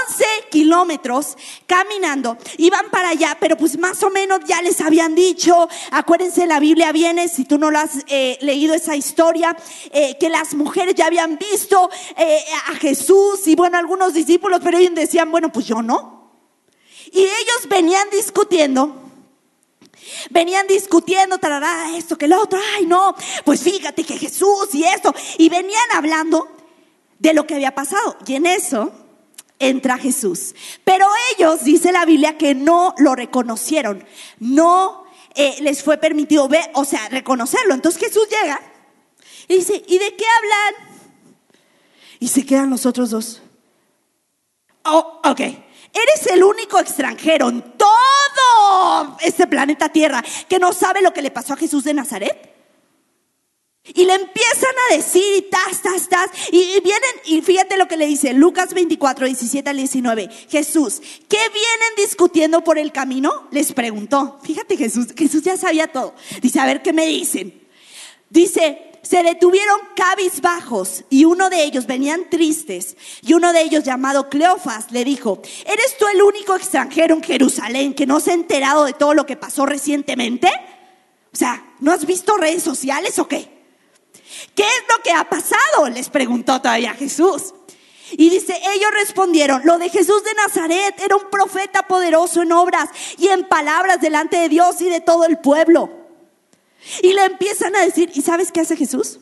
11 0.08 0.24
kilómetros 0.50 1.36
caminando. 1.66 2.36
Iban 2.58 2.90
para 2.90 3.10
allá, 3.10 3.36
pero 3.40 3.56
pues 3.56 3.78
más 3.78 4.02
o 4.02 4.10
menos 4.10 4.40
ya 4.46 4.60
les 4.62 4.80
habían 4.80 5.14
dicho, 5.14 5.68
acuérdense, 5.90 6.46
la 6.46 6.60
Biblia 6.60 6.92
viene, 6.92 7.28
si 7.28 7.44
tú 7.44 7.58
no 7.58 7.70
lo 7.70 7.78
has 7.78 8.04
eh, 8.08 8.38
leído 8.42 8.74
esa 8.74 8.94
historia, 8.96 9.56
eh, 9.90 10.16
que 10.18 10.28
las 10.28 10.54
mujeres 10.54 10.94
ya 10.94 11.06
habían 11.06 11.38
visto 11.38 11.90
eh, 12.16 12.40
a 12.68 12.74
Jesús 12.74 13.46
y 13.46 13.56
bueno, 13.56 13.78
algunos 13.78 14.12
discípulos, 14.12 14.60
pero 14.62 14.78
ellos 14.78 14.94
decían, 14.94 15.30
bueno, 15.30 15.50
pues 15.50 15.66
yo 15.66 15.82
no. 15.82 16.30
Y 17.12 17.20
ellos 17.20 17.68
venían 17.68 18.08
discutiendo 18.10 19.05
Venían 20.30 20.66
discutiendo, 20.66 21.38
tarará, 21.38 21.96
esto, 21.96 22.16
que 22.18 22.28
lo 22.28 22.40
otro, 22.40 22.58
ay 22.76 22.86
no, 22.86 23.14
pues 23.44 23.62
fíjate 23.62 24.04
que 24.04 24.18
Jesús 24.18 24.68
y 24.74 24.84
esto, 24.84 25.14
y 25.38 25.48
venían 25.48 25.84
hablando 25.94 26.48
de 27.18 27.34
lo 27.34 27.46
que 27.46 27.54
había 27.54 27.74
pasado. 27.74 28.16
Y 28.26 28.34
en 28.34 28.46
eso 28.46 28.92
entra 29.58 29.98
Jesús. 29.98 30.54
Pero 30.84 31.06
ellos, 31.36 31.64
dice 31.64 31.92
la 31.92 32.04
Biblia, 32.04 32.38
que 32.38 32.54
no 32.54 32.94
lo 32.98 33.14
reconocieron, 33.14 34.04
no 34.38 35.06
eh, 35.34 35.56
les 35.60 35.82
fue 35.82 35.98
permitido 35.98 36.48
ver, 36.48 36.70
o 36.74 36.84
sea, 36.84 37.08
reconocerlo. 37.08 37.74
Entonces 37.74 38.00
Jesús 38.00 38.26
llega 38.28 38.60
y 39.48 39.56
dice, 39.56 39.82
¿y 39.86 39.98
de 39.98 40.16
qué 40.16 40.24
hablan? 40.24 40.98
Y 42.18 42.28
se 42.28 42.46
quedan 42.46 42.70
los 42.70 42.86
otros 42.86 43.10
dos. 43.10 43.42
Oh, 44.84 45.20
ok. 45.24 45.40
Eres 45.40 46.26
el 46.30 46.44
único 46.44 46.78
extranjero 46.78 47.48
en 47.48 47.62
todo 47.76 47.95
este 49.20 49.46
planeta 49.46 49.88
Tierra 49.88 50.24
que 50.48 50.58
no 50.58 50.72
sabe 50.72 51.02
lo 51.02 51.12
que 51.12 51.22
le 51.22 51.30
pasó 51.30 51.54
a 51.54 51.56
Jesús 51.56 51.84
de 51.84 51.94
Nazaret. 51.94 52.56
Y 53.94 54.04
le 54.04 54.14
empiezan 54.14 54.72
a 54.90 54.96
decir 54.96 55.22
y 55.36 55.42
tas, 55.42 55.80
tas, 55.80 56.08
tas. 56.08 56.30
Y, 56.50 56.80
vienen, 56.80 57.10
y 57.24 57.40
fíjate 57.40 57.76
lo 57.76 57.86
que 57.86 57.96
le 57.96 58.06
dice 58.06 58.32
Lucas 58.32 58.74
24, 58.74 59.26
17 59.26 59.70
al 59.70 59.76
19. 59.76 60.28
Jesús, 60.48 61.00
¿qué 61.28 61.38
vienen 61.38 61.94
discutiendo 61.96 62.64
por 62.64 62.78
el 62.78 62.90
camino? 62.90 63.46
Les 63.52 63.72
preguntó. 63.72 64.40
Fíjate 64.42 64.76
Jesús, 64.76 65.08
Jesús 65.16 65.42
ya 65.42 65.56
sabía 65.56 65.86
todo. 65.86 66.14
Dice, 66.42 66.58
a 66.58 66.66
ver 66.66 66.82
qué 66.82 66.92
me 66.92 67.06
dicen. 67.06 67.62
Dice, 68.28 68.95
se 69.06 69.22
detuvieron 69.22 69.78
cabizbajos 69.94 71.04
y 71.10 71.24
uno 71.24 71.48
de 71.48 71.62
ellos 71.62 71.86
venían 71.86 72.28
tristes 72.28 72.96
y 73.22 73.34
uno 73.34 73.52
de 73.52 73.62
ellos 73.62 73.84
llamado 73.84 74.28
Cleofas 74.28 74.90
le 74.90 75.04
dijo, 75.04 75.40
¿eres 75.64 75.96
tú 75.96 76.08
el 76.08 76.22
único 76.22 76.56
extranjero 76.56 77.14
en 77.14 77.22
Jerusalén 77.22 77.94
que 77.94 78.06
no 78.06 78.18
se 78.18 78.32
ha 78.32 78.34
enterado 78.34 78.84
de 78.84 78.94
todo 78.94 79.14
lo 79.14 79.24
que 79.24 79.36
pasó 79.36 79.64
recientemente? 79.64 80.48
O 81.32 81.36
sea, 81.36 81.64
¿no 81.78 81.92
has 81.92 82.04
visto 82.04 82.36
redes 82.36 82.64
sociales 82.64 83.18
o 83.20 83.28
qué? 83.28 83.48
¿Qué 84.56 84.64
es 84.64 84.84
lo 84.88 85.02
que 85.04 85.12
ha 85.12 85.28
pasado? 85.28 85.88
Les 85.88 86.08
preguntó 86.08 86.60
todavía 86.60 86.94
Jesús. 86.94 87.54
Y 88.12 88.28
dice, 88.28 88.60
ellos 88.74 88.90
respondieron, 88.92 89.62
lo 89.64 89.78
de 89.78 89.88
Jesús 89.88 90.24
de 90.24 90.34
Nazaret 90.34 90.94
era 90.98 91.14
un 91.14 91.30
profeta 91.30 91.86
poderoso 91.86 92.42
en 92.42 92.50
obras 92.52 92.88
y 93.18 93.28
en 93.28 93.46
palabras 93.48 94.00
delante 94.00 94.36
de 94.36 94.48
Dios 94.48 94.80
y 94.80 94.88
de 94.88 95.00
todo 95.00 95.26
el 95.26 95.38
pueblo 95.38 96.05
y 97.02 97.12
le 97.12 97.24
empiezan 97.24 97.74
a 97.76 97.84
decir, 97.84 98.10
¿y 98.14 98.22
sabes 98.22 98.52
qué 98.52 98.60
hace 98.60 98.76
Jesús? 98.76 99.18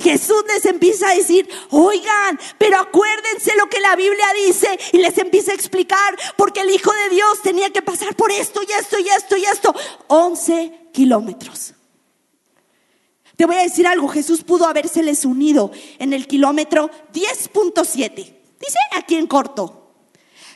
Jesús 0.00 0.44
les 0.46 0.64
empieza 0.66 1.10
a 1.10 1.14
decir, 1.14 1.48
oigan, 1.70 2.38
pero 2.56 2.78
acuérdense 2.78 3.52
lo 3.56 3.68
que 3.68 3.80
la 3.80 3.96
Biblia 3.96 4.26
dice 4.46 4.78
y 4.92 4.98
les 4.98 5.18
empieza 5.18 5.50
a 5.50 5.56
explicar 5.56 6.16
porque 6.36 6.60
el 6.60 6.70
Hijo 6.70 6.92
de 6.92 7.14
Dios 7.16 7.42
tenía 7.42 7.70
que 7.70 7.82
pasar 7.82 8.14
por 8.14 8.30
esto 8.30 8.60
y 8.62 8.72
esto 8.72 8.98
y 9.00 9.08
esto 9.08 9.36
y 9.36 9.44
esto. 9.44 9.74
11 10.06 10.90
kilómetros. 10.92 11.74
Te 13.36 13.44
voy 13.44 13.56
a 13.56 13.62
decir 13.62 13.86
algo, 13.86 14.08
Jesús 14.08 14.42
pudo 14.44 14.66
habérseles 14.66 15.24
unido 15.24 15.72
en 15.98 16.12
el 16.12 16.26
kilómetro 16.26 16.90
10.7. 17.12 18.14
Dice 18.14 18.78
aquí 18.96 19.16
en 19.16 19.26
corto. 19.26 19.94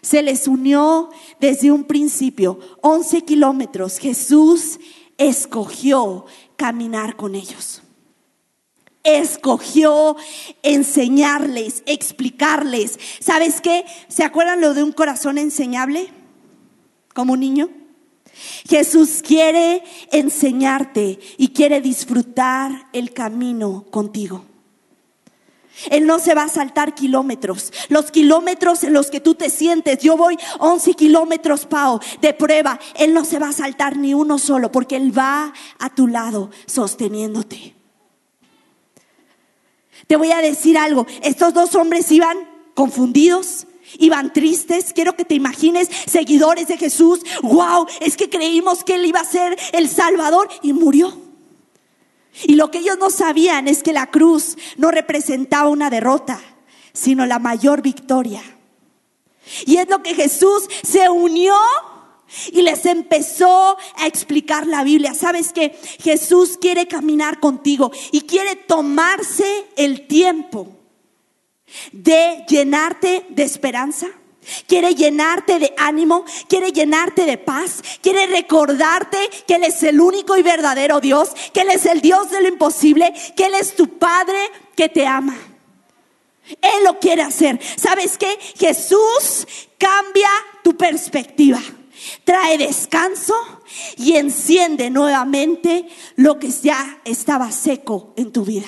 Se 0.03 0.21
les 0.23 0.49
unió 0.49 1.11
desde 1.39 1.71
un 1.71 1.85
principio 1.85 2.59
11 2.81 3.23
kilómetros. 3.23 3.99
Jesús 3.99 4.81
escogió 5.29 6.27
caminar 6.57 7.17
con 7.17 7.35
ellos. 7.35 7.83
Escogió 9.05 10.17
enseñarles, 10.63 11.83
explicarles. 11.87 12.99
¿Sabes 13.21 13.61
qué? 13.61 13.85
¿Se 14.09 14.23
acuerdan 14.25 14.61
lo 14.61 14.75
de 14.75 14.83
un 14.83 14.93
corazón 14.93 15.39
enseñable? 15.39 16.09
Como 17.15 17.33
un 17.33 17.41
niño. 17.41 17.69
Jesús 18.69 19.23
quiere 19.27 19.83
enseñarte 20.11 21.19
y 21.37 21.49
quiere 21.49 21.81
disfrutar 21.81 22.89
el 22.93 23.13
camino 23.13 23.85
contigo. 23.91 24.45
Él 25.91 26.07
no 26.07 26.19
se 26.19 26.35
va 26.35 26.45
a 26.45 26.49
saltar 26.49 26.95
kilómetros. 26.95 27.73
Los 27.89 28.11
kilómetros 28.11 28.85
en 28.85 28.93
los 28.93 29.11
que 29.11 29.21
tú 29.21 29.35
te 29.35 29.51
sientes, 29.51 29.99
yo 29.99 30.17
voy 30.17 30.39
11 30.59 30.95
kilómetros, 30.95 31.67
Pau, 31.67 32.01
de 32.21 32.35
prueba. 32.35 32.79
Él 32.95 33.15
no 33.15 33.25
se 33.25 33.39
va 33.39 33.49
a 33.49 33.53
saltar 33.53 33.97
ni 33.97 34.15
uno 34.15 34.39
solo 34.39 34.71
porque 34.71 34.97
Él 34.97 35.17
va 35.17 35.53
a 35.79 35.95
tu 35.95 36.07
lado 36.07 36.51
sosteniéndote. 36.67 37.75
Te 40.07 40.17
voy 40.17 40.33
a 40.33 40.39
decir 40.39 40.77
algo. 40.77 41.07
Estos 41.23 41.55
dos 41.55 41.75
hombres 41.75 42.11
iban 42.11 42.37
confundidos. 42.75 43.67
Iban 43.99 44.33
tristes, 44.33 44.95
quiero 44.95 45.17
que 45.17 45.27
te 45.27 45.35
imagines, 45.35 45.91
seguidores 46.07 46.67
de 46.67 46.79
Jesús, 46.79 47.21
wow, 47.43 47.87
es 48.01 48.17
que 48.17 48.31
creímos 48.31 48.85
que 48.85 48.95
Él 48.95 49.05
iba 49.05 49.21
a 49.21 49.25
ser 49.25 49.59
el 49.73 49.87
Salvador 49.87 50.49
y 50.63 50.73
murió. 50.73 51.22
Y 52.45 52.55
lo 52.55 52.71
que 52.71 52.79
ellos 52.79 52.99
no 52.99 53.11
sabían 53.11 53.69
es 53.69 53.83
que 53.83 53.93
la 53.93 54.11
cruz 54.11 54.57
no 54.77 54.91
representaba 54.91 55.69
una 55.69 55.91
derrota, 55.91 56.41
sino 56.93 57.27
la 57.27 57.39
mayor 57.39 57.83
victoria. 57.83 58.43
Y 59.67 59.77
es 59.77 59.89
lo 59.89 60.03
que 60.03 60.15
Jesús 60.15 60.69
se 60.83 61.09
unió 61.09 61.55
y 62.51 62.63
les 62.63 62.87
empezó 62.87 63.77
a 63.97 64.07
explicar 64.07 64.67
la 64.67 64.85
Biblia. 64.85 65.15
Sabes 65.15 65.53
que 65.53 65.77
Jesús 66.01 66.59
quiere 66.61 66.89
caminar 66.89 67.41
contigo 67.41 67.93
y 68.11 68.23
quiere 68.23 68.57
tomarse 68.57 69.67
el 69.77 70.07
tiempo 70.07 70.69
de 71.93 72.45
llenarte 72.49 73.27
de 73.31 73.43
esperanza 73.43 74.07
Quiere 74.67 74.95
llenarte 74.95 75.59
de 75.59 75.73
ánimo, 75.77 76.25
quiere 76.49 76.73
llenarte 76.73 77.25
de 77.27 77.39
paz, 77.39 77.83
quiere 78.01 78.27
recordarte 78.27 79.19
que 79.47 79.55
Él 79.55 79.65
es 79.65 79.83
el 79.83 80.01
único 80.01 80.37
y 80.37 80.43
verdadero 80.43 81.01
Dios, 81.01 81.31
que 81.53 81.61
Él 81.61 81.71
es 81.71 81.87
el 81.87 82.01
Dios 82.01 82.31
de 82.31 82.41
lo 82.41 82.49
imposible, 82.49 83.13
que 83.37 83.47
Él 83.47 83.55
es 83.55 83.77
tu 83.77 83.99
Padre 83.99 84.39
que 84.75 84.89
te 84.89 85.07
ama. 85.07 85.37
Él 86.61 86.85
lo 86.85 86.99
quiere 86.99 87.23
hacer. 87.23 87.61
¿Sabes 87.77 88.19
qué? 88.19 88.39
Jesús 88.59 89.47
cambia 89.79 90.29
tu 90.63 90.77
perspectiva, 90.77 91.61
trae 92.25 92.59
descanso 92.59 93.35
y 93.97 94.15
enciende 94.17 94.91
nuevamente 94.91 95.89
lo 96.17 96.39
que 96.39 96.51
ya 96.51 97.01
estaba 97.05 97.51
seco 97.53 98.13
en 98.17 98.33
tu 98.33 98.45
vida. 98.45 98.67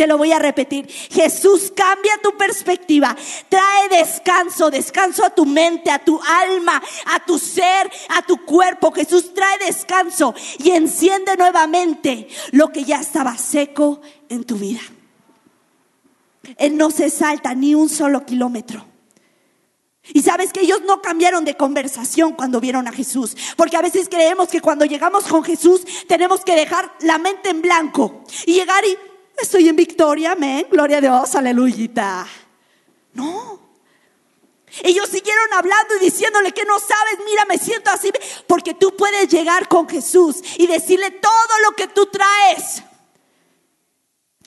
Te 0.00 0.06
lo 0.06 0.16
voy 0.16 0.32
a 0.32 0.38
repetir. 0.38 0.88
Jesús 0.88 1.70
cambia 1.76 2.14
tu 2.22 2.34
perspectiva, 2.34 3.14
trae 3.50 3.86
descanso, 3.90 4.70
descanso 4.70 5.22
a 5.22 5.28
tu 5.28 5.44
mente, 5.44 5.90
a 5.90 5.98
tu 5.98 6.18
alma, 6.26 6.82
a 7.04 7.22
tu 7.26 7.38
ser, 7.38 7.90
a 8.08 8.22
tu 8.22 8.46
cuerpo. 8.46 8.92
Jesús 8.92 9.34
trae 9.34 9.58
descanso 9.58 10.34
y 10.56 10.70
enciende 10.70 11.36
nuevamente 11.36 12.28
lo 12.52 12.72
que 12.72 12.84
ya 12.84 12.98
estaba 12.98 13.36
seco 13.36 14.00
en 14.30 14.44
tu 14.44 14.56
vida. 14.56 14.80
Él 16.56 16.78
no 16.78 16.90
se 16.90 17.10
salta 17.10 17.54
ni 17.54 17.74
un 17.74 17.90
solo 17.90 18.24
kilómetro. 18.24 18.86
Y 20.14 20.22
sabes 20.22 20.50
que 20.50 20.62
ellos 20.62 20.80
no 20.86 21.02
cambiaron 21.02 21.44
de 21.44 21.58
conversación 21.58 22.32
cuando 22.32 22.58
vieron 22.58 22.88
a 22.88 22.92
Jesús, 22.92 23.36
porque 23.54 23.76
a 23.76 23.82
veces 23.82 24.08
creemos 24.08 24.48
que 24.48 24.62
cuando 24.62 24.86
llegamos 24.86 25.24
con 25.24 25.44
Jesús 25.44 25.82
tenemos 26.08 26.42
que 26.42 26.56
dejar 26.56 26.90
la 27.00 27.18
mente 27.18 27.50
en 27.50 27.60
blanco 27.60 28.24
y 28.46 28.54
llegar 28.54 28.82
y 28.86 29.09
estoy 29.42 29.68
en 29.68 29.76
victoria, 29.76 30.32
amén, 30.32 30.66
gloria 30.70 30.98
a 30.98 31.00
Dios, 31.00 31.34
aleluya. 31.34 32.26
No. 33.14 33.60
Ellos 34.82 35.08
siguieron 35.08 35.52
hablando 35.52 35.96
y 35.96 36.04
diciéndole 36.04 36.52
que 36.52 36.64
no 36.64 36.78
sabes, 36.78 37.18
mira, 37.24 37.44
me 37.46 37.58
siento 37.58 37.90
así, 37.90 38.12
porque 38.46 38.74
tú 38.74 38.94
puedes 38.96 39.28
llegar 39.28 39.68
con 39.68 39.88
Jesús 39.88 40.42
y 40.58 40.66
decirle 40.66 41.10
todo 41.10 41.58
lo 41.68 41.74
que 41.74 41.88
tú 41.88 42.06
traes. 42.06 42.82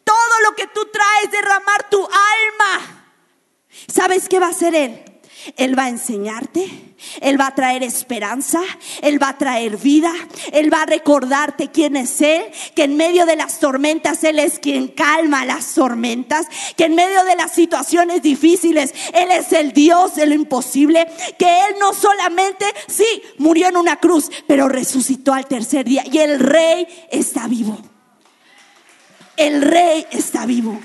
Todo 0.03 0.39
lo 0.45 0.55
que 0.55 0.67
tú 0.67 0.85
traes, 0.91 1.31
derramar 1.31 1.89
tu 1.89 2.01
alma. 2.01 3.09
¿Sabes 3.87 4.29
qué 4.29 4.39
va 4.39 4.47
a 4.47 4.51
hacer 4.51 4.75
Él? 4.75 5.12
Él 5.57 5.77
va 5.77 5.85
a 5.85 5.89
enseñarte, 5.89 6.95
Él 7.21 7.39
va 7.39 7.47
a 7.47 7.55
traer 7.55 7.83
esperanza, 7.83 8.61
Él 9.01 9.21
va 9.21 9.29
a 9.29 9.37
traer 9.37 9.77
vida, 9.77 10.11
Él 10.51 10.73
va 10.73 10.83
a 10.83 10.85
recordarte 10.85 11.69
quién 11.69 11.95
es 11.95 12.21
Él, 12.21 12.43
que 12.75 12.83
en 12.83 12.97
medio 12.97 13.25
de 13.25 13.35
las 13.35 13.59
tormentas 13.59 14.23
Él 14.23 14.39
es 14.39 14.59
quien 14.59 14.87
calma 14.89 15.45
las 15.45 15.73
tormentas, 15.73 16.47
que 16.75 16.85
en 16.85 16.95
medio 16.95 17.23
de 17.25 17.35
las 17.35 17.51
situaciones 17.51 18.21
difíciles 18.21 18.93
Él 19.13 19.31
es 19.31 19.51
el 19.53 19.73
Dios 19.73 20.15
de 20.15 20.25
lo 20.25 20.33
imposible, 20.33 21.07
que 21.37 21.45
Él 21.45 21.75
no 21.79 21.93
solamente, 21.93 22.65
sí, 22.87 23.05
murió 23.37 23.67
en 23.67 23.77
una 23.77 23.97
cruz, 23.97 24.29
pero 24.47 24.69
resucitó 24.69 25.33
al 25.33 25.47
tercer 25.47 25.85
día 25.85 26.03
y 26.11 26.17
el 26.19 26.39
rey 26.39 26.87
está 27.11 27.47
vivo. 27.47 27.77
El 29.35 29.61
rey 29.61 30.05
está 30.11 30.45
vivo. 30.45 30.79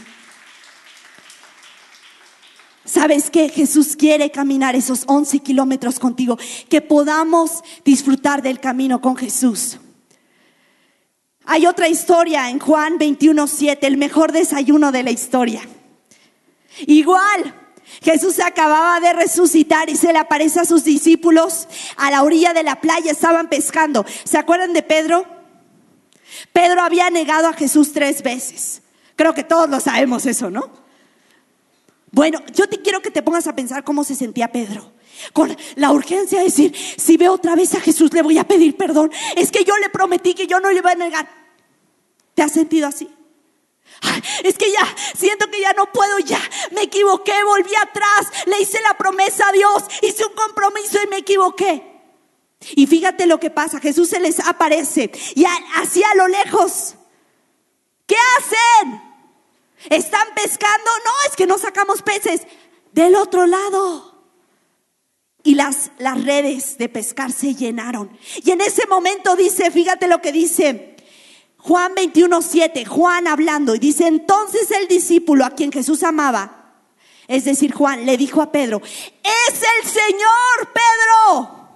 ¿Sabes 2.88 3.29
qué? 3.29 3.51
Jesús 3.51 3.96
quiere 3.96 4.31
caminar 4.31 4.74
esos 4.74 5.03
11 5.07 5.40
kilómetros 5.40 5.98
contigo, 5.98 6.38
que 6.70 6.81
podamos 6.81 7.62
disfrutar 7.85 8.40
del 8.40 8.61
camino 8.61 9.03
con 9.03 9.14
Jesús. 9.14 9.79
Hay 11.44 11.66
otra 11.66 11.88
historia 11.88 12.48
en 12.48 12.59
Juan 12.59 12.98
21.7, 12.98 13.79
el 13.83 13.98
mejor 13.98 14.33
desayuno 14.33 14.90
de 14.90 15.03
la 15.03 15.11
historia. 15.11 15.61
Igual, 16.87 17.55
Jesús 18.01 18.40
acababa 18.40 19.01
de 19.01 19.12
resucitar 19.12 19.90
y 19.90 19.96
se 19.96 20.11
le 20.11 20.18
aparece 20.18 20.61
a 20.61 20.64
sus 20.64 20.85
discípulos 20.85 21.68
a 21.98 22.11
la 22.11 22.22
orilla 22.22 22.55
de 22.55 22.62
la 22.62 22.81
playa, 22.81 23.12
estaban 23.12 23.51
pescando. 23.51 24.07
¿Se 24.24 24.38
acuerdan 24.38 24.72
de 24.72 24.83
Pedro? 24.83 25.27
Pedro 26.55 26.81
había 26.81 27.11
negado 27.11 27.48
a 27.48 27.53
Jesús 27.53 27.92
tres 27.92 28.22
veces. 28.22 28.81
Creo 29.14 29.35
que 29.35 29.44
todos 29.44 29.68
lo 29.68 29.79
sabemos 29.79 30.24
eso, 30.24 30.51
¿no? 30.51 30.88
Bueno, 32.11 32.42
yo 32.55 32.68
te 32.68 32.81
quiero 32.81 33.01
que 33.01 33.11
te 33.11 33.23
pongas 33.23 33.47
a 33.47 33.55
pensar 33.55 33.85
cómo 33.85 34.05
se 34.05 34.14
sentía 34.14 34.51
Pedro. 34.51 34.92
Con 35.33 35.57
la 35.77 35.90
urgencia 35.90 36.38
de 36.38 36.44
decir, 36.44 36.75
si 36.75 37.16
veo 37.16 37.33
otra 37.33 37.57
vez 37.57 37.75
a 37.75 37.81
Jesús 37.81 38.12
le 38.12 38.23
voy 38.23 38.38
a 38.38 38.47
pedir 38.47 38.77
perdón. 38.77 39.11
Es 39.37 39.51
que 39.51 39.64
yo 39.64 39.77
le 39.79 39.90
prometí 39.90 40.35
que 40.35 40.47
yo 40.47 40.61
no 40.61 40.71
le 40.71 40.79
iba 40.79 40.92
a 40.92 40.94
negar. 40.94 41.29
¿Te 42.35 42.42
has 42.42 42.53
sentido 42.53 42.87
así? 42.87 43.09
es 44.44 44.57
que 44.57 44.71
ya, 44.71 44.97
siento 45.16 45.51
que 45.51 45.61
ya 45.61 45.73
no 45.73 45.90
puedo, 45.92 46.18
ya 46.21 46.40
me 46.73 46.83
equivoqué, 46.83 47.33
volví 47.44 47.75
atrás, 47.75 48.29
le 48.47 48.61
hice 48.61 48.81
la 48.83 48.97
promesa 48.97 49.49
a 49.49 49.53
Dios, 49.53 49.85
hice 50.03 50.25
un 50.25 50.35
compromiso 50.35 50.99
y 51.03 51.09
me 51.09 51.18
equivoqué. 51.18 51.83
Y 52.75 52.87
fíjate 52.87 53.27
lo 53.27 53.40
que 53.40 53.51
pasa, 53.51 53.81
Jesús 53.81 54.09
se 54.09 54.21
les 54.21 54.40
aparece 54.40 55.11
y 55.35 55.44
así 55.77 56.03
a 56.03 56.14
lo 56.16 56.29
lejos, 56.29 56.94
¿qué 58.07 58.16
hacen? 58.38 59.08
¿Están 59.91 60.29
pescando? 60.35 60.91
No, 61.05 61.11
es 61.29 61.37
que 61.37 61.47
no 61.47 61.59
sacamos 61.59 62.03
peces. 62.03 62.43
Del 62.93 63.14
otro 63.14 63.47
lado. 63.47 64.25
Y 65.43 65.55
las, 65.55 65.93
las 65.99 66.25
redes 66.25 66.79
de 66.79 66.88
pescar 66.88 67.33
se 67.33 67.55
llenaron. 67.55 68.19
Y 68.43 68.51
en 68.51 68.61
ese 68.61 68.87
momento 68.87 69.37
dice, 69.37 69.71
fíjate 69.71 70.09
lo 70.09 70.21
que 70.21 70.33
dice 70.33 70.97
Juan 71.59 71.95
21, 71.95 72.41
7, 72.41 72.85
Juan 72.85 73.27
hablando, 73.27 73.75
y 73.75 73.79
dice, 73.79 74.07
entonces 74.07 74.71
el 74.71 74.87
discípulo 74.87 75.45
a 75.45 75.51
quien 75.51 75.73
Jesús 75.73 76.03
amaba, 76.03 76.85
es 77.27 77.45
decir, 77.45 77.75
Juan, 77.75 78.07
le 78.07 78.17
dijo 78.17 78.41
a 78.41 78.51
Pedro, 78.53 78.81
es 78.83 79.62
el 79.83 79.91
Señor, 79.91 80.73
Pedro. 80.73 81.69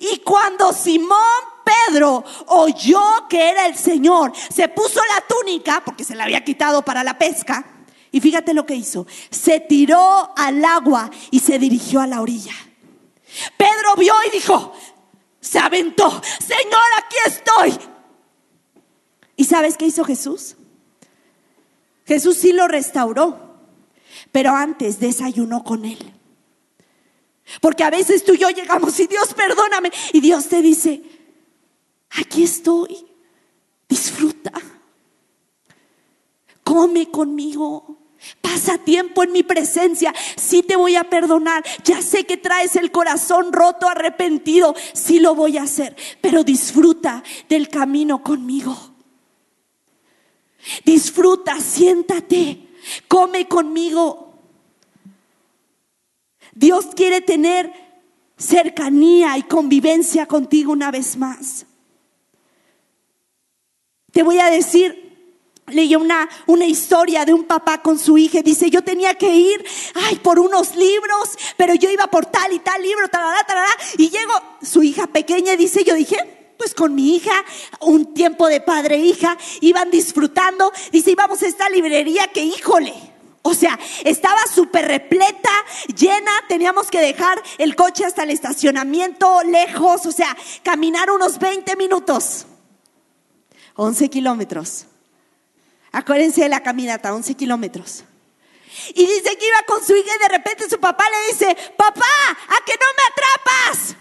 Y 0.00 0.18
cuando 0.18 0.72
Simón 0.72 1.18
Pedro 1.64 2.24
oyó 2.48 3.00
que 3.28 3.50
era 3.50 3.66
el 3.66 3.76
Señor, 3.76 4.32
se 4.52 4.68
puso 4.68 5.00
la 5.04 5.24
túnica, 5.26 5.82
porque 5.84 6.04
se 6.04 6.14
la 6.14 6.24
había 6.24 6.44
quitado 6.44 6.82
para 6.82 7.02
la 7.02 7.18
pesca, 7.18 7.64
y 8.10 8.20
fíjate 8.20 8.54
lo 8.54 8.64
que 8.64 8.74
hizo, 8.74 9.06
se 9.30 9.60
tiró 9.60 10.32
al 10.36 10.64
agua 10.64 11.10
y 11.30 11.40
se 11.40 11.58
dirigió 11.58 12.00
a 12.00 12.06
la 12.06 12.20
orilla. 12.20 12.54
Pedro 13.56 13.96
vio 13.96 14.14
y 14.28 14.30
dijo, 14.30 14.72
se 15.40 15.58
aventó, 15.58 16.22
Señor, 16.38 16.82
aquí 16.98 17.16
estoy. 17.26 17.78
¿Y 19.36 19.44
sabes 19.44 19.76
qué 19.76 19.86
hizo 19.86 20.04
Jesús? 20.04 20.56
Jesús 22.06 22.36
sí 22.36 22.52
lo 22.52 22.68
restauró, 22.68 23.58
pero 24.30 24.54
antes 24.54 25.00
desayunó 25.00 25.64
con 25.64 25.84
él. 25.84 26.12
Porque 27.60 27.84
a 27.84 27.90
veces 27.90 28.24
tú 28.24 28.34
y 28.34 28.38
yo 28.38 28.50
llegamos 28.50 28.98
y 29.00 29.06
Dios 29.06 29.34
perdóname 29.34 29.90
y 30.12 30.20
Dios 30.20 30.48
te 30.48 30.62
dice, 30.62 31.02
aquí 32.14 32.44
estoy, 32.44 33.06
disfruta, 33.88 34.52
come 36.62 37.10
conmigo. 37.10 37.98
Pasa 38.40 38.78
tiempo 38.78 39.22
en 39.22 39.32
mi 39.32 39.42
presencia, 39.42 40.14
sí 40.36 40.62
te 40.62 40.76
voy 40.76 40.96
a 40.96 41.10
perdonar. 41.10 41.62
Ya 41.84 42.00
sé 42.00 42.24
que 42.24 42.38
traes 42.38 42.74
el 42.76 42.90
corazón 42.90 43.52
roto, 43.52 43.86
arrepentido, 43.86 44.74
sí 44.94 45.18
lo 45.20 45.34
voy 45.34 45.58
a 45.58 45.64
hacer, 45.64 45.94
pero 46.22 46.42
disfruta 46.42 47.22
del 47.50 47.68
camino 47.68 48.22
conmigo. 48.22 48.94
Disfruta, 50.84 51.60
siéntate, 51.60 52.68
come 53.08 53.46
conmigo. 53.46 54.38
Dios 56.54 56.86
quiere 56.94 57.20
tener 57.20 57.72
cercanía 58.38 59.36
y 59.36 59.42
convivencia 59.42 60.26
contigo 60.26 60.72
una 60.72 60.90
vez 60.90 61.16
más. 61.16 61.66
Te 64.14 64.22
voy 64.22 64.38
a 64.38 64.48
decir, 64.48 65.04
leí 65.66 65.96
una, 65.96 66.28
una 66.46 66.66
historia 66.66 67.24
de 67.24 67.34
un 67.34 67.44
papá 67.44 67.82
con 67.82 67.98
su 67.98 68.16
hija. 68.16 68.42
Dice, 68.42 68.70
yo 68.70 68.82
tenía 68.82 69.14
que 69.14 69.34
ir, 69.34 69.64
ay, 69.94 70.20
por 70.20 70.38
unos 70.38 70.76
libros, 70.76 71.36
pero 71.56 71.74
yo 71.74 71.90
iba 71.90 72.06
por 72.06 72.26
tal 72.26 72.52
y 72.52 72.60
tal 72.60 72.80
libro, 72.80 73.08
tal 73.08 73.22
tal 73.44 73.58
Y 73.98 74.10
llego, 74.10 74.32
su 74.62 74.84
hija 74.84 75.08
pequeña, 75.08 75.56
dice, 75.56 75.82
yo 75.82 75.96
dije, 75.96 76.54
pues 76.56 76.76
con 76.76 76.94
mi 76.94 77.16
hija, 77.16 77.32
un 77.80 78.14
tiempo 78.14 78.46
de 78.46 78.60
padre 78.60 78.94
e 78.94 79.00
hija, 79.00 79.36
iban 79.62 79.90
disfrutando. 79.90 80.72
Dice, 80.92 81.10
íbamos 81.10 81.42
a 81.42 81.48
esta 81.48 81.68
librería 81.68 82.28
que, 82.28 82.44
híjole, 82.44 82.94
o 83.42 83.52
sea, 83.52 83.76
estaba 84.04 84.46
súper 84.46 84.86
repleta, 84.86 85.50
llena, 85.96 86.30
teníamos 86.46 86.88
que 86.88 87.00
dejar 87.00 87.42
el 87.58 87.74
coche 87.74 88.04
hasta 88.04 88.22
el 88.22 88.30
estacionamiento 88.30 89.42
lejos, 89.42 90.06
o 90.06 90.12
sea, 90.12 90.36
caminar 90.62 91.10
unos 91.10 91.40
20 91.40 91.74
minutos. 91.74 92.46
11 93.76 94.08
kilómetros. 94.08 94.86
Acuérdense 95.92 96.42
de 96.42 96.48
la 96.48 96.62
caminata, 96.62 97.14
11 97.14 97.34
kilómetros. 97.34 98.04
Y 98.94 99.06
dice 99.06 99.36
que 99.36 99.46
iba 99.46 99.62
con 99.66 99.84
su 99.84 99.94
hija 99.94 100.10
y 100.16 100.22
de 100.22 100.28
repente 100.28 100.68
su 100.68 100.80
papá 100.80 101.04
le 101.08 101.32
dice, 101.32 101.56
papá, 101.76 102.04
¿a 102.48 102.64
que 102.64 102.72
no 102.72 102.86
me 102.96 103.04
atrapas? 103.12 103.96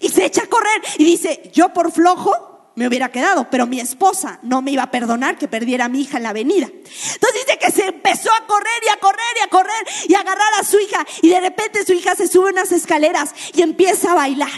Y 0.00 0.08
se 0.08 0.24
echa 0.24 0.44
a 0.44 0.46
correr 0.46 0.80
y 0.98 1.04
dice, 1.04 1.50
yo 1.52 1.72
por 1.72 1.90
flojo 1.90 2.70
me 2.76 2.86
hubiera 2.86 3.10
quedado, 3.10 3.50
pero 3.50 3.66
mi 3.66 3.80
esposa 3.80 4.38
no 4.42 4.62
me 4.62 4.70
iba 4.70 4.84
a 4.84 4.90
perdonar 4.90 5.36
que 5.36 5.48
perdiera 5.48 5.86
a 5.86 5.88
mi 5.88 6.02
hija 6.02 6.18
en 6.18 6.22
la 6.22 6.30
avenida. 6.30 6.66
Entonces 6.66 7.44
dice 7.44 7.58
que 7.58 7.70
se 7.70 7.86
empezó 7.86 8.32
a 8.32 8.46
correr 8.46 8.82
y 8.86 8.88
a 8.88 8.96
correr 8.98 9.36
y 9.40 9.44
a 9.44 9.48
correr 9.48 9.86
y 10.08 10.14
a 10.14 10.20
agarrar 10.20 10.54
a 10.60 10.64
su 10.64 10.78
hija 10.78 11.04
y 11.20 11.28
de 11.28 11.40
repente 11.40 11.84
su 11.84 11.92
hija 11.92 12.14
se 12.14 12.28
sube 12.28 12.50
unas 12.50 12.72
escaleras 12.72 13.34
y 13.52 13.62
empieza 13.62 14.12
a 14.12 14.14
bailar. 14.14 14.48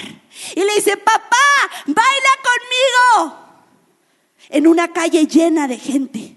Y 0.55 0.61
le 0.61 0.75
dice, 0.77 0.97
papá, 0.99 1.37
baila 1.87 2.31
conmigo 2.43 3.44
en 4.49 4.67
una 4.67 4.93
calle 4.93 5.27
llena 5.27 5.69
de 5.69 5.79
gente. 5.79 6.37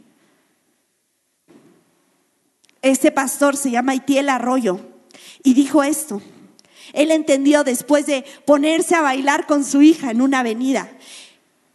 Este 2.81 3.11
pastor 3.11 3.57
se 3.57 3.71
llama 3.71 3.95
Itiel 3.95 4.29
Arroyo 4.29 4.79
y 5.43 5.53
dijo 5.53 5.83
esto. 5.83 6.21
Él 6.93 7.11
entendió 7.11 7.63
después 7.63 8.05
de 8.05 8.23
ponerse 8.45 8.95
a 8.95 9.01
bailar 9.01 9.45
con 9.45 9.63
su 9.65 9.81
hija 9.81 10.11
en 10.11 10.21
una 10.21 10.39
avenida. 10.39 10.89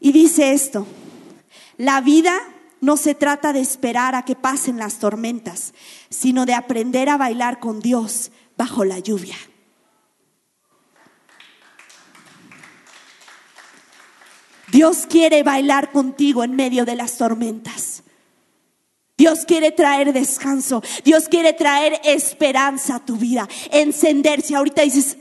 Y 0.01 0.13
dice 0.13 0.53
esto, 0.53 0.87
la 1.77 2.01
vida 2.01 2.35
no 2.81 2.97
se 2.97 3.15
trata 3.15 3.53
de 3.53 3.61
esperar 3.61 4.15
a 4.15 4.25
que 4.25 4.35
pasen 4.35 4.79
las 4.79 4.99
tormentas, 4.99 5.75
sino 6.11 6.47
de 6.47 6.55
aprender 6.55 7.09
a 7.09 7.17
bailar 7.17 7.61
con 7.61 7.81
Dios 7.81 8.33
bajo 8.57 8.85
la 8.85 8.99
lluvia. 8.99 9.37
Dios 14.73 15.07
quiere 15.07 15.43
bailar 15.43 15.93
contigo 15.93 16.43
en 16.43 16.57
medio 16.57 16.87
de 16.87 16.97
las 16.97 17.19
tormentas. 17.19 18.03
Dios 19.19 19.45
quiere 19.45 19.71
traer 19.71 20.15
descanso. 20.15 20.83
Dios 21.05 21.29
quiere 21.29 21.53
traer 21.53 22.01
esperanza 22.05 22.97
a 22.97 23.05
tu 23.05 23.17
vida. 23.17 23.47
Encender. 23.71 24.41
Si 24.41 24.55
ahorita 24.55 24.81
dices, 24.81 25.19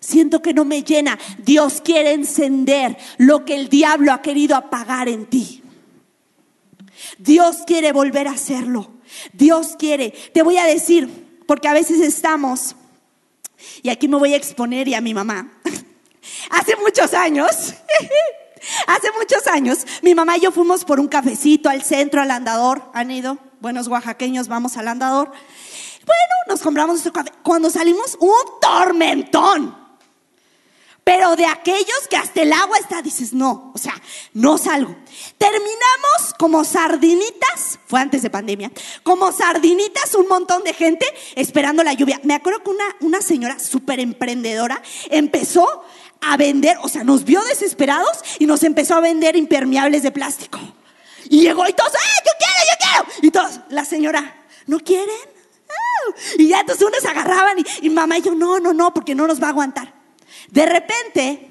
siento 0.00 0.40
que 0.40 0.54
no 0.54 0.64
me 0.64 0.82
llena. 0.82 1.18
Dios 1.44 1.82
quiere 1.82 2.14
encender 2.14 2.96
lo 3.18 3.44
que 3.44 3.54
el 3.54 3.68
diablo 3.68 4.14
ha 4.14 4.22
querido 4.22 4.56
apagar 4.56 5.10
en 5.10 5.26
ti. 5.26 5.62
Dios 7.18 7.58
quiere 7.66 7.92
volver 7.92 8.28
a 8.28 8.32
hacerlo. 8.32 8.90
Dios 9.34 9.76
quiere. 9.78 10.14
Te 10.32 10.42
voy 10.42 10.56
a 10.56 10.64
decir, 10.64 11.06
porque 11.46 11.68
a 11.68 11.74
veces 11.74 12.00
estamos, 12.00 12.74
y 13.82 13.90
aquí 13.90 14.08
me 14.08 14.16
voy 14.16 14.32
a 14.32 14.38
exponer 14.38 14.88
y 14.88 14.94
a 14.94 15.02
mi 15.02 15.12
mamá. 15.12 15.52
Hace 16.50 16.76
muchos 16.76 17.12
años. 17.12 17.74
Hace 18.86 19.10
muchos 19.12 19.46
años, 19.46 19.86
mi 20.02 20.14
mamá 20.14 20.36
y 20.36 20.40
yo 20.40 20.52
fuimos 20.52 20.84
por 20.84 21.00
un 21.00 21.08
cafecito 21.08 21.68
al 21.68 21.82
centro, 21.82 22.20
al 22.20 22.30
andador. 22.30 22.82
¿Han 22.92 23.10
ido? 23.10 23.38
Buenos 23.60 23.88
oaxaqueños, 23.88 24.48
vamos 24.48 24.76
al 24.76 24.88
andador. 24.88 25.28
Bueno, 25.30 26.34
nos 26.48 26.60
compramos 26.60 26.94
nuestro 26.94 27.12
café. 27.12 27.32
Cuando 27.42 27.70
salimos, 27.70 28.16
un 28.20 28.60
tormentón. 28.60 29.80
Pero 31.04 31.34
de 31.34 31.46
aquellos 31.46 32.06
que 32.08 32.16
hasta 32.16 32.42
el 32.42 32.52
agua 32.52 32.78
está, 32.78 33.02
dices, 33.02 33.32
no, 33.32 33.72
o 33.74 33.78
sea, 33.78 33.94
no 34.34 34.58
salgo. 34.58 34.94
Terminamos 35.38 36.34
como 36.38 36.62
sardinitas, 36.62 37.78
fue 37.86 38.00
antes 38.00 38.22
de 38.22 38.30
pandemia, 38.30 38.70
como 39.02 39.32
sardinitas, 39.32 40.14
un 40.14 40.28
montón 40.28 40.62
de 40.62 40.74
gente 40.74 41.06
esperando 41.34 41.82
la 41.82 41.94
lluvia. 41.94 42.20
Me 42.22 42.34
acuerdo 42.34 42.62
que 42.62 42.70
una, 42.70 42.84
una 43.00 43.22
señora 43.22 43.58
súper 43.58 43.98
emprendedora 43.98 44.82
empezó 45.08 45.84
a 46.20 46.36
vender, 46.36 46.76
o 46.82 46.88
sea, 46.88 47.04
nos 47.04 47.24
vio 47.24 47.42
desesperados 47.44 48.18
y 48.38 48.46
nos 48.46 48.62
empezó 48.62 48.94
a 48.94 49.00
vender 49.00 49.36
impermeables 49.36 50.02
de 50.02 50.10
plástico. 50.10 50.58
Y 51.28 51.40
llegó 51.40 51.66
y 51.68 51.72
todos, 51.72 51.92
¡ah, 51.94 52.22
yo 52.24 52.32
quiero, 52.38 52.54
yo 52.70 52.76
quiero! 52.78 53.26
Y 53.26 53.30
todos, 53.30 53.60
la 53.70 53.84
señora, 53.84 54.44
¿no 54.66 54.80
quieren? 54.80 55.08
Ah. 55.68 56.14
Y 56.38 56.48
ya 56.48 56.60
entonces 56.60 56.86
unos 56.86 57.04
agarraban 57.04 57.56
y, 57.80 57.90
mamá 57.90 58.18
y 58.18 58.22
yo, 58.22 58.34
no, 58.34 58.58
no, 58.58 58.72
no, 58.72 58.92
porque 58.92 59.14
no 59.14 59.26
nos 59.26 59.40
va 59.40 59.46
a 59.46 59.50
aguantar. 59.50 59.94
De 60.50 60.66
repente, 60.66 61.50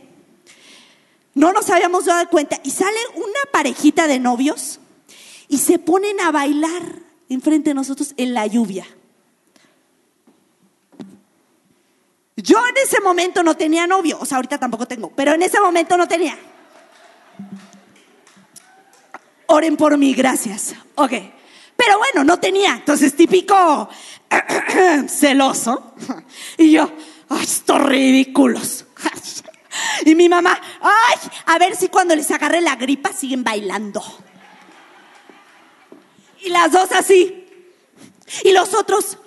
no 1.34 1.54
nos 1.54 1.70
habíamos 1.70 2.06
dado 2.06 2.28
cuenta 2.30 2.60
y 2.64 2.72
sale 2.72 2.98
una 3.16 3.52
parejita 3.52 4.08
de 4.08 4.20
novios 4.20 4.80
y 5.48 5.58
se 5.58 5.80
ponen 5.80 6.20
a 6.20 6.32
bailar 6.32 6.84
enfrente 7.30 7.70
de 7.72 7.76
nosotros 7.76 8.14
en 8.18 8.34
la 8.34 8.46
lluvia. 8.48 8.86
Yo 12.42 12.58
en 12.68 12.78
ese 12.78 13.02
momento 13.02 13.44
no 13.44 13.56
tenía 13.56 13.88
novio, 13.88 14.18
o 14.20 14.26
sea, 14.26 14.38
ahorita 14.38 14.58
tampoco 14.58 14.88
tengo, 14.88 15.12
pero 15.16 15.34
en 15.34 15.42
ese 15.42 15.60
momento 15.60 15.98
no 15.98 16.08
tenía. 16.08 16.38
Oren 19.48 19.76
por 19.76 19.98
mí, 19.98 20.14
gracias. 20.14 20.76
Ok. 20.96 21.12
Pero 21.76 21.98
bueno, 21.98 22.24
no 22.24 22.40
tenía. 22.40 22.74
Entonces, 22.74 23.16
típico 23.16 23.90
celoso. 25.08 25.96
Y 26.58 26.72
yo, 26.72 26.92
ay, 27.30 27.44
estos 27.44 27.82
ridículos. 27.82 28.86
Y 30.06 30.16
mi 30.16 30.28
mamá, 30.28 30.60
ay, 30.82 31.18
a 31.46 31.58
ver 31.58 31.76
si 31.76 31.88
cuando 31.90 32.16
les 32.16 32.30
agarre 32.32 32.60
la 32.60 32.76
gripa 32.76 33.14
siguen 33.14 33.44
bailando. 33.44 34.04
Y 36.42 36.50
las 36.50 36.72
dos 36.72 36.92
así. 36.92 37.46
Y 38.44 38.52
los 38.52 38.74
otros, 38.74 39.18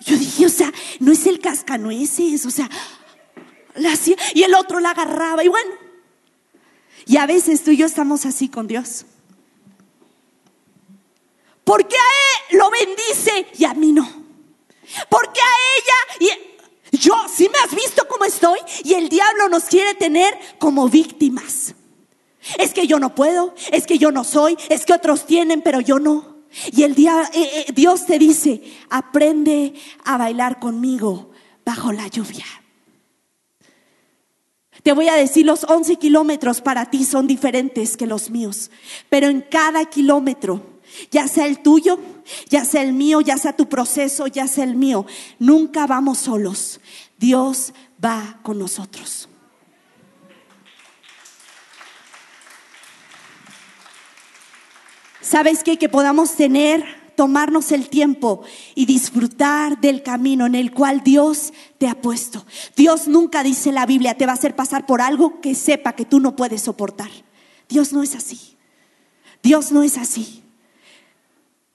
yo 0.00 0.16
dije, 0.16 0.46
o 0.46 0.48
sea, 0.48 0.72
no 1.00 1.12
es 1.12 1.26
el 1.26 1.40
cascanueces, 1.40 2.46
o 2.46 2.50
sea, 2.50 2.68
y 4.34 4.42
el 4.42 4.54
otro 4.54 4.80
la 4.80 4.90
agarraba, 4.90 5.44
y 5.44 5.48
bueno. 5.48 5.70
Y 7.06 7.16
a 7.16 7.26
veces 7.26 7.62
tú 7.64 7.70
y 7.70 7.76
yo 7.76 7.86
estamos 7.86 8.26
así 8.26 8.48
con 8.48 8.66
Dios. 8.66 9.06
¿Por 11.64 11.86
qué 11.86 11.96
a 11.96 12.50
él 12.50 12.58
lo 12.58 12.70
bendice 12.70 13.46
y 13.58 13.64
a 13.64 13.74
mí 13.74 13.92
no? 13.92 14.06
¿Por 15.08 15.32
qué 15.32 15.40
a 15.40 16.24
ella 16.24 16.38
y 16.90 16.98
yo, 16.98 17.14
si 17.32 17.48
me 17.48 17.58
has 17.58 17.74
visto 17.74 18.08
cómo 18.08 18.24
estoy, 18.24 18.58
y 18.82 18.94
el 18.94 19.08
diablo 19.08 19.48
nos 19.48 19.64
quiere 19.64 19.94
tener 19.94 20.38
como 20.58 20.88
víctimas? 20.88 21.74
Es 22.58 22.72
que 22.72 22.86
yo 22.86 22.98
no 22.98 23.14
puedo, 23.14 23.54
es 23.72 23.86
que 23.86 23.98
yo 23.98 24.10
no 24.10 24.24
soy, 24.24 24.56
es 24.68 24.86
que 24.86 24.94
otros 24.94 25.26
tienen, 25.26 25.60
pero 25.60 25.80
yo 25.80 25.98
no. 25.98 26.37
Y 26.72 26.82
el 26.82 26.94
día, 26.94 27.30
eh, 27.32 27.66
eh, 27.68 27.72
Dios 27.74 28.06
te 28.06 28.18
dice, 28.18 28.62
aprende 28.90 29.74
a 30.04 30.16
bailar 30.16 30.58
conmigo 30.58 31.30
bajo 31.64 31.92
la 31.92 32.08
lluvia. 32.08 32.46
Te 34.82 34.92
voy 34.92 35.08
a 35.08 35.14
decir, 35.14 35.44
los 35.44 35.64
11 35.64 35.96
kilómetros 35.96 36.60
para 36.60 36.86
ti 36.86 37.04
son 37.04 37.26
diferentes 37.26 37.96
que 37.96 38.06
los 38.06 38.30
míos, 38.30 38.70
pero 39.08 39.28
en 39.28 39.42
cada 39.42 39.84
kilómetro, 39.84 40.62
ya 41.10 41.28
sea 41.28 41.46
el 41.46 41.60
tuyo, 41.60 41.98
ya 42.48 42.64
sea 42.64 42.82
el 42.82 42.92
mío, 42.92 43.20
ya 43.20 43.36
sea 43.36 43.54
tu 43.54 43.68
proceso, 43.68 44.26
ya 44.26 44.46
sea 44.46 44.64
el 44.64 44.76
mío, 44.76 45.04
nunca 45.38 45.86
vamos 45.86 46.18
solos. 46.18 46.80
Dios 47.18 47.74
va 48.02 48.38
con 48.42 48.58
nosotros. 48.58 49.28
¿Sabes 55.38 55.62
qué? 55.62 55.78
Que 55.78 55.88
podamos 55.88 56.34
tener, 56.34 56.84
tomarnos 57.14 57.70
el 57.70 57.88
tiempo 57.88 58.42
y 58.74 58.86
disfrutar 58.86 59.80
del 59.80 60.02
camino 60.02 60.46
en 60.46 60.56
el 60.56 60.72
cual 60.72 61.04
Dios 61.04 61.52
te 61.78 61.86
ha 61.86 61.94
puesto. 62.00 62.44
Dios 62.74 63.06
nunca 63.06 63.44
dice 63.44 63.70
la 63.70 63.86
Biblia, 63.86 64.16
te 64.16 64.26
va 64.26 64.32
a 64.32 64.34
hacer 64.34 64.56
pasar 64.56 64.84
por 64.84 65.00
algo 65.00 65.40
que 65.40 65.54
sepa 65.54 65.92
que 65.92 66.04
tú 66.04 66.18
no 66.18 66.34
puedes 66.34 66.62
soportar. 66.62 67.10
Dios 67.68 67.92
no 67.92 68.02
es 68.02 68.16
así. 68.16 68.56
Dios 69.40 69.70
no 69.70 69.84
es 69.84 69.96
así. 69.96 70.42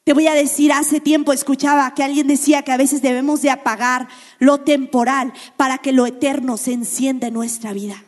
Te 0.04 0.12
voy 0.12 0.28
a 0.28 0.34
decir, 0.34 0.73
hace 0.73 0.99
tiempo 0.99 1.32
escuchaba 1.32 1.93
que 1.93 2.04
alguien 2.04 2.28
decía 2.28 2.63
que 2.63 2.73
a 2.73 2.78
veces 2.78 3.02
debemos 3.02 3.41
de 3.43 3.52
apagar 3.52 4.10
lo 4.39 4.60
temporal 4.60 5.32
para 5.56 5.78
que 5.78 5.93
lo 5.93 6.06
eterno 6.06 6.58
se 6.58 6.73
encienda 6.73 7.28
en 7.28 7.36
nuestra 7.36 7.71
vida. 7.71 8.04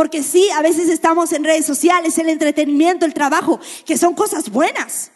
Porque 0.00 0.22
sí, 0.22 0.48
a 0.56 0.62
veces 0.62 0.88
estamos 0.88 1.30
en 1.34 1.44
redes 1.44 1.66
sociales, 1.66 2.16
el 2.16 2.30
entretenimiento, 2.30 3.04
el 3.04 3.12
trabajo, 3.12 3.60
que 3.84 3.98
son 3.98 4.14
cosas 4.14 4.48
buenas, 4.48 5.10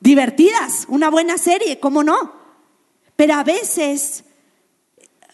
divertidas, 0.00 0.84
una 0.90 1.08
buena 1.08 1.38
serie, 1.38 1.80
¿cómo 1.80 2.04
no? 2.04 2.34
Pero 3.16 3.32
a 3.32 3.42
veces 3.42 4.24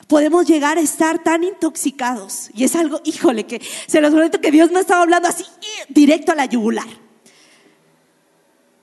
podemos 0.06 0.46
llegar 0.46 0.78
a 0.78 0.80
estar 0.80 1.24
tan 1.24 1.42
intoxicados. 1.42 2.50
Y 2.54 2.62
es 2.62 2.76
algo, 2.76 3.00
híjole, 3.02 3.46
que 3.46 3.60
se 3.88 4.00
los 4.00 4.12
prometo 4.12 4.40
que 4.40 4.52
Dios 4.52 4.70
no 4.70 4.78
estaba 4.78 5.02
hablando 5.02 5.26
así, 5.26 5.44
directo 5.88 6.30
a 6.30 6.36
la 6.36 6.46
yugular. 6.46 6.86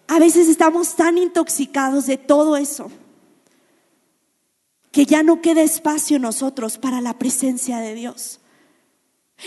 A 0.09 0.19
veces 0.19 0.49
estamos 0.49 0.97
tan 0.97 1.17
intoxicados 1.17 2.05
de 2.05 2.17
todo 2.17 2.57
eso 2.57 2.91
que 4.91 5.05
ya 5.05 5.23
no 5.23 5.39
queda 5.41 5.61
espacio 5.61 6.17
en 6.17 6.23
nosotros 6.23 6.77
para 6.77 6.99
la 6.99 7.17
presencia 7.17 7.77
de 7.77 7.95
Dios. 7.95 8.40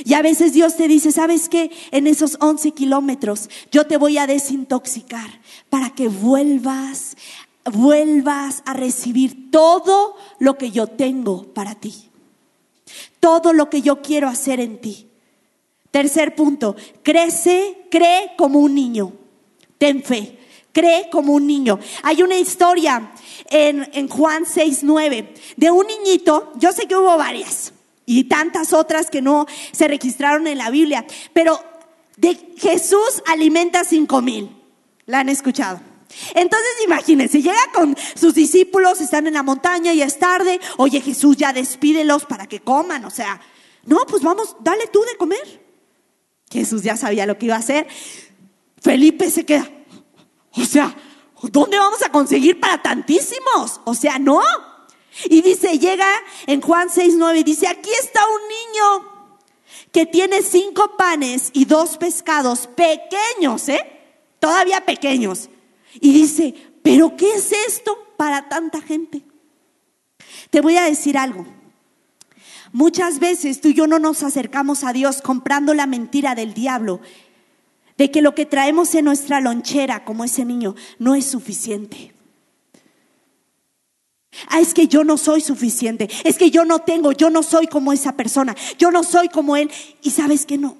Y 0.02 0.14
a 0.14 0.22
veces 0.22 0.52
Dios 0.52 0.76
te 0.76 0.88
dice, 0.88 1.12
¿sabes 1.12 1.48
qué? 1.48 1.70
En 1.92 2.07
esos 2.07 2.37
11 2.40 2.72
kilómetros 2.72 3.48
yo 3.70 3.87
te 3.87 3.96
voy 3.96 4.18
a 4.18 4.26
desintoxicar 4.26 5.40
para 5.70 5.90
que 5.90 6.09
vuelvas, 6.09 7.16
vuelvas 7.64 8.62
a 8.66 8.72
recibir 8.72 9.50
todo 9.50 10.16
lo 10.40 10.59
que 10.59 10.70
yo 10.72 10.88
tengo 10.88 11.44
para 11.54 11.76
ti. 11.76 12.11
Todo 13.20 13.52
lo 13.52 13.70
que 13.70 13.83
yo 13.83 14.02
quiero 14.02 14.28
hacer 14.28 14.59
en 14.59 14.80
ti. 14.80 15.09
Tercer 15.90 16.35
punto, 16.35 16.74
crece, 17.02 17.87
cree 17.90 18.33
como 18.37 18.59
un 18.59 18.74
niño. 18.74 19.12
Ten 19.78 20.02
fe, 20.02 20.38
cree 20.72 21.09
como 21.09 21.35
un 21.35 21.46
niño. 21.46 21.78
Hay 22.02 22.22
una 22.22 22.37
historia 22.37 23.12
en, 23.48 23.88
en 23.92 24.09
Juan 24.09 24.44
6, 24.44 24.80
9 24.83 25.35
de 25.57 25.70
un 25.70 25.87
niñito, 25.87 26.52
yo 26.57 26.72
sé 26.72 26.87
que 26.87 26.96
hubo 26.96 27.16
varias 27.16 27.73
y 28.07 28.25
tantas 28.25 28.73
otras 28.73 29.11
que 29.11 29.23
no 29.23 29.47
se 29.73 29.88
registraron 29.88 30.47
en 30.47 30.59
la 30.59 30.71
Biblia. 30.71 31.07
Pero 31.33 31.61
de 32.17 32.55
Jesús 32.57 33.23
alimenta 33.27 33.85
cinco 33.85 34.23
mil. 34.23 34.50
¿La 35.07 35.21
han 35.21 35.29
escuchado? 35.29 35.81
Entonces 36.35 36.71
imagínense, 36.85 37.42
llega 37.42 37.73
con 37.73 37.96
sus 38.15 38.35
discípulos, 38.35 39.00
están 39.00 39.27
en 39.27 39.35
la 39.35 39.42
montaña 39.42 39.92
y 39.92 40.02
es 40.02 40.19
tarde. 40.19 40.61
Oye 40.77 41.00
Jesús, 41.00 41.37
ya 41.37 41.52
despídelos 41.52 42.25
para 42.25 42.46
que 42.46 42.61
coman. 42.61 43.05
O 43.05 43.11
sea, 43.11 43.40
no, 43.85 43.98
pues 44.07 44.23
vamos, 44.23 44.57
dale 44.61 44.87
tú 44.87 45.02
de 45.02 45.17
comer. 45.17 45.65
Jesús 46.50 46.83
ya 46.83 46.96
sabía 46.96 47.27
lo 47.27 47.37
que 47.37 47.46
iba 47.46 47.57
a 47.57 47.59
hacer. 47.59 47.87
Felipe 48.81 49.31
se 49.31 49.44
queda. 49.44 49.69
O 50.52 50.65
sea, 50.65 50.94
¿dónde 51.42 51.79
vamos 51.79 52.02
a 52.02 52.11
conseguir 52.11 52.61
para 52.61 52.81
tantísimos? 52.81 53.81
O 53.85 53.94
sea, 53.94 54.19
no. 54.19 54.40
Y 55.27 55.42
dice, 55.42 55.79
llega 55.79 56.08
en 56.46 56.60
Juan 56.60 56.90
6, 56.90 57.15
9, 57.17 57.44
dice, 57.44 57.67
aquí 57.69 57.90
está 58.00 58.21
un 58.27 58.40
niño 58.48 59.15
que 59.92 60.06
tiene 60.06 60.42
cinco 60.42 60.96
panes 60.96 61.50
y 61.52 61.65
dos 61.67 61.96
pescados 61.96 62.67
pequeños, 62.67 63.69
¿eh? 63.69 63.81
todavía 64.40 64.85
pequeños. 64.85 65.48
Y 66.00 66.12
dice, 66.12 66.54
pero 66.83 67.17
¿qué 67.17 67.33
es 67.35 67.52
esto 67.67 67.96
para 68.17 68.48
tanta 68.48 68.81
gente? 68.81 69.23
Te 70.50 70.60
voy 70.60 70.77
a 70.77 70.85
decir 70.85 71.17
algo. 71.17 71.46
Muchas 72.73 73.21
veces 73.21 73.60
tú 73.60 73.69
y 73.69 73.75
yo 73.75 73.87
no 73.87 74.00
nos 74.00 74.23
acercamos 74.25 74.83
a 74.83 74.92
Dios 74.92 75.23
comprando 75.23 75.75
la 75.75 75.87
mentira 75.87 76.35
del 76.35 76.54
diablo 76.54 77.00
de 77.96 78.10
que 78.10 78.23
lo 78.23 78.35
que 78.35 78.46
traemos 78.46 78.94
en 78.94 79.04
nuestra 79.04 79.40
lonchera, 79.40 80.04
como 80.04 80.25
ese 80.25 80.44
niño, 80.44 80.75
no 80.98 81.15
es 81.15 81.27
suficiente. 81.27 82.13
Ah, 84.48 84.60
es 84.60 84.74
que 84.74 84.88
yo 84.88 85.04
no 85.04 85.16
soy 85.16 85.40
suficiente, 85.40 86.08
es 86.24 86.37
que 86.37 86.50
yo 86.50 86.64
no 86.64 86.80
tengo, 86.80 87.12
yo 87.12 87.30
no 87.30 87.42
soy 87.42 87.66
como 87.66 87.92
esa 87.92 88.16
persona, 88.16 88.54
yo 88.78 88.90
no 88.90 89.02
soy 89.02 89.28
como 89.28 89.56
él. 89.56 89.70
Y 90.02 90.10
sabes 90.10 90.46
que 90.46 90.58
no, 90.58 90.76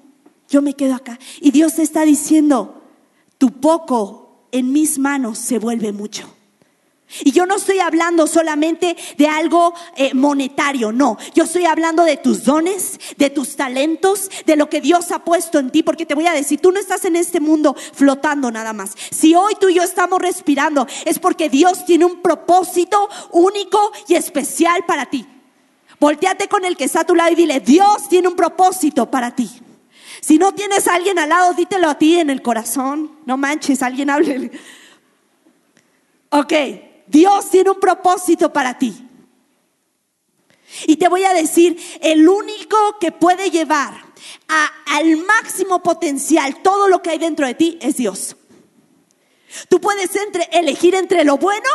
yo 0.49 0.61
me 0.61 0.73
quedo 0.73 0.95
acá. 0.95 1.19
Y 1.41 1.51
Dios 1.51 1.75
te 1.75 1.83
está 1.83 2.05
diciendo, 2.05 2.83
tu 3.37 3.51
poco 3.51 4.47
en 4.51 4.71
mis 4.71 4.99
manos 4.99 5.37
se 5.37 5.59
vuelve 5.59 5.91
mucho. 5.91 6.29
Y 7.23 7.31
yo 7.31 7.45
no 7.45 7.55
estoy 7.55 7.79
hablando 7.79 8.27
solamente 8.27 8.95
de 9.17 9.27
algo 9.27 9.73
eh, 9.95 10.13
monetario, 10.13 10.91
no. 10.91 11.17
Yo 11.33 11.45
estoy 11.45 11.65
hablando 11.65 12.03
de 12.03 12.17
tus 12.17 12.43
dones, 12.43 12.99
de 13.17 13.29
tus 13.29 13.55
talentos, 13.55 14.29
de 14.45 14.55
lo 14.55 14.69
que 14.69 14.81
Dios 14.81 15.11
ha 15.11 15.19
puesto 15.19 15.59
en 15.59 15.71
ti. 15.71 15.83
Porque 15.83 16.05
te 16.05 16.15
voy 16.15 16.27
a 16.27 16.33
decir, 16.33 16.59
tú 16.59 16.71
no 16.71 16.79
estás 16.79 17.05
en 17.05 17.15
este 17.15 17.39
mundo 17.39 17.75
flotando 17.93 18.51
nada 18.51 18.73
más. 18.73 18.91
Si 19.11 19.35
hoy 19.35 19.53
tú 19.59 19.69
y 19.69 19.75
yo 19.75 19.83
estamos 19.83 20.19
respirando, 20.19 20.87
es 21.05 21.19
porque 21.19 21.49
Dios 21.49 21.85
tiene 21.85 22.05
un 22.05 22.21
propósito 22.21 23.09
único 23.31 23.91
y 24.07 24.15
especial 24.15 24.83
para 24.85 25.05
ti. 25.05 25.25
Volteate 25.99 26.47
con 26.47 26.65
el 26.65 26.75
que 26.75 26.85
está 26.85 27.01
a 27.01 27.05
tu 27.05 27.15
lado 27.15 27.31
y 27.31 27.35
dile, 27.35 27.59
Dios 27.59 28.09
tiene 28.09 28.27
un 28.27 28.35
propósito 28.35 29.09
para 29.09 29.35
ti. 29.35 29.49
Si 30.21 30.37
no 30.37 30.53
tienes 30.53 30.87
a 30.87 30.95
alguien 30.95 31.19
al 31.19 31.29
lado, 31.29 31.53
dítelo 31.53 31.89
a 31.89 31.97
ti 31.97 32.19
en 32.19 32.29
el 32.29 32.41
corazón. 32.41 33.11
No 33.25 33.37
manches, 33.37 33.81
alguien 33.81 34.09
hable. 34.09 34.51
Ok. 36.29 36.53
Dios 37.07 37.49
tiene 37.49 37.71
un 37.71 37.79
propósito 37.79 38.51
para 38.51 38.77
ti. 38.77 39.05
Y 40.87 40.97
te 40.97 41.07
voy 41.07 41.23
a 41.23 41.33
decir, 41.33 41.77
el 42.01 42.27
único 42.27 42.77
que 42.99 43.11
puede 43.11 43.49
llevar 43.49 43.93
al 44.47 45.17
máximo 45.17 45.81
potencial 45.81 46.61
todo 46.61 46.87
lo 46.87 47.01
que 47.01 47.11
hay 47.11 47.17
dentro 47.17 47.47
de 47.47 47.53
ti 47.53 47.77
es 47.81 47.97
Dios. 47.97 48.35
Tú 49.69 49.79
puedes 49.79 50.09
elegir 50.51 50.95
entre 50.95 51.23
lo 51.23 51.37
bueno 51.37 51.69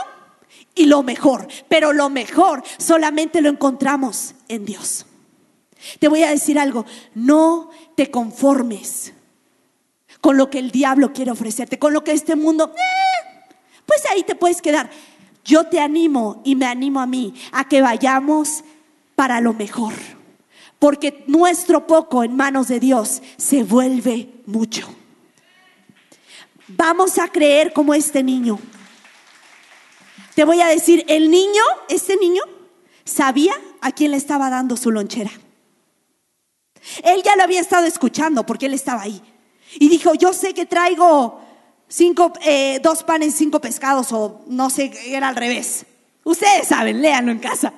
y 0.74 0.86
lo 0.86 1.02
mejor, 1.02 1.48
pero 1.68 1.92
lo 1.92 2.10
mejor 2.10 2.62
solamente 2.78 3.40
lo 3.40 3.48
encontramos 3.48 4.34
en 4.48 4.64
Dios. 4.64 5.06
Te 5.98 6.08
voy 6.08 6.22
a 6.22 6.30
decir 6.30 6.58
algo, 6.58 6.84
no 7.14 7.70
te 7.96 8.10
conformes 8.10 9.14
con 10.20 10.36
lo 10.36 10.50
que 10.50 10.58
el 10.58 10.70
diablo 10.70 11.12
quiere 11.12 11.30
ofrecerte, 11.30 11.78
con 11.78 11.94
lo 11.94 12.04
que 12.04 12.12
este 12.12 12.36
mundo, 12.36 12.74
eh, 12.76 13.54
pues 13.86 14.04
ahí 14.10 14.22
te 14.22 14.34
puedes 14.34 14.60
quedar. 14.60 14.90
Yo 15.51 15.64
te 15.64 15.80
animo 15.80 16.40
y 16.44 16.55
me 16.55 16.66
animo 16.66 17.01
a 17.01 17.07
mí 17.07 17.34
a 17.51 17.64
que 17.64 17.82
vayamos 17.82 18.62
para 19.16 19.40
lo 19.40 19.53
mejor. 19.53 19.94
Porque 20.78 21.24
nuestro 21.26 21.88
poco 21.88 22.22
en 22.22 22.36
manos 22.36 22.68
de 22.68 22.78
Dios 22.78 23.20
se 23.36 23.64
vuelve 23.64 24.28
mucho. 24.46 24.86
Vamos 26.68 27.18
a 27.18 27.26
creer 27.26 27.72
como 27.72 27.94
este 27.94 28.22
niño. 28.22 28.61
Te 30.36 30.44
voy 30.44 30.61
a 30.61 30.68
decir, 30.68 31.05
el 31.09 31.32
niño, 31.32 31.64
este 31.88 32.16
niño, 32.16 32.44
sabía 33.05 33.55
a 33.80 33.90
quién 33.90 34.12
le 34.12 34.18
estaba 34.18 34.51
dando 34.51 34.76
su 34.76 34.92
lonchera. 34.92 35.32
Él 37.03 37.24
ya 37.24 37.34
lo 37.34 37.42
había 37.42 37.61
estado 37.61 37.86
escuchando 37.86 38.46
porque 38.46 38.66
él 38.66 38.74
estaba 38.74 39.03
ahí. 39.03 39.20
Y 39.80 39.88
dijo, 39.88 40.14
yo 40.14 40.32
sé 40.32 40.55
que 40.55 40.64
traigo 40.64 41.40
cinco, 41.91 42.32
eh, 42.43 42.80
dos 42.82 43.03
panes, 43.03 43.34
cinco 43.34 43.61
pescados, 43.61 44.12
o 44.12 44.43
no 44.47 44.70
sé, 44.70 44.91
era 45.07 45.28
al 45.28 45.36
revés. 45.36 45.84
Ustedes 46.24 46.68
saben, 46.68 47.03
léanlo 47.03 47.32
en 47.32 47.41
casa. 47.41 47.74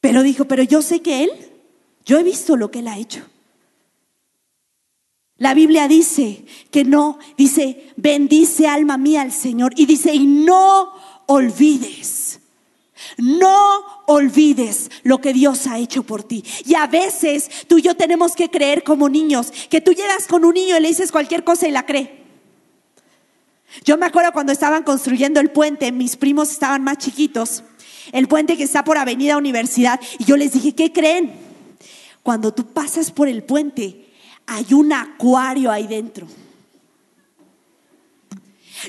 Pero 0.00 0.22
dijo, 0.22 0.44
pero 0.44 0.62
yo 0.62 0.82
sé 0.82 1.02
que 1.02 1.24
Él, 1.24 1.30
yo 2.04 2.18
he 2.18 2.22
visto 2.22 2.56
lo 2.56 2.70
que 2.70 2.78
Él 2.78 2.88
ha 2.88 2.98
hecho. 2.98 3.24
La 5.38 5.52
Biblia 5.52 5.88
dice 5.88 6.44
que 6.70 6.84
no, 6.84 7.18
dice, 7.36 7.92
bendice 7.96 8.68
alma 8.68 8.96
mía 8.96 9.22
al 9.22 9.32
Señor. 9.32 9.72
Y 9.76 9.86
dice, 9.86 10.14
y 10.14 10.26
no 10.26 10.92
olvides, 11.26 12.25
no 13.16 14.04
olvides 14.06 14.90
lo 15.02 15.20
que 15.20 15.32
Dios 15.32 15.66
ha 15.66 15.78
hecho 15.78 16.02
por 16.02 16.22
ti. 16.22 16.44
Y 16.64 16.74
a 16.74 16.86
veces 16.86 17.50
tú 17.66 17.78
y 17.78 17.82
yo 17.82 17.96
tenemos 17.96 18.34
que 18.34 18.50
creer 18.50 18.82
como 18.82 19.08
niños, 19.08 19.52
que 19.70 19.80
tú 19.80 19.92
llegas 19.92 20.26
con 20.26 20.44
un 20.44 20.54
niño 20.54 20.76
y 20.76 20.80
le 20.80 20.88
dices 20.88 21.12
cualquier 21.12 21.44
cosa 21.44 21.66
y 21.66 21.70
la 21.70 21.86
cree. 21.86 22.24
Yo 23.84 23.96
me 23.96 24.06
acuerdo 24.06 24.32
cuando 24.32 24.52
estaban 24.52 24.82
construyendo 24.84 25.40
el 25.40 25.50
puente, 25.50 25.92
mis 25.92 26.16
primos 26.16 26.50
estaban 26.50 26.82
más 26.82 26.98
chiquitos, 26.98 27.62
el 28.12 28.28
puente 28.28 28.56
que 28.56 28.62
está 28.62 28.84
por 28.84 28.96
Avenida 28.98 29.36
Universidad, 29.36 30.00
y 30.18 30.24
yo 30.24 30.36
les 30.36 30.52
dije, 30.52 30.74
¿qué 30.74 30.92
creen? 30.92 31.34
Cuando 32.22 32.52
tú 32.54 32.66
pasas 32.66 33.10
por 33.10 33.28
el 33.28 33.42
puente, 33.42 34.06
hay 34.46 34.72
un 34.72 34.92
acuario 34.92 35.70
ahí 35.70 35.86
dentro. 35.86 36.26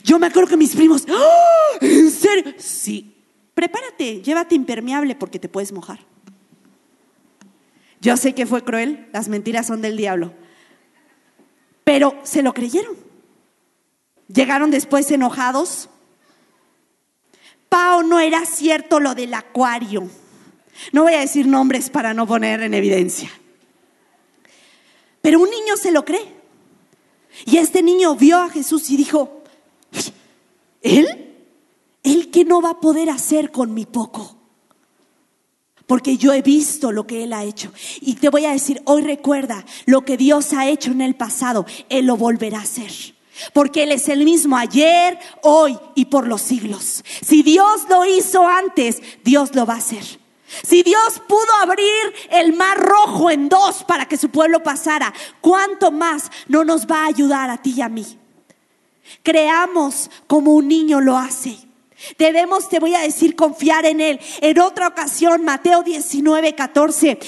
Yo 0.04 0.20
me 0.20 0.28
acuerdo 0.28 0.50
que 0.50 0.58
mis 0.58 0.76
primos, 0.76 1.06
¡Ah! 1.10 1.78
¿en 1.82 2.12
serio? 2.12 2.54
Sí, 2.58 3.17
prepárate, 3.58 4.22
llévate 4.22 4.54
impermeable 4.54 5.16
porque 5.16 5.40
te 5.40 5.50
puedes 5.50 5.72
mojar. 5.72 6.00
Yo 8.00 8.16
sé 8.16 8.36
que 8.36 8.46
fue 8.46 8.64
cruel, 8.64 9.10
las 9.14 9.30
mentiras 9.30 9.66
son 9.66 9.82
del 9.82 9.98
diablo, 9.98 10.32
pero 11.84 12.20
se 12.22 12.44
lo 12.44 12.54
creyeron. 12.54 12.96
Llegaron 14.28 14.70
después 14.70 15.10
enojados. 15.10 15.90
Pau, 17.68 18.04
no 18.04 18.20
era 18.20 18.46
cierto 18.46 19.00
lo 19.00 19.16
del 19.16 19.34
acuario. 19.34 20.08
No 20.92 21.02
voy 21.02 21.16
a 21.16 21.22
decir 21.22 21.48
nombres 21.48 21.90
para 21.90 22.14
no 22.14 22.28
poner 22.28 22.62
en 22.62 22.76
evidencia. 22.76 23.32
Pero 25.22 25.40
un 25.40 25.50
niño 25.50 25.78
se 25.78 25.92
lo 25.92 26.06
cree. 26.06 26.32
Y 27.46 27.58
este 27.58 27.82
niño 27.82 28.16
vio 28.16 28.38
a 28.38 28.50
Jesús 28.52 28.88
y 28.92 28.98
dijo, 28.98 29.42
¿él? 30.84 31.27
¿Él 32.08 32.32
qué 32.32 32.46
no 32.46 32.62
va 32.62 32.70
a 32.70 32.80
poder 32.80 33.10
hacer 33.10 33.52
con 33.52 33.74
mi 33.74 33.86
poco? 33.86 34.38
Porque 35.86 36.18
yo 36.18 36.32
he 36.32 36.42
visto 36.42 36.94
lo 36.94 37.06
que 37.06 37.24
Él 37.24 37.34
ha 37.34 37.44
hecho. 37.44 37.74
Y 38.00 38.16
te 38.16 38.30
voy 38.30 38.46
a 38.46 38.52
decir, 38.52 38.82
hoy 38.86 39.02
recuerda 39.02 39.66
lo 39.86 40.06
que 40.06 40.16
Dios 40.16 40.54
ha 40.54 40.68
hecho 40.68 40.92
en 40.92 41.02
el 41.02 41.16
pasado, 41.16 41.66
Él 41.90 42.06
lo 42.06 42.16
volverá 42.16 42.60
a 42.60 42.64
hacer. 42.64 42.92
Porque 43.54 43.84
Él 43.84 43.92
es 43.92 44.08
el 44.08 44.24
mismo 44.24 44.56
ayer, 44.56 45.20
hoy 45.44 45.78
y 45.96 46.06
por 46.06 46.28
los 46.28 46.42
siglos. 46.42 47.04
Si 47.26 47.44
Dios 47.44 47.88
lo 47.90 48.06
hizo 48.06 48.48
antes, 48.48 49.02
Dios 49.26 49.54
lo 49.54 49.66
va 49.66 49.74
a 49.74 49.78
hacer. 49.78 50.04
Si 50.64 50.84
Dios 50.84 51.22
pudo 51.28 51.54
abrir 51.62 52.14
el 52.32 52.54
mar 52.54 52.80
rojo 52.80 53.30
en 53.30 53.50
dos 53.50 53.84
para 53.84 54.06
que 54.06 54.16
su 54.16 54.30
pueblo 54.30 54.64
pasara, 54.64 55.14
¿cuánto 55.42 55.92
más 55.92 56.32
no 56.48 56.64
nos 56.64 56.88
va 56.88 57.04
a 57.04 57.08
ayudar 57.08 57.50
a 57.50 57.62
ti 57.62 57.74
y 57.76 57.82
a 57.82 57.90
mí? 57.90 58.18
Creamos 59.24 60.10
como 60.26 60.54
un 60.54 60.70
niño 60.70 61.02
lo 61.02 61.18
hace. 61.18 61.67
Debemos, 62.18 62.70
te 62.70 62.80
voy 62.80 62.96
a 62.96 63.02
decir, 63.02 63.36
confiar 63.36 63.86
en 63.86 64.02
Él. 64.02 64.20
En 64.42 64.60
otra 64.60 64.88
ocasión, 64.88 65.44
Mateo 65.44 65.84
19, 65.84 66.56
14, 66.56 67.10
eh, 67.10 67.20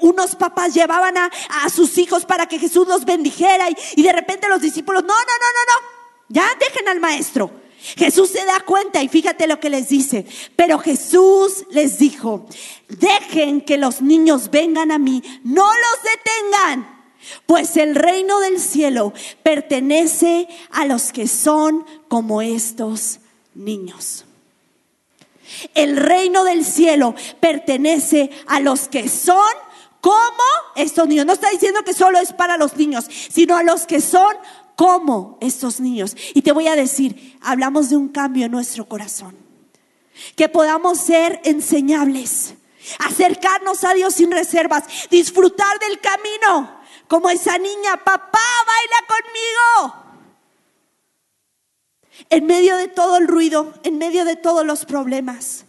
unos 0.00 0.36
papás 0.36 0.74
llevaban 0.74 1.16
a, 1.16 1.30
sus 1.68 1.98
hijos 1.98 2.24
para 2.24 2.46
que 2.46 2.58
Jesús 2.58 2.88
los 2.88 3.04
bendijera 3.04 3.68
y, 3.70 3.76
y 3.96 4.02
de 4.02 4.12
repente 4.12 4.48
los 4.48 4.60
discípulos, 4.60 5.02
no, 5.02 5.08
no, 5.08 5.14
no, 5.14 5.18
no, 5.18 5.72
no, 5.72 5.88
ya 6.28 6.48
dejen 6.58 6.88
al 6.88 7.00
maestro. 7.00 7.50
Jesús 7.96 8.30
se 8.30 8.44
da 8.44 8.60
cuenta 8.60 9.02
y 9.02 9.08
fíjate 9.08 9.46
lo 9.46 9.60
que 9.60 9.70
les 9.70 9.88
dice. 9.88 10.26
Pero 10.56 10.78
Jesús 10.78 11.66
les 11.70 11.98
dijo, 11.98 12.46
dejen 12.88 13.60
que 13.60 13.76
los 13.76 14.02
niños 14.02 14.50
vengan 14.50 14.90
a 14.90 14.98
mí, 14.98 15.22
no 15.44 15.66
los 15.66 16.02
detengan. 16.02 16.96
Pues 17.46 17.76
el 17.76 17.94
reino 17.94 18.40
del 18.40 18.60
cielo 18.60 19.12
pertenece 19.42 20.48
a 20.70 20.84
los 20.84 21.12
que 21.12 21.26
son 21.26 21.84
como 22.08 22.42
estos 22.42 23.20
niños. 23.56 24.24
El 25.74 25.96
reino 25.96 26.44
del 26.44 26.64
cielo 26.64 27.14
pertenece 27.40 28.30
a 28.46 28.60
los 28.60 28.88
que 28.88 29.08
son 29.08 29.52
como 30.00 30.42
estos 30.74 31.06
niños. 31.08 31.26
No 31.26 31.32
está 31.32 31.50
diciendo 31.50 31.82
que 31.84 31.94
solo 31.94 32.18
es 32.18 32.32
para 32.32 32.56
los 32.56 32.76
niños, 32.76 33.06
sino 33.08 33.56
a 33.56 33.62
los 33.62 33.86
que 33.86 34.00
son 34.00 34.34
como 34.74 35.38
estos 35.40 35.80
niños. 35.80 36.16
Y 36.34 36.42
te 36.42 36.52
voy 36.52 36.68
a 36.68 36.76
decir, 36.76 37.38
hablamos 37.40 37.90
de 37.90 37.96
un 37.96 38.08
cambio 38.08 38.46
en 38.46 38.52
nuestro 38.52 38.88
corazón. 38.88 39.36
Que 40.34 40.48
podamos 40.48 40.98
ser 40.98 41.40
enseñables, 41.44 42.54
acercarnos 42.98 43.84
a 43.84 43.94
Dios 43.94 44.14
sin 44.14 44.30
reservas, 44.30 44.84
disfrutar 45.10 45.78
del 45.78 46.00
camino, 46.00 46.80
como 47.06 47.30
esa 47.30 47.58
niña, 47.58 48.02
papá, 48.02 48.40
baila 48.66 49.06
conmigo 49.08 50.05
en 52.30 52.46
medio 52.46 52.76
de 52.76 52.88
todo 52.88 53.16
el 53.16 53.28
ruido, 53.28 53.74
en 53.82 53.98
medio 53.98 54.24
de 54.24 54.36
todos 54.36 54.64
los 54.64 54.84
problemas. 54.84 55.66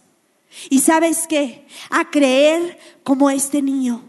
Y 0.70 0.80
sabes 0.80 1.26
qué? 1.28 1.66
A 1.90 2.10
creer 2.10 2.78
como 3.02 3.30
este 3.30 3.62
niño 3.62 4.02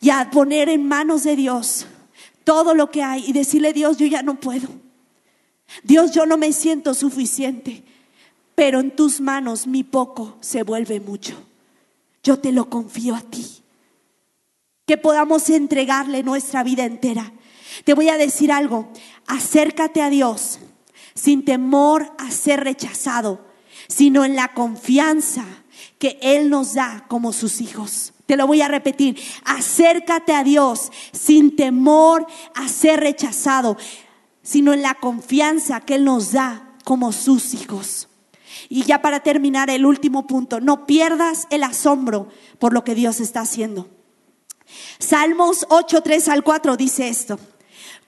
y 0.00 0.10
a 0.10 0.30
poner 0.30 0.68
en 0.68 0.86
manos 0.86 1.24
de 1.24 1.36
Dios 1.36 1.86
todo 2.44 2.74
lo 2.74 2.90
que 2.90 3.02
hay 3.02 3.24
y 3.26 3.32
decirle, 3.32 3.72
Dios, 3.72 3.96
yo 3.96 4.06
ya 4.06 4.22
no 4.22 4.38
puedo. 4.38 4.68
Dios, 5.82 6.12
yo 6.12 6.26
no 6.26 6.36
me 6.36 6.52
siento 6.52 6.94
suficiente, 6.94 7.84
pero 8.54 8.80
en 8.80 8.90
tus 8.94 9.20
manos 9.20 9.66
mi 9.66 9.84
poco 9.84 10.36
se 10.40 10.62
vuelve 10.62 11.00
mucho. 11.00 11.34
Yo 12.22 12.38
te 12.38 12.52
lo 12.52 12.68
confío 12.68 13.14
a 13.14 13.22
ti. 13.22 13.46
Que 14.86 14.96
podamos 14.96 15.48
entregarle 15.48 16.22
nuestra 16.22 16.62
vida 16.62 16.84
entera. 16.84 17.32
Te 17.84 17.94
voy 17.94 18.08
a 18.08 18.18
decir 18.18 18.50
algo, 18.50 18.88
acércate 19.26 20.02
a 20.02 20.10
Dios 20.10 20.58
sin 21.20 21.44
temor 21.44 22.12
a 22.18 22.30
ser 22.30 22.64
rechazado, 22.64 23.44
sino 23.88 24.24
en 24.24 24.36
la 24.36 24.54
confianza 24.54 25.44
que 25.98 26.18
Él 26.22 26.48
nos 26.48 26.74
da 26.74 27.04
como 27.08 27.32
sus 27.32 27.60
hijos. 27.60 28.14
Te 28.26 28.36
lo 28.36 28.46
voy 28.46 28.62
a 28.62 28.68
repetir, 28.68 29.20
acércate 29.44 30.32
a 30.32 30.44
Dios 30.44 30.90
sin 31.12 31.56
temor 31.56 32.26
a 32.54 32.68
ser 32.68 33.00
rechazado, 33.00 33.76
sino 34.42 34.72
en 34.72 34.82
la 34.82 34.94
confianza 34.94 35.80
que 35.80 35.96
Él 35.96 36.04
nos 36.04 36.32
da 36.32 36.76
como 36.84 37.12
sus 37.12 37.54
hijos. 37.54 38.08
Y 38.68 38.84
ya 38.84 39.02
para 39.02 39.20
terminar 39.20 39.68
el 39.68 39.84
último 39.84 40.26
punto, 40.26 40.60
no 40.60 40.86
pierdas 40.86 41.46
el 41.50 41.64
asombro 41.64 42.28
por 42.58 42.72
lo 42.72 42.84
que 42.84 42.94
Dios 42.94 43.20
está 43.20 43.40
haciendo. 43.40 43.88
Salmos 44.98 45.66
8, 45.68 46.02
3 46.02 46.28
al 46.28 46.44
4 46.44 46.76
dice 46.76 47.08
esto. 47.08 47.38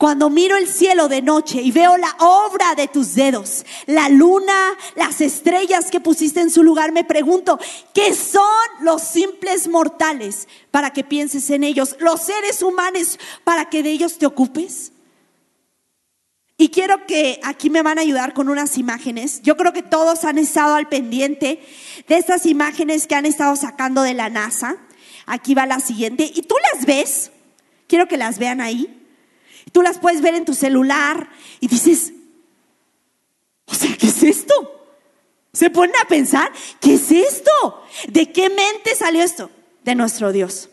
Cuando 0.03 0.31
miro 0.31 0.57
el 0.57 0.67
cielo 0.67 1.07
de 1.07 1.23
noche 1.23 1.63
y 1.63 1.71
veo 1.71 1.97
la 1.97 2.17
obra 2.19 2.75
de 2.75 2.89
tus 2.89 3.15
dedos, 3.15 3.65
la 3.87 4.09
luna, 4.09 4.77
las 4.97 5.21
estrellas 5.21 5.93
que 5.93 6.01
pusiste 6.01 6.41
en 6.41 6.51
su 6.51 6.65
lugar, 6.65 6.91
me 6.91 7.05
pregunto, 7.05 7.57
¿qué 7.95 8.13
son 8.13 8.43
los 8.81 9.01
simples 9.01 9.69
mortales 9.69 10.49
para 10.73 10.93
que 10.93 11.05
pienses 11.05 11.49
en 11.51 11.63
ellos? 11.63 11.95
Los 12.01 12.21
seres 12.23 12.63
humanos 12.65 13.21
para 13.45 13.67
que 13.67 13.85
de 13.85 13.93
ellos 13.93 14.19
te 14.19 14.27
ocupes. 14.27 14.91
Y 16.57 16.71
quiero 16.71 17.07
que 17.07 17.39
aquí 17.45 17.71
me 17.71 17.83
van 17.83 17.99
a 17.99 18.03
ayudar 18.03 18.35
con 18.35 18.49
unas 18.49 18.79
imágenes. 18.79 19.41
Yo 19.43 19.57
creo 19.57 19.73
que 19.73 19.85
todos 19.85 20.25
han 20.25 20.39
estado 20.39 20.75
al 20.75 20.89
pendiente 20.89 21.65
de 22.09 22.17
estas 22.17 22.47
imágenes 22.47 23.07
que 23.07 23.15
han 23.15 23.25
estado 23.25 23.55
sacando 23.55 24.03
de 24.03 24.15
la 24.15 24.31
NASA. 24.31 24.79
Aquí 25.27 25.55
va 25.55 25.65
la 25.65 25.79
siguiente. 25.79 26.29
Y 26.35 26.43
tú 26.43 26.57
las 26.75 26.87
ves. 26.87 27.31
Quiero 27.87 28.09
que 28.09 28.17
las 28.17 28.41
vean 28.41 28.61
ahí. 28.61 28.99
Tú 29.71 29.83
las 29.83 29.99
puedes 29.99 30.21
ver 30.21 30.35
en 30.35 30.45
tu 30.45 30.55
celular 30.55 31.29
y 31.61 31.69
dices, 31.69 32.13
o 33.67 33.75
sea, 33.75 33.97
¿qué 33.97 34.09
es 34.09 34.23
esto? 34.23 34.55
Se 35.53 35.71
ponen 35.71 35.95
a 36.03 36.09
pensar, 36.09 36.51
¿qué 36.81 36.95
es 36.95 37.13
esto? 37.13 37.85
¿De 38.09 38.33
qué 38.33 38.49
mente 38.49 38.95
salió 38.97 39.23
esto? 39.23 39.51
De 39.85 39.95
nuestro 39.95 40.33
Dios. 40.33 40.71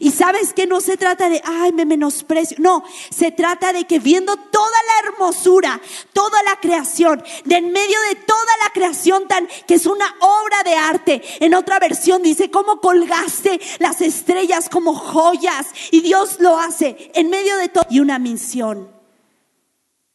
Y 0.00 0.10
sabes 0.10 0.52
que 0.52 0.66
no 0.66 0.80
se 0.80 0.96
trata 0.96 1.28
de, 1.28 1.40
ay, 1.44 1.72
me 1.72 1.84
menosprecio. 1.84 2.56
No, 2.60 2.84
se 3.10 3.30
trata 3.30 3.72
de 3.72 3.84
que 3.86 3.98
viendo 3.98 4.36
toda 4.36 4.78
la 4.86 5.08
hermosura, 5.08 5.80
toda 6.12 6.42
la 6.42 6.56
creación, 6.60 7.22
de 7.44 7.56
en 7.56 7.72
medio 7.72 7.98
de 8.08 8.16
toda 8.16 8.56
la 8.64 8.72
creación 8.72 9.28
tan, 9.28 9.48
que 9.66 9.74
es 9.74 9.86
una 9.86 10.14
obra 10.20 10.62
de 10.64 10.74
arte. 10.74 11.22
En 11.40 11.54
otra 11.54 11.78
versión 11.78 12.22
dice, 12.22 12.50
cómo 12.50 12.80
colgaste 12.80 13.60
las 13.78 14.00
estrellas 14.00 14.68
como 14.68 14.94
joyas. 14.94 15.68
Y 15.90 16.00
Dios 16.00 16.36
lo 16.40 16.58
hace 16.58 17.10
en 17.14 17.30
medio 17.30 17.56
de 17.56 17.68
todo. 17.68 17.86
Y 17.90 18.00
una 18.00 18.18
misión, 18.18 18.90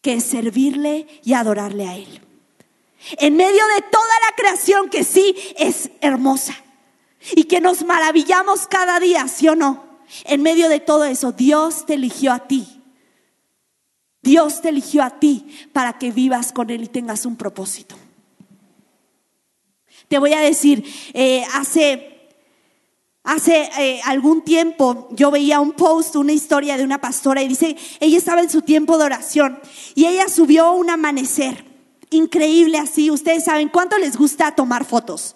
que 0.01 0.15
es 0.15 0.23
servirle 0.25 1.07
y 1.23 1.34
adorarle 1.34 1.88
a 1.88 1.95
Él. 1.95 2.21
En 3.19 3.36
medio 3.38 3.65
de 3.75 3.82
toda 3.89 4.13
la 4.30 4.36
creación 4.36 4.89
que 4.89 5.03
sí 5.03 5.36
es 5.57 5.89
hermosa 6.01 6.55
y 7.36 7.45
que 7.45 7.61
nos 7.61 7.86
maravillamos 7.86 8.68
cada 8.68 8.99
día, 8.99 9.28
¿sí 9.28 9.47
o 9.47 9.55
no? 9.55 9.84
En 10.24 10.41
medio 10.41 10.70
de 10.70 10.80
todo 10.80 11.05
eso, 11.05 11.32
Dios 11.32 11.86
te 11.86 11.95
eligió 11.95 12.32
a 12.32 12.47
ti. 12.47 12.68
Dios 14.22 14.61
te 14.61 14.70
eligió 14.70 15.03
a 15.03 15.20
ti 15.20 15.45
para 15.74 15.97
que 15.97 16.11
vivas 16.11 16.51
con 16.51 16.70
Él 16.70 16.84
y 16.84 16.88
tengas 16.88 17.26
un 17.26 17.36
propósito. 17.36 17.95
Te 20.07 20.20
voy 20.20 20.34
a 20.34 20.39
decir, 20.39 20.84
eh, 21.13 21.43
hace, 21.53 22.30
hace 23.24 23.70
eh, 23.78 24.01
algún 24.05 24.41
tiempo 24.41 25.09
yo 25.11 25.32
veía 25.32 25.59
un 25.59 25.74
post, 25.74 26.15
una 26.15 26.34
historia 26.34 26.78
de 26.78 26.84
una 26.84 26.99
pastora 26.99 27.41
y 27.41 27.47
dice, 27.47 27.76
ella 27.99 28.18
estaba 28.18 28.41
en 28.41 28.49
su 28.49 28.61
tiempo 28.61 28.97
de 28.97 29.05
oración 29.05 29.59
y 29.95 30.05
ella 30.05 30.30
subió 30.30 30.72
un 30.74 30.89
amanecer 30.89 31.65
increíble 32.09 32.78
así. 32.78 33.11
Ustedes 33.11 33.43
saben 33.45 33.70
cuánto 33.70 33.97
les 33.97 34.18
gusta 34.18 34.55
tomar 34.55 34.86
fotos. 34.86 35.36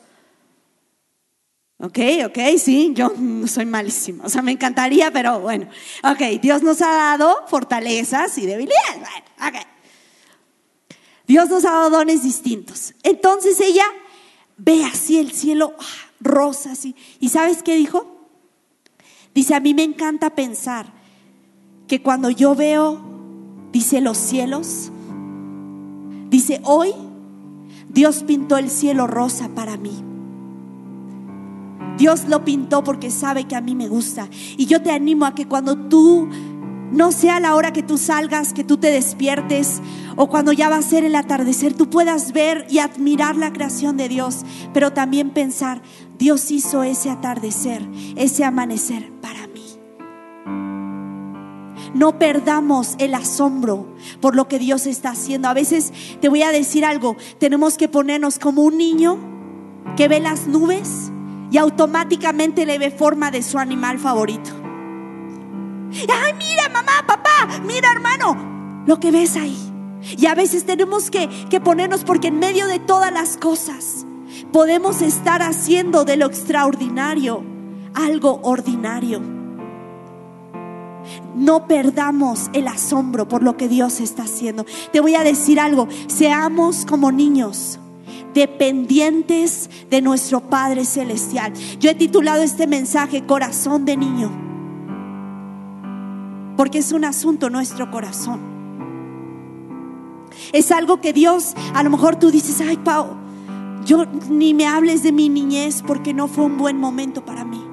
Ok, 1.83 1.97
ok, 2.27 2.37
sí, 2.59 2.91
yo 2.93 3.11
soy 3.47 3.65
malísima. 3.65 4.23
O 4.23 4.29
sea, 4.29 4.43
me 4.43 4.51
encantaría, 4.51 5.09
pero 5.11 5.39
bueno. 5.39 5.67
Ok, 6.03 6.39
Dios 6.39 6.61
nos 6.61 6.79
ha 6.83 6.91
dado 6.91 7.47
fortalezas 7.47 8.37
y 8.37 8.45
debilidades. 8.45 8.99
Bueno, 8.99 9.57
ok. 9.57 9.67
Dios 11.25 11.49
nos 11.49 11.65
ha 11.65 11.71
dado 11.71 11.89
dones 11.89 12.21
distintos. 12.21 12.93
Entonces 13.01 13.59
ella 13.61 13.85
ve 14.57 14.83
así 14.83 15.17
el 15.17 15.31
cielo 15.31 15.73
ah, 15.79 16.09
rosa, 16.19 16.73
así. 16.73 16.95
¿Y 17.19 17.29
sabes 17.29 17.63
qué 17.63 17.75
dijo? 17.75 18.27
Dice, 19.33 19.55
a 19.55 19.59
mí 19.59 19.73
me 19.73 19.83
encanta 19.83 20.35
pensar 20.35 20.93
que 21.87 22.03
cuando 22.03 22.29
yo 22.29 22.53
veo, 22.53 23.01
dice 23.71 24.01
los 24.01 24.19
cielos, 24.19 24.91
dice, 26.29 26.61
hoy 26.63 26.93
Dios 27.89 28.23
pintó 28.23 28.57
el 28.57 28.69
cielo 28.69 29.07
rosa 29.07 29.49
para 29.55 29.77
mí. 29.77 30.10
Dios 31.97 32.25
lo 32.27 32.43
pintó 32.43 32.83
porque 32.83 33.11
sabe 33.11 33.45
que 33.45 33.55
a 33.55 33.61
mí 33.61 33.75
me 33.75 33.87
gusta. 33.87 34.27
Y 34.57 34.65
yo 34.65 34.81
te 34.81 34.91
animo 34.91 35.25
a 35.25 35.35
que 35.35 35.47
cuando 35.47 35.77
tú, 35.77 36.29
no 36.91 37.11
sea 37.11 37.39
la 37.39 37.55
hora 37.55 37.71
que 37.71 37.83
tú 37.83 37.97
salgas, 37.97 38.53
que 38.53 38.63
tú 38.63 38.77
te 38.77 38.91
despiertes, 38.91 39.81
o 40.15 40.27
cuando 40.27 40.51
ya 40.51 40.69
va 40.69 40.77
a 40.77 40.81
ser 40.81 41.03
el 41.03 41.15
atardecer, 41.15 41.73
tú 41.73 41.89
puedas 41.89 42.33
ver 42.33 42.65
y 42.69 42.79
admirar 42.79 43.35
la 43.35 43.53
creación 43.53 43.97
de 43.97 44.09
Dios, 44.09 44.41
pero 44.73 44.91
también 44.91 45.29
pensar, 45.29 45.81
Dios 46.17 46.51
hizo 46.51 46.83
ese 46.83 47.09
atardecer, 47.09 47.87
ese 48.15 48.43
amanecer 48.43 49.11
para 49.21 49.47
mí. 49.47 49.65
No 51.93 52.19
perdamos 52.19 52.95
el 52.99 53.13
asombro 53.15 53.87
por 54.19 54.35
lo 54.35 54.47
que 54.47 54.59
Dios 54.59 54.85
está 54.85 55.11
haciendo. 55.11 55.47
A 55.47 55.53
veces 55.53 55.91
te 56.19 56.29
voy 56.29 56.43
a 56.43 56.51
decir 56.51 56.85
algo, 56.85 57.15
tenemos 57.37 57.77
que 57.77 57.87
ponernos 57.87 58.37
como 58.37 58.63
un 58.63 58.77
niño 58.77 59.17
que 59.95 60.07
ve 60.07 60.19
las 60.19 60.47
nubes 60.47 61.10
y 61.51 61.57
automáticamente 61.57 62.65
le 62.65 62.79
ve 62.79 62.89
forma 62.89 63.29
de 63.29 63.43
su 63.43 63.59
animal 63.59 63.99
favorito. 63.99 64.49
Ay, 65.91 66.33
mira 66.37 66.69
mamá, 66.69 67.03
papá, 67.05 67.47
mira 67.65 67.91
hermano, 67.91 68.83
lo 68.87 68.99
que 68.99 69.11
ves 69.11 69.35
ahí. 69.35 69.57
Y 70.17 70.25
a 70.25 70.33
veces 70.33 70.65
tenemos 70.65 71.11
que, 71.11 71.29
que 71.49 71.59
ponernos 71.59 72.03
porque 72.05 72.29
en 72.29 72.39
medio 72.39 72.65
de 72.67 72.79
todas 72.79 73.11
las 73.11 73.37
cosas 73.37 74.05
podemos 74.51 75.01
estar 75.01 75.41
haciendo 75.41 76.05
de 76.05 76.17
lo 76.17 76.25
extraordinario 76.25 77.43
algo 77.93 78.39
ordinario. 78.43 79.21
No 81.35 81.67
perdamos 81.67 82.49
el 82.53 82.67
asombro 82.67 83.27
por 83.27 83.43
lo 83.43 83.57
que 83.57 83.67
Dios 83.67 83.99
está 83.99 84.23
haciendo. 84.23 84.65
Te 84.93 85.01
voy 85.01 85.15
a 85.15 85.23
decir 85.23 85.59
algo, 85.59 85.87
seamos 86.07 86.85
como 86.85 87.11
niños 87.11 87.80
dependientes 88.33 89.69
de 89.89 90.01
nuestro 90.01 90.41
Padre 90.41 90.85
Celestial. 90.85 91.53
Yo 91.79 91.89
he 91.89 91.95
titulado 91.95 92.43
este 92.43 92.67
mensaje 92.67 93.25
Corazón 93.25 93.85
de 93.85 93.97
Niño, 93.97 94.31
porque 96.57 96.79
es 96.79 96.91
un 96.91 97.05
asunto 97.05 97.49
nuestro 97.49 97.89
corazón. 97.91 98.39
Es 100.53 100.71
algo 100.71 101.01
que 101.01 101.13
Dios, 101.13 101.53
a 101.73 101.83
lo 101.83 101.89
mejor 101.89 102.15
tú 102.15 102.31
dices, 102.31 102.61
ay 102.61 102.77
Pau, 102.77 103.17
yo 103.85 104.05
ni 104.29 104.53
me 104.53 104.67
hables 104.67 105.03
de 105.03 105.11
mi 105.11 105.29
niñez 105.29 105.83
porque 105.85 106.13
no 106.13 106.27
fue 106.27 106.45
un 106.45 106.57
buen 106.57 106.77
momento 106.77 107.25
para 107.25 107.43
mí. 107.43 107.63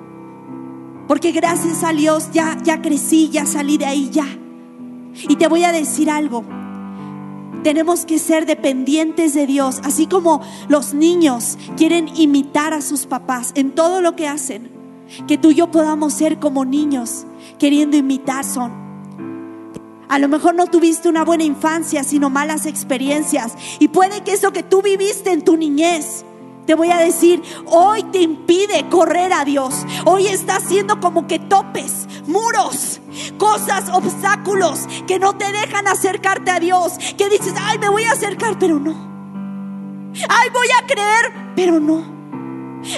Porque 1.06 1.32
gracias 1.32 1.84
a 1.84 1.92
Dios 1.92 2.30
ya, 2.32 2.59
ya 2.62 2.82
crecí, 2.82 3.30
ya 3.30 3.46
salí 3.46 3.78
de 3.78 3.86
ahí, 3.86 4.11
ya. 4.11 4.26
Y 5.28 5.36
te 5.36 5.48
voy 5.48 5.64
a 5.64 5.72
decir 5.72 6.11
algo, 6.11 6.44
tenemos 7.62 8.04
que 8.04 8.18
ser 8.18 8.46
dependientes 8.46 9.34
de 9.34 9.46
Dios, 9.46 9.80
así 9.84 10.06
como 10.06 10.42
los 10.68 10.94
niños 10.94 11.59
quieren 11.76 12.09
imitar 12.16 12.72
a 12.72 12.82
sus 12.82 13.06
papás 13.06 13.52
en 13.54 13.74
todo 13.74 14.00
lo 14.00 14.16
que 14.16 14.28
hacen. 14.28 14.70
Que 15.26 15.38
tú 15.38 15.50
y 15.50 15.54
yo 15.54 15.70
podamos 15.70 16.12
ser 16.12 16.38
como 16.38 16.64
niños 16.64 17.26
queriendo 17.59 17.96
imitar 17.96 18.44
son. 18.44 18.88
A 20.09 20.18
lo 20.18 20.28
mejor 20.28 20.54
no 20.54 20.66
tuviste 20.66 21.09
una 21.09 21.24
buena 21.24 21.44
infancia, 21.44 22.02
sino 22.02 22.30
malas 22.30 22.66
experiencias. 22.66 23.54
Y 23.78 23.88
puede 23.88 24.22
que 24.22 24.32
eso 24.32 24.52
que 24.52 24.62
tú 24.62 24.80
viviste 24.82 25.32
en 25.32 25.42
tu 25.42 25.56
niñez 25.56 26.24
te 26.68 26.74
voy 26.74 26.90
a 26.90 26.98
decir, 26.98 27.42
hoy 27.64 28.02
te 28.02 28.20
impide 28.20 28.90
correr 28.90 29.32
a 29.32 29.46
Dios. 29.46 29.74
Hoy 30.04 30.26
está 30.26 30.56
haciendo 30.56 31.00
como 31.00 31.26
que 31.26 31.38
topes, 31.38 32.06
muros, 32.26 33.00
cosas, 33.38 33.88
obstáculos 33.90 34.80
que 35.06 35.18
no 35.18 35.34
te 35.34 35.50
dejan 35.50 35.88
acercarte 35.88 36.50
a 36.50 36.60
Dios. 36.60 36.98
Que 37.16 37.30
dices, 37.30 37.54
ay, 37.58 37.78
me 37.78 37.88
voy 37.88 38.04
a 38.04 38.12
acercar, 38.12 38.58
pero 38.58 38.78
no. 38.78 38.90
Ay, 40.28 40.50
voy 40.52 40.66
a 40.78 40.86
creer, 40.86 41.52
pero 41.56 41.80
no. 41.80 42.04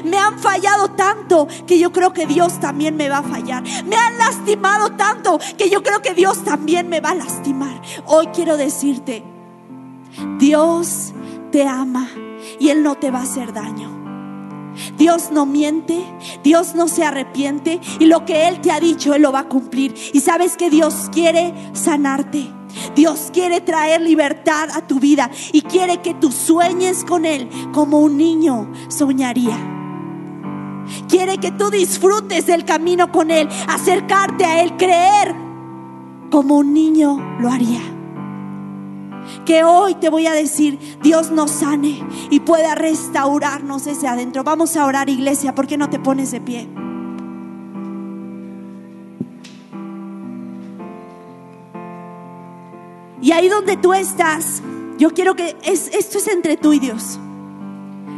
Me 0.02 0.18
han 0.18 0.40
fallado 0.40 0.88
tanto 0.90 1.46
que 1.64 1.78
yo 1.78 1.92
creo 1.92 2.12
que 2.12 2.26
Dios 2.26 2.58
también 2.58 2.96
me 2.96 3.08
va 3.08 3.18
a 3.18 3.22
fallar. 3.22 3.62
Me 3.84 3.94
han 3.94 4.18
lastimado 4.18 4.96
tanto 4.96 5.38
que 5.56 5.70
yo 5.70 5.84
creo 5.84 6.02
que 6.02 6.14
Dios 6.14 6.42
también 6.42 6.88
me 6.88 6.98
va 6.98 7.10
a 7.10 7.14
lastimar. 7.14 7.80
Hoy 8.06 8.26
quiero 8.34 8.56
decirte, 8.56 9.22
Dios 10.40 11.12
te 11.52 11.68
ama 11.68 12.08
y 12.60 12.68
Él 12.68 12.84
no 12.84 12.94
te 12.94 13.10
va 13.10 13.18
a 13.18 13.22
hacer 13.22 13.52
daño. 13.52 13.98
Dios 14.96 15.30
no 15.32 15.46
miente, 15.46 16.04
Dios 16.44 16.74
no 16.74 16.86
se 16.86 17.04
arrepiente 17.04 17.80
y 17.98 18.06
lo 18.06 18.24
que 18.24 18.46
Él 18.46 18.60
te 18.60 18.70
ha 18.70 18.78
dicho, 18.78 19.14
Él 19.14 19.22
lo 19.22 19.32
va 19.32 19.40
a 19.40 19.48
cumplir. 19.48 19.94
Y 20.12 20.20
sabes 20.20 20.56
que 20.56 20.70
Dios 20.70 21.08
quiere 21.12 21.52
sanarte. 21.72 22.48
Dios 22.94 23.30
quiere 23.32 23.60
traer 23.60 24.00
libertad 24.00 24.68
a 24.74 24.86
tu 24.86 25.00
vida 25.00 25.28
y 25.52 25.62
quiere 25.62 25.98
que 26.02 26.14
tú 26.14 26.30
sueñes 26.30 27.04
con 27.04 27.24
Él 27.24 27.48
como 27.72 27.98
un 27.98 28.16
niño 28.16 28.70
soñaría. 28.88 29.58
Quiere 31.08 31.38
que 31.38 31.50
tú 31.52 31.70
disfrutes 31.70 32.46
del 32.46 32.64
camino 32.64 33.10
con 33.10 33.30
Él, 33.30 33.48
acercarte 33.68 34.44
a 34.44 34.62
Él, 34.62 34.76
creer 34.76 35.34
como 36.30 36.58
un 36.58 36.72
niño 36.72 37.38
lo 37.40 37.50
haría. 37.50 37.99
Que 39.44 39.64
hoy 39.64 39.94
te 39.94 40.10
voy 40.10 40.26
a 40.26 40.32
decir, 40.32 40.78
Dios 41.02 41.30
nos 41.30 41.50
sane 41.50 42.02
y 42.30 42.40
pueda 42.40 42.74
restaurarnos 42.74 43.84
desde 43.84 44.08
adentro. 44.08 44.44
Vamos 44.44 44.76
a 44.76 44.86
orar, 44.86 45.08
iglesia, 45.08 45.54
¿por 45.54 45.66
qué 45.66 45.76
no 45.76 45.90
te 45.90 45.98
pones 45.98 46.30
de 46.30 46.40
pie? 46.40 46.68
Y 53.22 53.32
ahí 53.32 53.48
donde 53.48 53.76
tú 53.76 53.92
estás, 53.92 54.62
yo 54.98 55.10
quiero 55.10 55.36
que 55.36 55.56
es, 55.62 55.88
esto 55.88 56.18
es 56.18 56.28
entre 56.28 56.56
tú 56.56 56.72
y 56.72 56.78
Dios. 56.78 57.18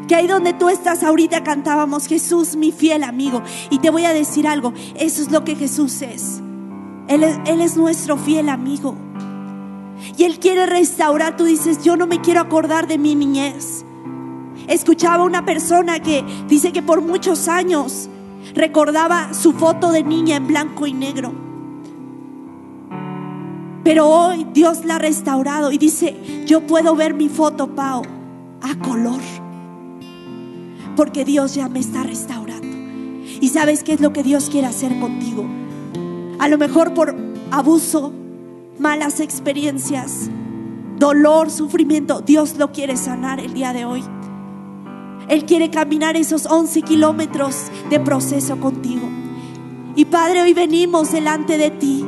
Que 0.06 0.14
ahí 0.14 0.26
donde 0.26 0.52
tú 0.52 0.68
estás 0.68 1.02
ahorita 1.02 1.42
cantábamos 1.42 2.06
Jesús, 2.06 2.56
mi 2.56 2.72
fiel 2.72 3.02
amigo. 3.02 3.42
Y 3.70 3.78
te 3.78 3.90
voy 3.90 4.04
a 4.04 4.12
decir 4.12 4.46
algo, 4.46 4.72
eso 4.96 5.22
es 5.22 5.30
lo 5.30 5.44
que 5.44 5.56
Jesús 5.56 6.02
es. 6.02 6.40
Él 7.08 7.24
es, 7.24 7.38
él 7.46 7.60
es 7.60 7.76
nuestro 7.76 8.16
fiel 8.16 8.48
amigo. 8.48 8.94
Y 10.16 10.24
Él 10.24 10.38
quiere 10.38 10.66
restaurar. 10.66 11.36
Tú 11.36 11.44
dices, 11.44 11.82
yo 11.82 11.96
no 11.96 12.06
me 12.06 12.20
quiero 12.20 12.40
acordar 12.40 12.86
de 12.86 12.98
mi 12.98 13.14
niñez. 13.14 13.84
Escuchaba 14.68 15.24
una 15.24 15.44
persona 15.44 16.00
que 16.00 16.24
dice 16.48 16.72
que 16.72 16.82
por 16.82 17.02
muchos 17.02 17.48
años 17.48 18.08
recordaba 18.54 19.34
su 19.34 19.52
foto 19.52 19.92
de 19.92 20.02
niña 20.02 20.36
en 20.36 20.46
blanco 20.46 20.86
y 20.86 20.92
negro. 20.92 21.32
Pero 23.84 24.08
hoy 24.08 24.46
Dios 24.52 24.84
la 24.84 24.96
ha 24.96 24.98
restaurado 24.98 25.72
y 25.72 25.78
dice, 25.78 26.44
yo 26.46 26.66
puedo 26.66 26.94
ver 26.94 27.14
mi 27.14 27.28
foto, 27.28 27.74
Pau, 27.74 28.02
a 28.60 28.78
color. 28.78 29.20
Porque 30.94 31.24
Dios 31.24 31.54
ya 31.54 31.68
me 31.68 31.80
está 31.80 32.04
restaurando. 32.04 32.76
Y 33.40 33.48
sabes 33.48 33.82
qué 33.82 33.94
es 33.94 34.00
lo 34.00 34.12
que 34.12 34.22
Dios 34.22 34.48
quiere 34.50 34.68
hacer 34.68 35.00
contigo. 35.00 35.44
A 36.38 36.48
lo 36.48 36.58
mejor 36.58 36.94
por 36.94 37.16
abuso, 37.50 38.12
malas 38.78 39.20
experiencias, 39.20 40.30
dolor, 40.98 41.50
sufrimiento, 41.50 42.20
Dios 42.20 42.56
lo 42.56 42.72
quiere 42.72 42.96
sanar 42.96 43.40
el 43.40 43.54
día 43.54 43.72
de 43.72 43.84
hoy. 43.84 44.02
Él 45.28 45.44
quiere 45.44 45.70
caminar 45.70 46.16
esos 46.16 46.46
11 46.46 46.82
kilómetros 46.82 47.70
de 47.90 48.00
proceso 48.00 48.58
contigo. 48.58 49.08
Y 49.94 50.04
Padre, 50.06 50.42
hoy 50.42 50.54
venimos 50.54 51.12
delante 51.12 51.58
de 51.58 51.70
ti. 51.70 52.04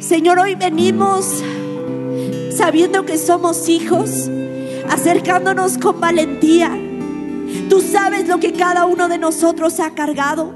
Señor, 0.00 0.38
hoy 0.38 0.54
venimos 0.54 1.42
sabiendo 2.56 3.04
que 3.04 3.18
somos 3.18 3.68
hijos, 3.68 4.28
acercándonos 4.88 5.78
con 5.78 6.00
valentía. 6.00 6.76
Tú 7.68 7.80
sabes 7.80 8.26
lo 8.28 8.40
que 8.40 8.52
cada 8.52 8.86
uno 8.86 9.08
de 9.08 9.18
nosotros 9.18 9.80
ha 9.80 9.94
cargado, 9.94 10.54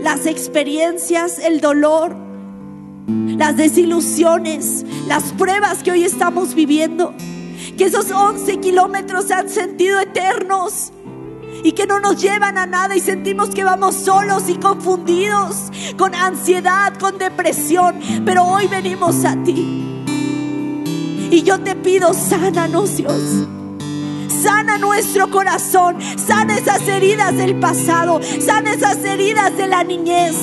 las 0.00 0.26
experiencias, 0.26 1.38
el 1.38 1.60
dolor, 1.60 2.23
las 3.06 3.56
desilusiones, 3.56 4.84
las 5.06 5.32
pruebas 5.32 5.82
que 5.82 5.92
hoy 5.92 6.04
estamos 6.04 6.54
viviendo. 6.54 7.14
Que 7.76 7.84
esos 7.84 8.10
11 8.10 8.60
kilómetros 8.60 9.26
se 9.26 9.34
han 9.34 9.48
sentido 9.48 10.00
eternos 10.00 10.92
y 11.62 11.72
que 11.72 11.86
no 11.86 11.98
nos 11.98 12.20
llevan 12.20 12.58
a 12.58 12.66
nada 12.66 12.94
y 12.94 13.00
sentimos 13.00 13.50
que 13.50 13.64
vamos 13.64 13.94
solos 13.94 14.48
y 14.48 14.56
confundidos, 14.56 15.70
con 15.96 16.14
ansiedad, 16.14 16.94
con 16.98 17.18
depresión. 17.18 17.98
Pero 18.24 18.44
hoy 18.44 18.66
venimos 18.68 19.24
a 19.24 19.42
ti. 19.42 19.80
Y 21.30 21.42
yo 21.42 21.58
te 21.60 21.74
pido, 21.74 22.12
sánanos 22.14 22.96
Dios. 22.96 23.48
Sana 24.28 24.76
nuestro 24.76 25.30
corazón, 25.30 25.96
sana 26.18 26.58
esas 26.58 26.86
heridas 26.86 27.34
del 27.34 27.58
pasado, 27.58 28.20
sana 28.40 28.74
esas 28.74 28.98
heridas 28.98 29.56
de 29.56 29.66
la 29.66 29.82
niñez, 29.84 30.36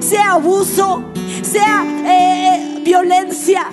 sea 0.00 0.34
abuso, 0.34 1.02
sea 1.42 1.84
eh, 2.06 2.80
violencia, 2.84 3.66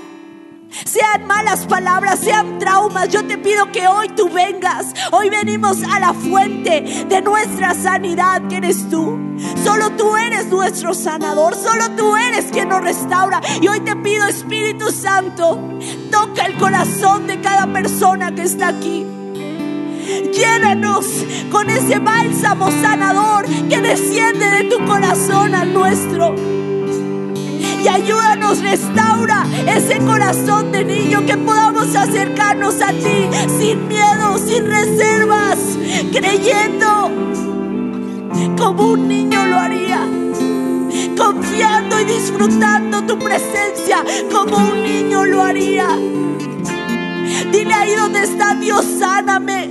sean 0.83 1.25
malas 1.25 1.65
palabras, 1.65 2.19
sean 2.19 2.59
traumas. 2.59 3.09
Yo 3.09 3.25
te 3.25 3.37
pido 3.37 3.71
que 3.71 3.87
hoy 3.87 4.09
tú 4.09 4.29
vengas. 4.29 4.93
Hoy 5.11 5.29
venimos 5.29 5.81
a 5.83 5.99
la 5.99 6.13
fuente 6.13 7.05
de 7.07 7.21
nuestra 7.21 7.73
sanidad, 7.73 8.47
que 8.47 8.57
eres 8.57 8.89
tú. 8.89 9.17
Solo 9.63 9.91
tú 9.91 10.15
eres 10.17 10.47
nuestro 10.47 10.93
sanador, 10.93 11.55
solo 11.55 11.91
tú 11.91 12.15
eres 12.15 12.45
quien 12.51 12.69
nos 12.69 12.81
restaura. 12.81 13.41
Y 13.61 13.67
hoy 13.67 13.79
te 13.81 13.95
pido, 13.95 14.27
Espíritu 14.27 14.91
Santo, 14.91 15.59
toca 16.11 16.45
el 16.45 16.55
corazón 16.57 17.27
de 17.27 17.39
cada 17.39 17.71
persona 17.71 18.33
que 18.33 18.43
está 18.43 18.69
aquí. 18.69 19.05
Llénanos 20.33 21.07
con 21.51 21.69
ese 21.69 21.99
bálsamo 21.99 22.69
sanador 22.69 23.45
que 23.69 23.81
desciende 23.81 24.49
de 24.49 24.63
tu 24.65 24.85
corazón 24.85 25.55
al 25.55 25.73
nuestro 25.73 26.35
y 27.85 27.87
ayúdanos, 27.87 28.63
restaura 28.63 29.45
ese 29.67 29.99
corazón 29.99 30.71
de 30.71 30.83
niño 30.83 31.23
que 31.27 31.37
podamos 31.37 31.95
acercarnos 31.95 32.81
a 32.81 32.87
ti 32.87 33.29
sin 33.59 33.87
miedo, 33.87 34.39
sin 34.39 34.65
reservas, 34.65 35.59
creyendo 36.11 37.11
como 38.57 38.87
un 38.87 39.07
niño 39.07 39.45
lo 39.45 39.59
haría. 39.59 39.99
Confiando 41.15 41.99
y 42.01 42.05
disfrutando 42.05 43.03
tu 43.03 43.19
presencia 43.19 44.03
como 44.31 44.57
un 44.57 44.81
niño 44.81 45.23
lo 45.25 45.43
haría. 45.43 45.87
Dile 47.51 47.73
ahí 47.73 47.93
donde 47.93 48.23
está 48.23 48.55
Dios, 48.55 48.83
sáname. 48.99 49.69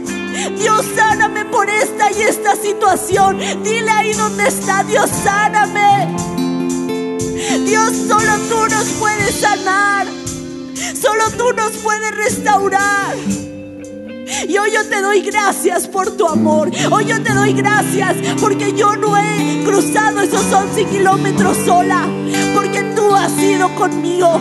Dios, 0.57 0.87
sáname 0.95 1.47
por 1.47 1.69
esta 1.69 2.13
y 2.13 2.23
esta 2.23 2.55
situación. 2.55 3.39
Dile 3.65 3.91
ahí 3.91 4.13
donde 4.13 4.47
está 4.47 4.85
Dios, 4.85 5.11
sáname. 5.11 6.44
Dios, 7.65 7.93
solo 8.09 8.33
tú 8.49 8.75
nos 8.75 8.87
puedes 8.99 9.41
sanar. 9.41 10.07
Solo 11.01 11.31
tú 11.37 11.53
nos 11.57 11.73
puedes 11.83 12.15
restaurar. 12.17 13.17
Y 14.49 14.59
hoy 14.59 14.71
yo 14.73 14.87
te 14.89 15.01
doy 15.01 15.23
gracias 15.23 15.87
por 15.87 16.11
tu 16.17 16.27
amor. 16.27 16.71
Hoy 16.91 17.07
yo 17.07 17.23
te 17.23 17.33
doy 17.33 17.55
gracias 17.55 18.17
porque 18.41 18.75
yo 18.75 18.97
no 18.97 19.17
he 19.17 19.63
cruzado 19.65 20.21
esos 20.21 20.53
11 20.53 20.85
kilómetros 20.87 21.57
sola. 21.65 22.07
Porque 22.55 22.83
tú 22.95 23.15
has 23.15 23.33
sido 23.33 23.75
conmigo. 23.75 24.39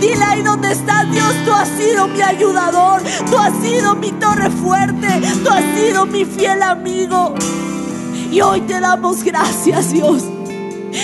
Dile 0.00 0.24
ahí 0.24 0.42
donde 0.42 0.72
estás, 0.72 1.10
Dios, 1.10 1.34
tú 1.44 1.52
has 1.52 1.68
sido 1.68 2.08
mi 2.08 2.20
ayudador. 2.20 3.02
Tú 3.30 3.38
has 3.38 3.54
sido 3.62 3.94
mi 3.94 4.12
torre 4.12 4.50
fuerte. 4.50 5.08
Tú 5.42 5.50
has 5.50 5.64
sido 5.78 6.04
mi 6.04 6.24
fiel 6.24 6.62
amigo. 6.62 7.34
Y 8.30 8.40
hoy 8.42 8.60
te 8.62 8.80
damos 8.80 9.22
gracias, 9.22 9.92
Dios. 9.92 10.35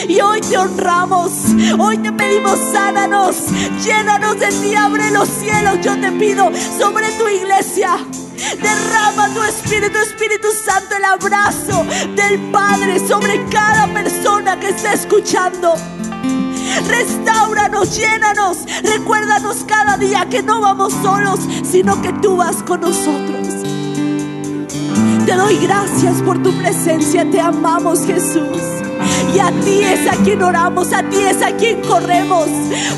Y 0.08 0.20
hoy 0.20 0.40
te 0.40 0.58
honramos. 0.58 1.32
Hoy 1.78 1.98
te 1.98 2.12
pedimos, 2.12 2.58
sánanos. 2.72 3.36
Llénanos 3.84 4.38
de 4.38 4.48
ti, 4.48 4.74
abre 4.74 5.10
los 5.10 5.28
cielos. 5.28 5.78
Yo 5.82 5.98
te 6.00 6.10
pido 6.12 6.50
sobre 6.78 7.10
tu 7.12 7.28
iglesia. 7.28 7.98
Derrama 8.60 9.32
tu 9.34 9.42
Espíritu, 9.42 9.98
Espíritu 9.98 10.48
Santo, 10.64 10.96
el 10.96 11.04
abrazo 11.04 11.86
del 12.16 12.38
Padre 12.50 13.06
sobre 13.06 13.44
cada 13.48 13.86
persona 13.92 14.58
que 14.58 14.70
está 14.70 14.92
escuchando. 14.92 15.74
Restauranos, 16.88 17.96
llénanos, 17.96 18.58
recuérdanos 18.82 19.64
cada 19.66 19.96
día 19.96 20.26
que 20.28 20.42
no 20.42 20.60
vamos 20.60 20.92
solos, 21.02 21.40
sino 21.62 22.00
que 22.02 22.12
tú 22.14 22.36
vas 22.36 22.62
con 22.62 22.80
nosotros. 22.80 23.48
Te 25.26 25.34
doy 25.34 25.56
gracias 25.58 26.20
por 26.22 26.42
tu 26.42 26.52
presencia, 26.58 27.30
te 27.30 27.40
amamos 27.40 28.04
Jesús. 28.04 28.81
Y 29.34 29.38
a 29.38 29.50
ti 29.62 29.82
es 29.82 30.06
a 30.06 30.16
quien 30.22 30.42
oramos, 30.42 30.92
a 30.92 31.02
ti 31.04 31.22
es 31.22 31.42
a 31.42 31.56
quien 31.56 31.80
corremos. 31.82 32.48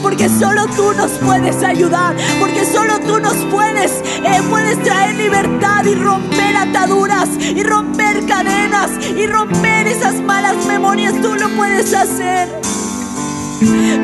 Porque 0.02 0.28
solo 0.28 0.66
tú 0.76 0.92
nos 0.92 1.12
puedes 1.12 1.62
ayudar. 1.62 2.16
Porque 2.40 2.64
solo 2.64 2.98
tú 3.00 3.20
nos 3.20 3.36
puedes, 3.52 3.92
eh, 4.24 4.42
puedes 4.50 4.82
traer 4.82 5.14
libertad 5.16 5.84
y 5.84 5.94
romper 5.94 6.56
ataduras. 6.56 7.28
Y 7.38 7.62
romper 7.62 8.26
cadenas. 8.26 8.90
Y 9.16 9.26
romper 9.26 9.86
esas 9.86 10.20
malas 10.22 10.56
memorias. 10.66 11.14
Tú 11.22 11.34
lo 11.34 11.48
puedes 11.50 11.94
hacer. 11.94 12.48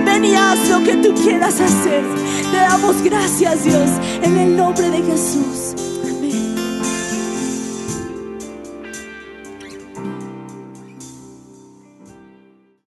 Ven 0.05 0.25
y 0.25 0.35
haz 0.35 0.69
lo 0.69 0.83
que 0.85 0.97
tú 0.97 1.15
quieras 1.15 1.61
hacer. 1.61 2.05
Te 2.51 2.57
damos 2.57 3.03
gracias 3.03 3.65
Dios. 3.65 3.91
En 4.23 4.39
el 4.39 4.57
nombre 4.57 4.91
de 4.91 5.03
Jesús. 5.03 5.70